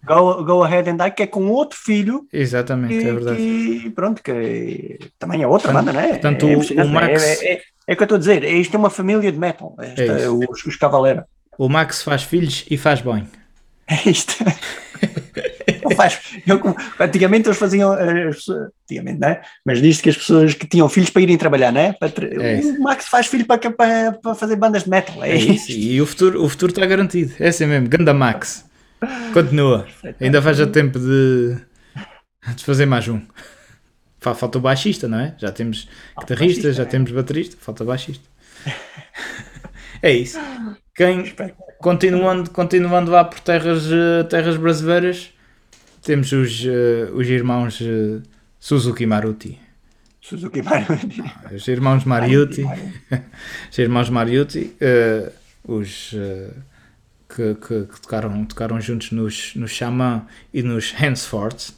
[0.06, 3.38] Go, Go Ahead and Die, que é com outro filho, Exatamente, que, é verdade.
[3.38, 6.10] que, pronto, que também é outra Portanto- banda, não é?
[6.14, 8.44] portanto, é, o- o Max- é, é, é, é o que eu estou a dizer,
[8.44, 10.40] é, isto é uma família de metal, esta, É isso.
[10.50, 11.26] os, os Cavaleira.
[11.58, 13.28] O Max faz filhos e faz bem.
[13.88, 14.36] É isto.
[15.86, 16.60] Ele faz, eu,
[17.00, 19.42] antigamente eles faziam, eh, as antigamente, não é?
[19.66, 21.94] Mas diz que as pessoas que tinham filhos para irem trabalhar, não é?
[21.94, 25.36] Para É o Max faz filho para, para, para fazer bandas de metal, é, É
[25.36, 25.72] isso.
[25.72, 27.34] E o futuro, o futuro está garantido.
[27.40, 27.88] É assim mesmo.
[27.90, 28.66] Ganda Max.
[29.34, 29.86] Continua.
[30.22, 31.56] Ainda vais a tempo de,
[32.56, 33.22] de fazer mais um.
[34.20, 35.36] Fa- Falta o baixista, não é?
[35.38, 35.88] Já temos
[36.20, 36.86] guitarrista, baixista, já é.
[36.86, 38.24] temos baterista, falta baixista.
[40.02, 40.38] É isso.
[40.94, 41.34] Quem,
[41.80, 45.33] continuando, continuando lá por terras, eh, terras brasileiras,
[46.04, 48.22] temos os, eh, os irmãos eh,
[48.60, 49.60] Suzuki Maruti.
[50.22, 51.24] Suzuki Maruti.
[51.54, 52.64] Os irmãos Mariucci.
[53.72, 55.32] os irmãos Mariucci, eh,
[55.68, 56.16] os
[57.30, 61.72] que, que- que tocaram, tocaram juntos nos, nos Xamã e nos Henceforth.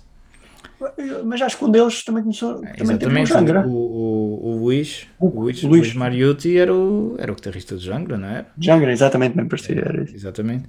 [1.24, 2.62] Mas acho que um deles também começou.
[2.78, 3.68] Também teve um Exatamente.
[3.68, 5.82] O, o, o Luís, o Luís, Luís.
[5.84, 8.48] Luís Mariucci era o, era o guitarrista do Jangra, não era?
[8.60, 9.48] Jangra, exatamente, bem.
[9.78, 10.16] Era isso.
[10.16, 10.66] Exatamente.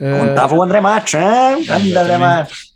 [0.00, 1.64] Eh, estava o André Matos, hein?
[1.64, 2.18] Grande André Exatamente.
[2.18, 2.67] Matos.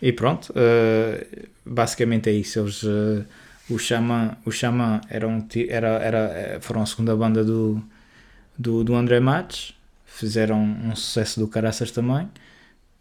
[0.00, 1.26] E pronto, eh,
[1.64, 2.60] basicamente é isso.
[2.60, 3.24] Eles, eh,
[3.70, 7.82] o Xamã, o Xamã eram, ti- era, era, eh, foram a segunda banda do,
[8.58, 9.76] do, do André Matos,
[10.06, 12.28] fizeram um sucesso do Caraças também.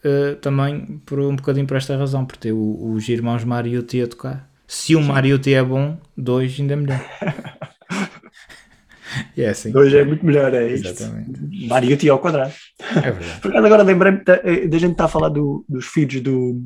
[0.04, 4.08] eh, também por um bocadinho por esta razão, por ter o- os irmãos Mariucci a
[4.08, 4.50] tocar.
[4.68, 7.02] Se um Mariucci é bom, dois ainda é melhor.
[9.36, 9.76] E é assim.
[9.76, 10.88] Hoje é muito melhor, é isto.
[10.90, 11.68] Exatamente.
[11.68, 12.54] Mariuti ao quadrado.
[12.80, 13.58] É verdade.
[13.66, 16.62] Agora lembrei-me da, gente estar a falar do- dos filhos do,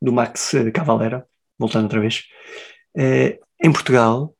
[0.00, 1.26] do Max eh, Cavalera,
[1.58, 2.24] voltando outra vez.
[2.96, 4.34] Eh, em Portugal,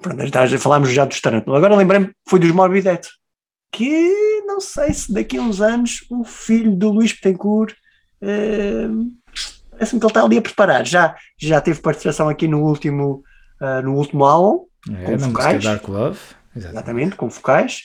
[0.00, 3.08] pronto, falámos já dos Tarantula, agora lembrei-me foi dos Morbidete,
[3.72, 7.74] que não sei se daqui a uns anos o filho do Luís Betancourt
[8.22, 8.88] eh,
[9.70, 10.86] parece-me que ele está ali a preparar.
[10.86, 13.22] Já, já teve participação aqui no último,
[13.60, 15.62] ah, no último álbum, É, Com vocais.
[15.64, 16.18] Dark Love.
[16.54, 16.68] Exatamente.
[16.78, 17.82] exatamente, com focais,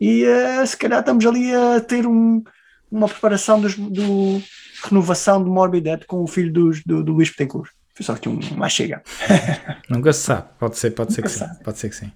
[0.00, 2.42] e eh, se calhar estamos ali a ter um-
[2.90, 4.40] uma preparação dos, do
[4.88, 7.70] renovação do Morbidete com o filho dos, do, do Luís Betancourt.
[7.94, 9.02] Foi só aqui um mais chega.
[9.88, 10.48] Nunca se sabe.
[10.58, 11.44] Pode ser, pode ser que se sim.
[11.44, 11.62] sabe.
[11.62, 12.10] Pode ser que sim.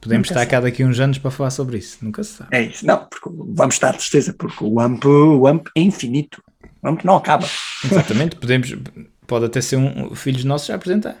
[0.00, 1.98] Podemos Nunca estar cá daqui uns anos para falar sobre isso.
[2.02, 2.56] Nunca se sabe.
[2.56, 6.42] É isso, não, porque vamos estar de certeza, porque o AMP, o AMP é infinito.
[6.82, 7.46] O AMP não acaba.
[7.84, 8.36] Exatamente.
[8.36, 8.74] Podemos,
[9.26, 11.16] pode até ser um, um filhos nossos a apresentar.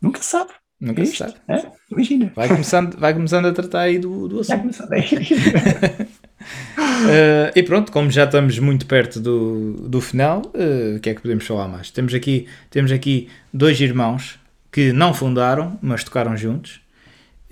[0.00, 0.50] Nunca se sabe.
[0.80, 1.34] Nunca É se sabe.
[1.48, 1.64] é?
[1.90, 2.32] Imagina.
[2.34, 4.68] Vai começando, vai começando a tratar aí do, do assunto.
[7.08, 11.14] Eh, e pronto, como já estamos muito perto do, do final, eh, o que é
[11.14, 11.90] que podemos falar mais?
[11.90, 14.38] Temos aqui, temos aqui dois irmãos
[14.72, 16.80] que não fundaram, mas tocaram juntos.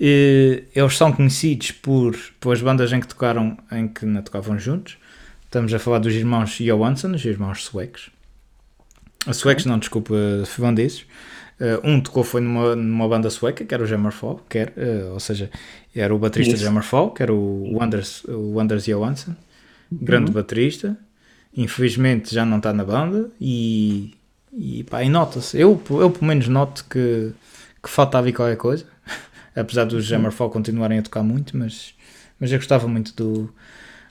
[0.00, 4.96] Eh, eles são conhecidos por, pelas bandas em que tocaram, em que não tocavam juntos.
[5.44, 8.10] Estamos a falar dos irmãos Johansson, os irmãos suecos.
[9.26, 10.14] Os suecos, não, desculpa,
[10.46, 11.06] finlandeses.
[11.60, 15.08] Eh, um tocou foi numa, numa banda sueca, que era o Jammerfall, que era, eh,
[15.12, 15.50] ou seja,
[15.94, 16.64] era o baterista Isso.
[16.64, 19.34] Jammerfall, que era o Anders, o Anders Johansson,
[19.90, 20.96] grande baterista.
[21.56, 24.14] Infelizmente já não está na banda e,
[24.52, 25.58] e, pá, e nota-se.
[25.58, 27.30] Eu, eu pelo menos noto que,
[27.80, 28.84] que faltava aí qualquer coisa,
[29.54, 31.94] apesar dos Jammerfall continuarem a tocar muito, mas,
[32.40, 33.54] mas eu gostava muito do,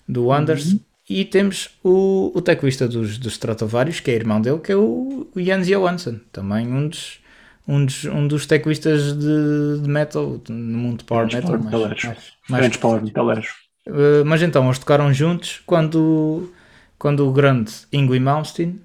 [0.08, 0.78] do Anders.
[1.10, 5.28] e temos o, o teclista dos, dos Stratovarius, que é irmão dele, que é o,
[5.36, 7.20] o Jens Johansson, também um dos,
[7.68, 11.60] um dos, um dos teclistas de, de metal, no mundo de power Grandes metal.
[11.60, 12.04] power metaleiros.
[12.04, 13.48] mais- mais Grandes power metaleiros.
[13.88, 16.52] Uh, mas então, eles tocaram juntos quando,
[16.98, 18.80] quando o grande Ingwie Malmsteen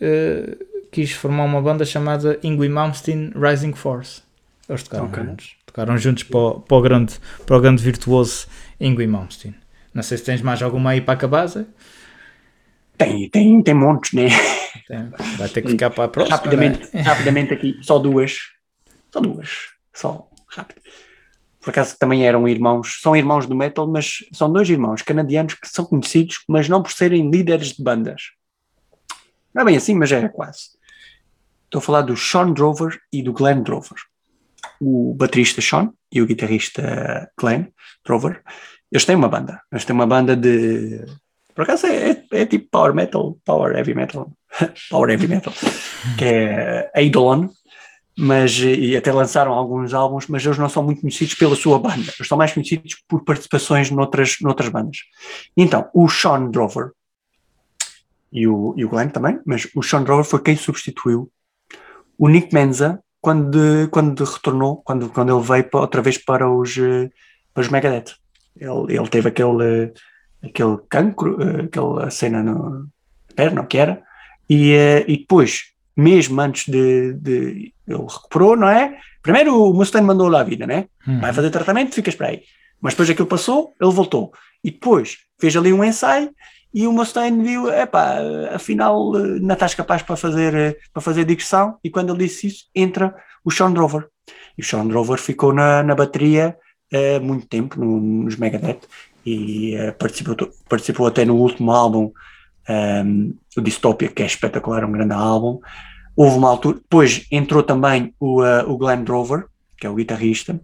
[0.00, 4.22] uh, quis formar uma banda chamada Ingwie Malmsteen Rising Force.
[4.68, 5.24] Eles tocaram Ok.
[5.24, 5.56] juntos.
[5.64, 7.14] Tocaram juntos para, o- para, o grande,
[7.46, 8.46] para o grande virtuoso
[8.80, 9.54] Ingwie Malmsteen.
[9.94, 11.64] Não sei se tens mais alguma aí para acabar, Zé?
[12.96, 14.24] Tem, tem, tem montes, né?
[14.88, 15.10] Tem.
[15.36, 16.36] Vai ter que ficar para a próxima.
[16.36, 17.02] rapidamente, né?
[17.02, 18.38] rapidamente aqui, só duas.
[19.12, 19.50] Só duas.
[19.92, 20.80] Só, rápido.
[21.60, 25.68] Por acaso também eram irmãos, são irmãos do metal, mas são dois irmãos canadianos que
[25.68, 28.30] são conhecidos, mas não por serem líderes de bandas.
[29.54, 30.78] Não é bem assim, mas é quase.
[31.64, 33.98] Estou a falar do Sean Drover e do Glenn Drover.
[34.80, 37.66] O baterista Sean e o guitarrista Glenn
[38.06, 38.42] Drover,
[38.90, 39.60] eles têm uma banda.
[39.70, 41.04] Eles têm uma banda de.
[41.58, 44.30] Por acaso é, é- é tipo power metal, power heavy metal,
[44.88, 45.52] power heavy metal,
[46.16, 47.48] que é Eidolon,
[48.16, 52.12] mas e até lançaram alguns álbuns, mas eles não são muito conhecidos pela sua banda,
[52.16, 54.98] eles são mais conhecidos por participações noutras, noutras bandas.
[55.56, 56.92] Então, o Sean Drover
[58.32, 61.28] e o, e o Glenn também, mas o Sean Drover foi quem substituiu
[62.16, 67.10] o Nick Menza quando, quando retornou, quando, quando ele veio outra vez para os, eh,
[67.52, 68.14] para os Megadeth.
[68.56, 69.92] Ele, ele teve aquele,
[70.42, 72.86] aquele cancro, eh, aquela cena no
[73.34, 74.02] perna, o que era,
[74.48, 78.98] e, eh, e depois, mesmo antes de, de ele recuperou, não é?
[79.22, 80.86] Primeiro o Mustaine mandou lá a vida, né?
[81.06, 81.20] Hum.
[81.20, 82.42] Vai fazer tratamento, ficas para aí.
[82.80, 84.32] Mas depois aquilo passou, ele voltou.
[84.62, 86.30] E depois fez ali um ensaio
[86.72, 88.18] e o Mustaine viu, epá,
[88.52, 91.76] afinal eh, não estás capaz para fazer, para fazer digressão.
[91.82, 94.06] E quando ele disse isso, entra o Sean Drover.
[94.56, 96.56] E o Sean Drover ficou na, na bateria
[96.92, 98.80] eh, muito tempo, no- nos Megadeth,
[99.24, 100.36] e eh, participou,
[100.68, 102.12] participou até no último álbum,
[102.68, 105.60] ehm, o Dystopia, que é espetacular, um grande álbum.
[106.16, 109.46] Houve uma altura, depois entrou também o, eh, o Glenn Drover,
[109.76, 110.60] que é o guitarrista,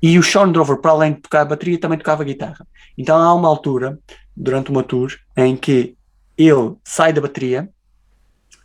[0.00, 2.66] e o Sean Drover, para além de tocar bateria, também tocava guitarra.
[2.96, 3.98] Então há uma altura,
[4.36, 5.96] durante uma tour, em que
[6.36, 7.68] ele sai da bateria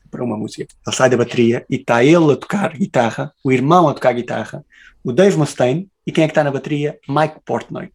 [0.10, 3.90] para uma música, ele sai da bateria e está ele a tocar guitarra, o irmão
[3.90, 4.64] a tocar guitarra,
[5.04, 6.98] o Dave Mustaine e quem é que está na bateria?
[7.08, 7.92] Mike Portnoy,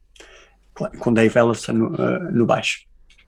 [0.99, 2.81] com Dave Ellison no, eh, no baixo.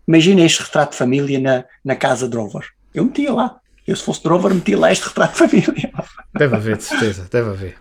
[0.07, 2.63] Imagina este retrato de família na, na casa Drover.
[2.95, 3.59] Eu metia lá.
[3.87, 5.93] Eu, se fosse Drover, metia lá este retrato de família.
[6.37, 7.77] Deve haver, de certeza, deve haver.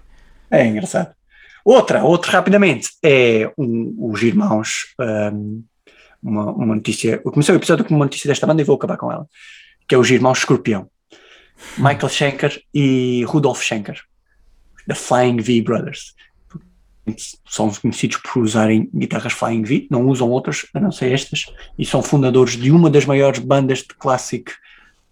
[0.51, 1.13] É engraçado.
[1.65, 4.93] Outra, outra rapidamente, é um- os irmãos.
[4.99, 5.63] um,
[6.21, 7.21] uma, uma notícia.
[7.25, 9.27] Eu comecei o episódio com uma notícia desta banda e vou acabar com ela.
[9.87, 10.87] Que é os irmãos Escorpião.
[11.77, 13.99] Michael Schenker e Rudolf Schenker.
[14.87, 16.13] The Flying V Brothers.
[17.49, 21.45] São conhecidos por usarem guitarras Flying V, não usam outras, a não ser estas,
[21.77, 24.51] e são fundadores de uma das maiores bandas de classic,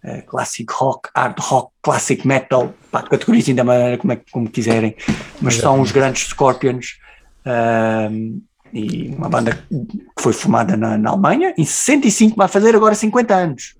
[0.02, 4.96] eh, classic rock, hard rock, classic metal, pá, categorizem da maneira como, é, como quiserem,
[5.40, 6.98] mas são os grandes Scorpions,
[7.44, 8.40] ahm,
[8.72, 13.34] e uma banda que foi formada na, na Alemanha, em 65 vai fazer agora 50
[13.34, 13.74] anos.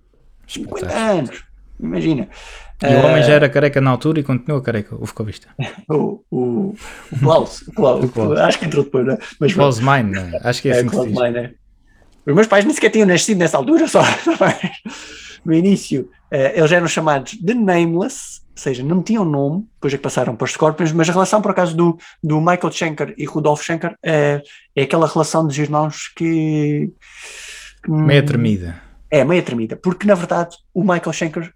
[0.46, 1.44] 50 anos,
[1.80, 2.28] imagina.
[2.82, 5.48] E o homem já era careca na altura e continua careca, o vocalista.
[5.88, 6.74] o, o,
[7.12, 8.38] o Klaus, o Klaus, O Klaus.
[8.40, 9.18] acho que entrou depois, né?
[9.40, 10.40] mas Klaus Mine, né?
[10.42, 11.18] acho que é é, assim que se Klaus diz.
[11.20, 11.54] Miner.
[12.26, 14.00] Os meus pais nem sequer tinham nascido nessa altura, só
[15.44, 19.96] no início eh, eles eram chamados de Nameless, ou seja, não tinham nome, depois é
[19.96, 23.24] que passaram para os Scorpions, mas a relação por acaso do, do Michael Schenker e
[23.24, 24.40] Rudolf Schenker é,
[24.76, 26.92] é aquela relação dos irmãos que.
[27.84, 28.80] que- Meia tremida.
[29.10, 31.52] é, meia tremida, porque na verdade o Michael Schenker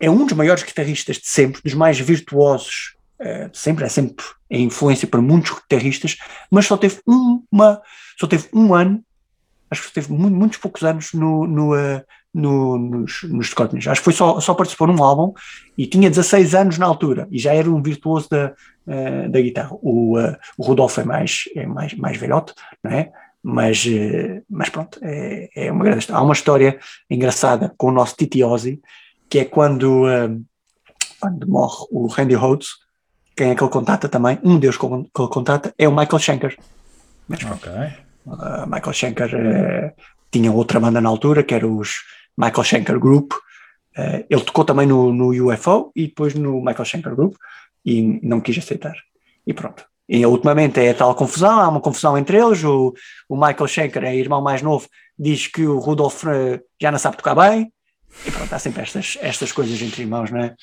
[0.00, 4.24] é um dos maiores guitarristas de sempre, dos mais virtuosos eh, de sempre, é sempre
[4.50, 6.16] é influência para muitos guitarristas,
[6.50, 7.82] mas só teve uma,
[8.18, 9.02] só teve um ano,
[9.70, 13.86] acho que teve mu- muitos poucos anos no, no, eh, no- nos, nos Scorpions.
[13.88, 15.32] Acho que foi só, só participou num álbum
[15.76, 18.54] e tinha 16 anos na altura e já era um virtuoso da,
[18.86, 19.76] eh, da guitarra.
[19.82, 23.10] O, eh, o Rodolfo é mais, é mais, mais velhote, não é?
[23.42, 23.86] Mas,
[24.50, 26.20] mas pronto, é, é uma grande história.
[26.20, 28.80] Há uma história engraçada com o nosso Titi Ozzy,
[29.28, 30.30] que é quando, eh,
[31.20, 32.68] quando morre o Randy Rhodes,
[33.36, 34.38] quem é que ele contata também?
[34.42, 36.58] Um deles que ele contata é o Michael Schenker.
[37.28, 37.70] Mas Ok.
[38.26, 39.94] Uh, Michael Schenker eh,
[40.30, 41.96] tinha outra banda na altura, que era os
[42.36, 43.32] Michael Schenker Group.
[43.96, 47.36] Eh, ele tocou também no, no UFO e depois no Michael Schenker Group
[47.86, 48.94] e não quis aceitar.
[49.46, 49.86] E pronto.
[50.08, 52.62] E ultimamente é tal confusão, há uma confusão entre eles.
[52.64, 52.92] O,
[53.28, 54.88] o Michael Schenker, é irmão mais novo,
[55.18, 56.24] diz que o Rudolf
[56.80, 57.72] já não sabe tocar bem.
[58.26, 60.54] E pronto, há sempre estas, estas coisas entre irmãos, não é?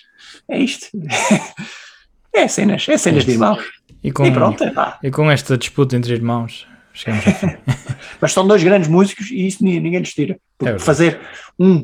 [0.50, 0.88] É isto.
[2.34, 3.64] é cenas, é cenas de irmãos.
[4.04, 5.00] E com, E pronto, é pá.
[5.02, 7.48] e com esta disputa entre irmãos, chegamos fim.
[8.22, 10.38] Mas são dois grandes músicos e isso ni- ninguém lhes tira.
[10.58, 10.86] Porque verdade.
[10.86, 11.20] fazer
[11.58, 11.84] um,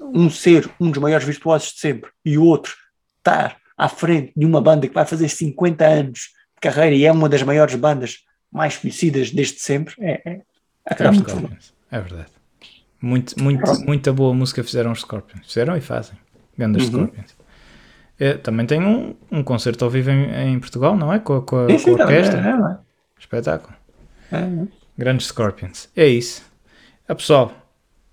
[0.00, 2.74] um ser um dos maiores virtuosos de sempre e o outro
[3.18, 6.18] estar à frente de uma banda que vai fazer 50 anos
[6.54, 8.18] de carreira e é uma das maiores bandas
[8.50, 10.94] mais conhecidas desde sempre, é, é, É é
[11.90, 12.30] é verdade.
[13.02, 15.46] Muito, muito, muita boa música fizeram os Scorpions.
[15.46, 16.16] Fizeram e fazem.
[16.56, 16.90] Grandes Uhum.
[17.06, 17.36] Scorpions.
[18.20, 21.18] É, também tem um, um concerto ao vivo em, em Portugal, não é?
[21.18, 22.40] Com, a- com a, com a orquestra.
[22.40, 22.76] é, é,
[23.18, 23.74] Espetáculo.
[24.30, 24.66] é, é.
[24.96, 25.88] Grandes Scorpions.
[25.96, 26.42] É isso.
[27.08, 27.52] Ah, pessoal,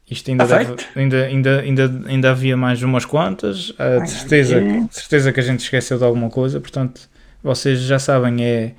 [0.10, 3.72] isto ainda, deve- ainda, ainda, ainda, ainda havia mais umas quantas.
[3.78, 6.60] Ah, de certeza, de certeza que a gente esqueceu de alguma coisa.
[6.60, 7.08] Portanto,
[7.44, 8.74] vocês já sabem, é,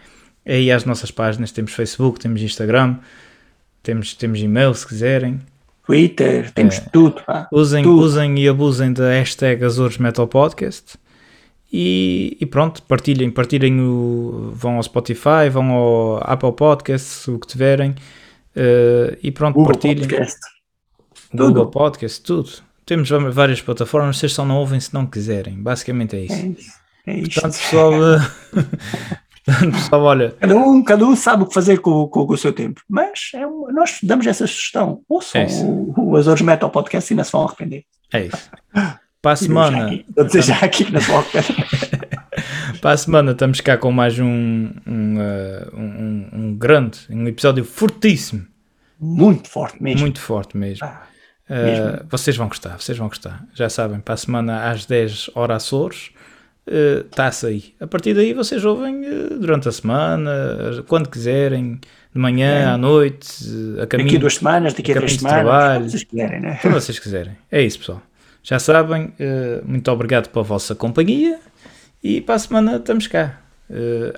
[0.45, 1.53] é aí as nossas páginas.
[1.53, 2.97] Temos Facebook, temos Instagram,
[3.83, 5.39] temos, temos e-mail se quiserem.
[5.87, 6.81] Twitter, temos É.
[6.93, 7.21] tudo.
[7.27, 7.49] pá.
[7.53, 8.03] Usem, Tudo.
[8.03, 10.97] usem e abusem da hashtag Azores Metal Podcast.
[11.73, 14.51] E, e pronto, partilhem, partilhem o.
[14.55, 17.95] Vão ao Spotify, vão ao Apple Podcasts, o que tiverem.
[18.57, 20.09] eh, e pronto, Google partilhem.
[20.09, 20.39] Podcast.
[21.33, 21.71] Google tudo.
[21.71, 22.51] Podcast, tudo.
[22.85, 25.55] Temos várias plataformas, vocês só não ouvem se não quiserem.
[25.63, 26.47] Basicamente é É isso.
[26.59, 26.73] isso.
[27.07, 27.21] É.
[27.21, 27.93] Portanto, pessoal,
[29.73, 32.53] pessoal, olha, Cada um, cada um sabe o que fazer com, com- com o seu
[32.53, 32.81] tempo.
[32.89, 35.03] Mas é um- nós damos essa sugestão.
[35.09, 37.85] Ouçam É o, o Azores Metal Podcast e não se vão arrepender.
[38.13, 38.51] é isso.
[39.23, 41.67] Para a semana, Vou dizer já aqui que não se vão arrepender.
[42.81, 47.27] para a semana estamos cá com mais um, um, eh, um, um- um grande, um
[47.27, 48.47] episódio fortíssimo.
[48.99, 50.01] Muito forte mesmo.
[50.01, 50.87] Muito forte mesmo.
[50.87, 51.03] Ah,
[51.51, 51.99] Uh, mesmo.
[52.09, 53.45] vocês vão gostar, vocês vão gostar.
[53.55, 56.11] Já sabem, para a semana às 10 horas Açores,
[56.71, 57.75] uh, está-se aí.
[57.81, 60.31] A partir daí vocês ouvem uh, durante a semana,
[60.79, 61.81] uh, quando quiserem,
[62.13, 62.65] de manhã, É.
[62.65, 63.27] à noite,
[63.75, 65.41] a Daqui caminho, a duas semanas, daqui a caminho três semanas.
[65.43, 65.91] trabalho.
[65.91, 66.59] vocês quiserem, né?
[66.63, 67.37] quando vocês quiserem.
[67.51, 68.03] É isso, pessoal.
[68.43, 71.39] Já sabem, uh, muito obrigado pela vossa companhia
[72.03, 73.41] e para a semana estamos cá.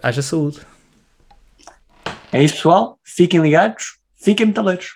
[0.02, 0.60] Haja saúde.
[2.32, 2.98] É isso, pessoal.
[3.04, 3.98] Fiquem ligados.
[4.16, 4.94] Fiquem metaleiros.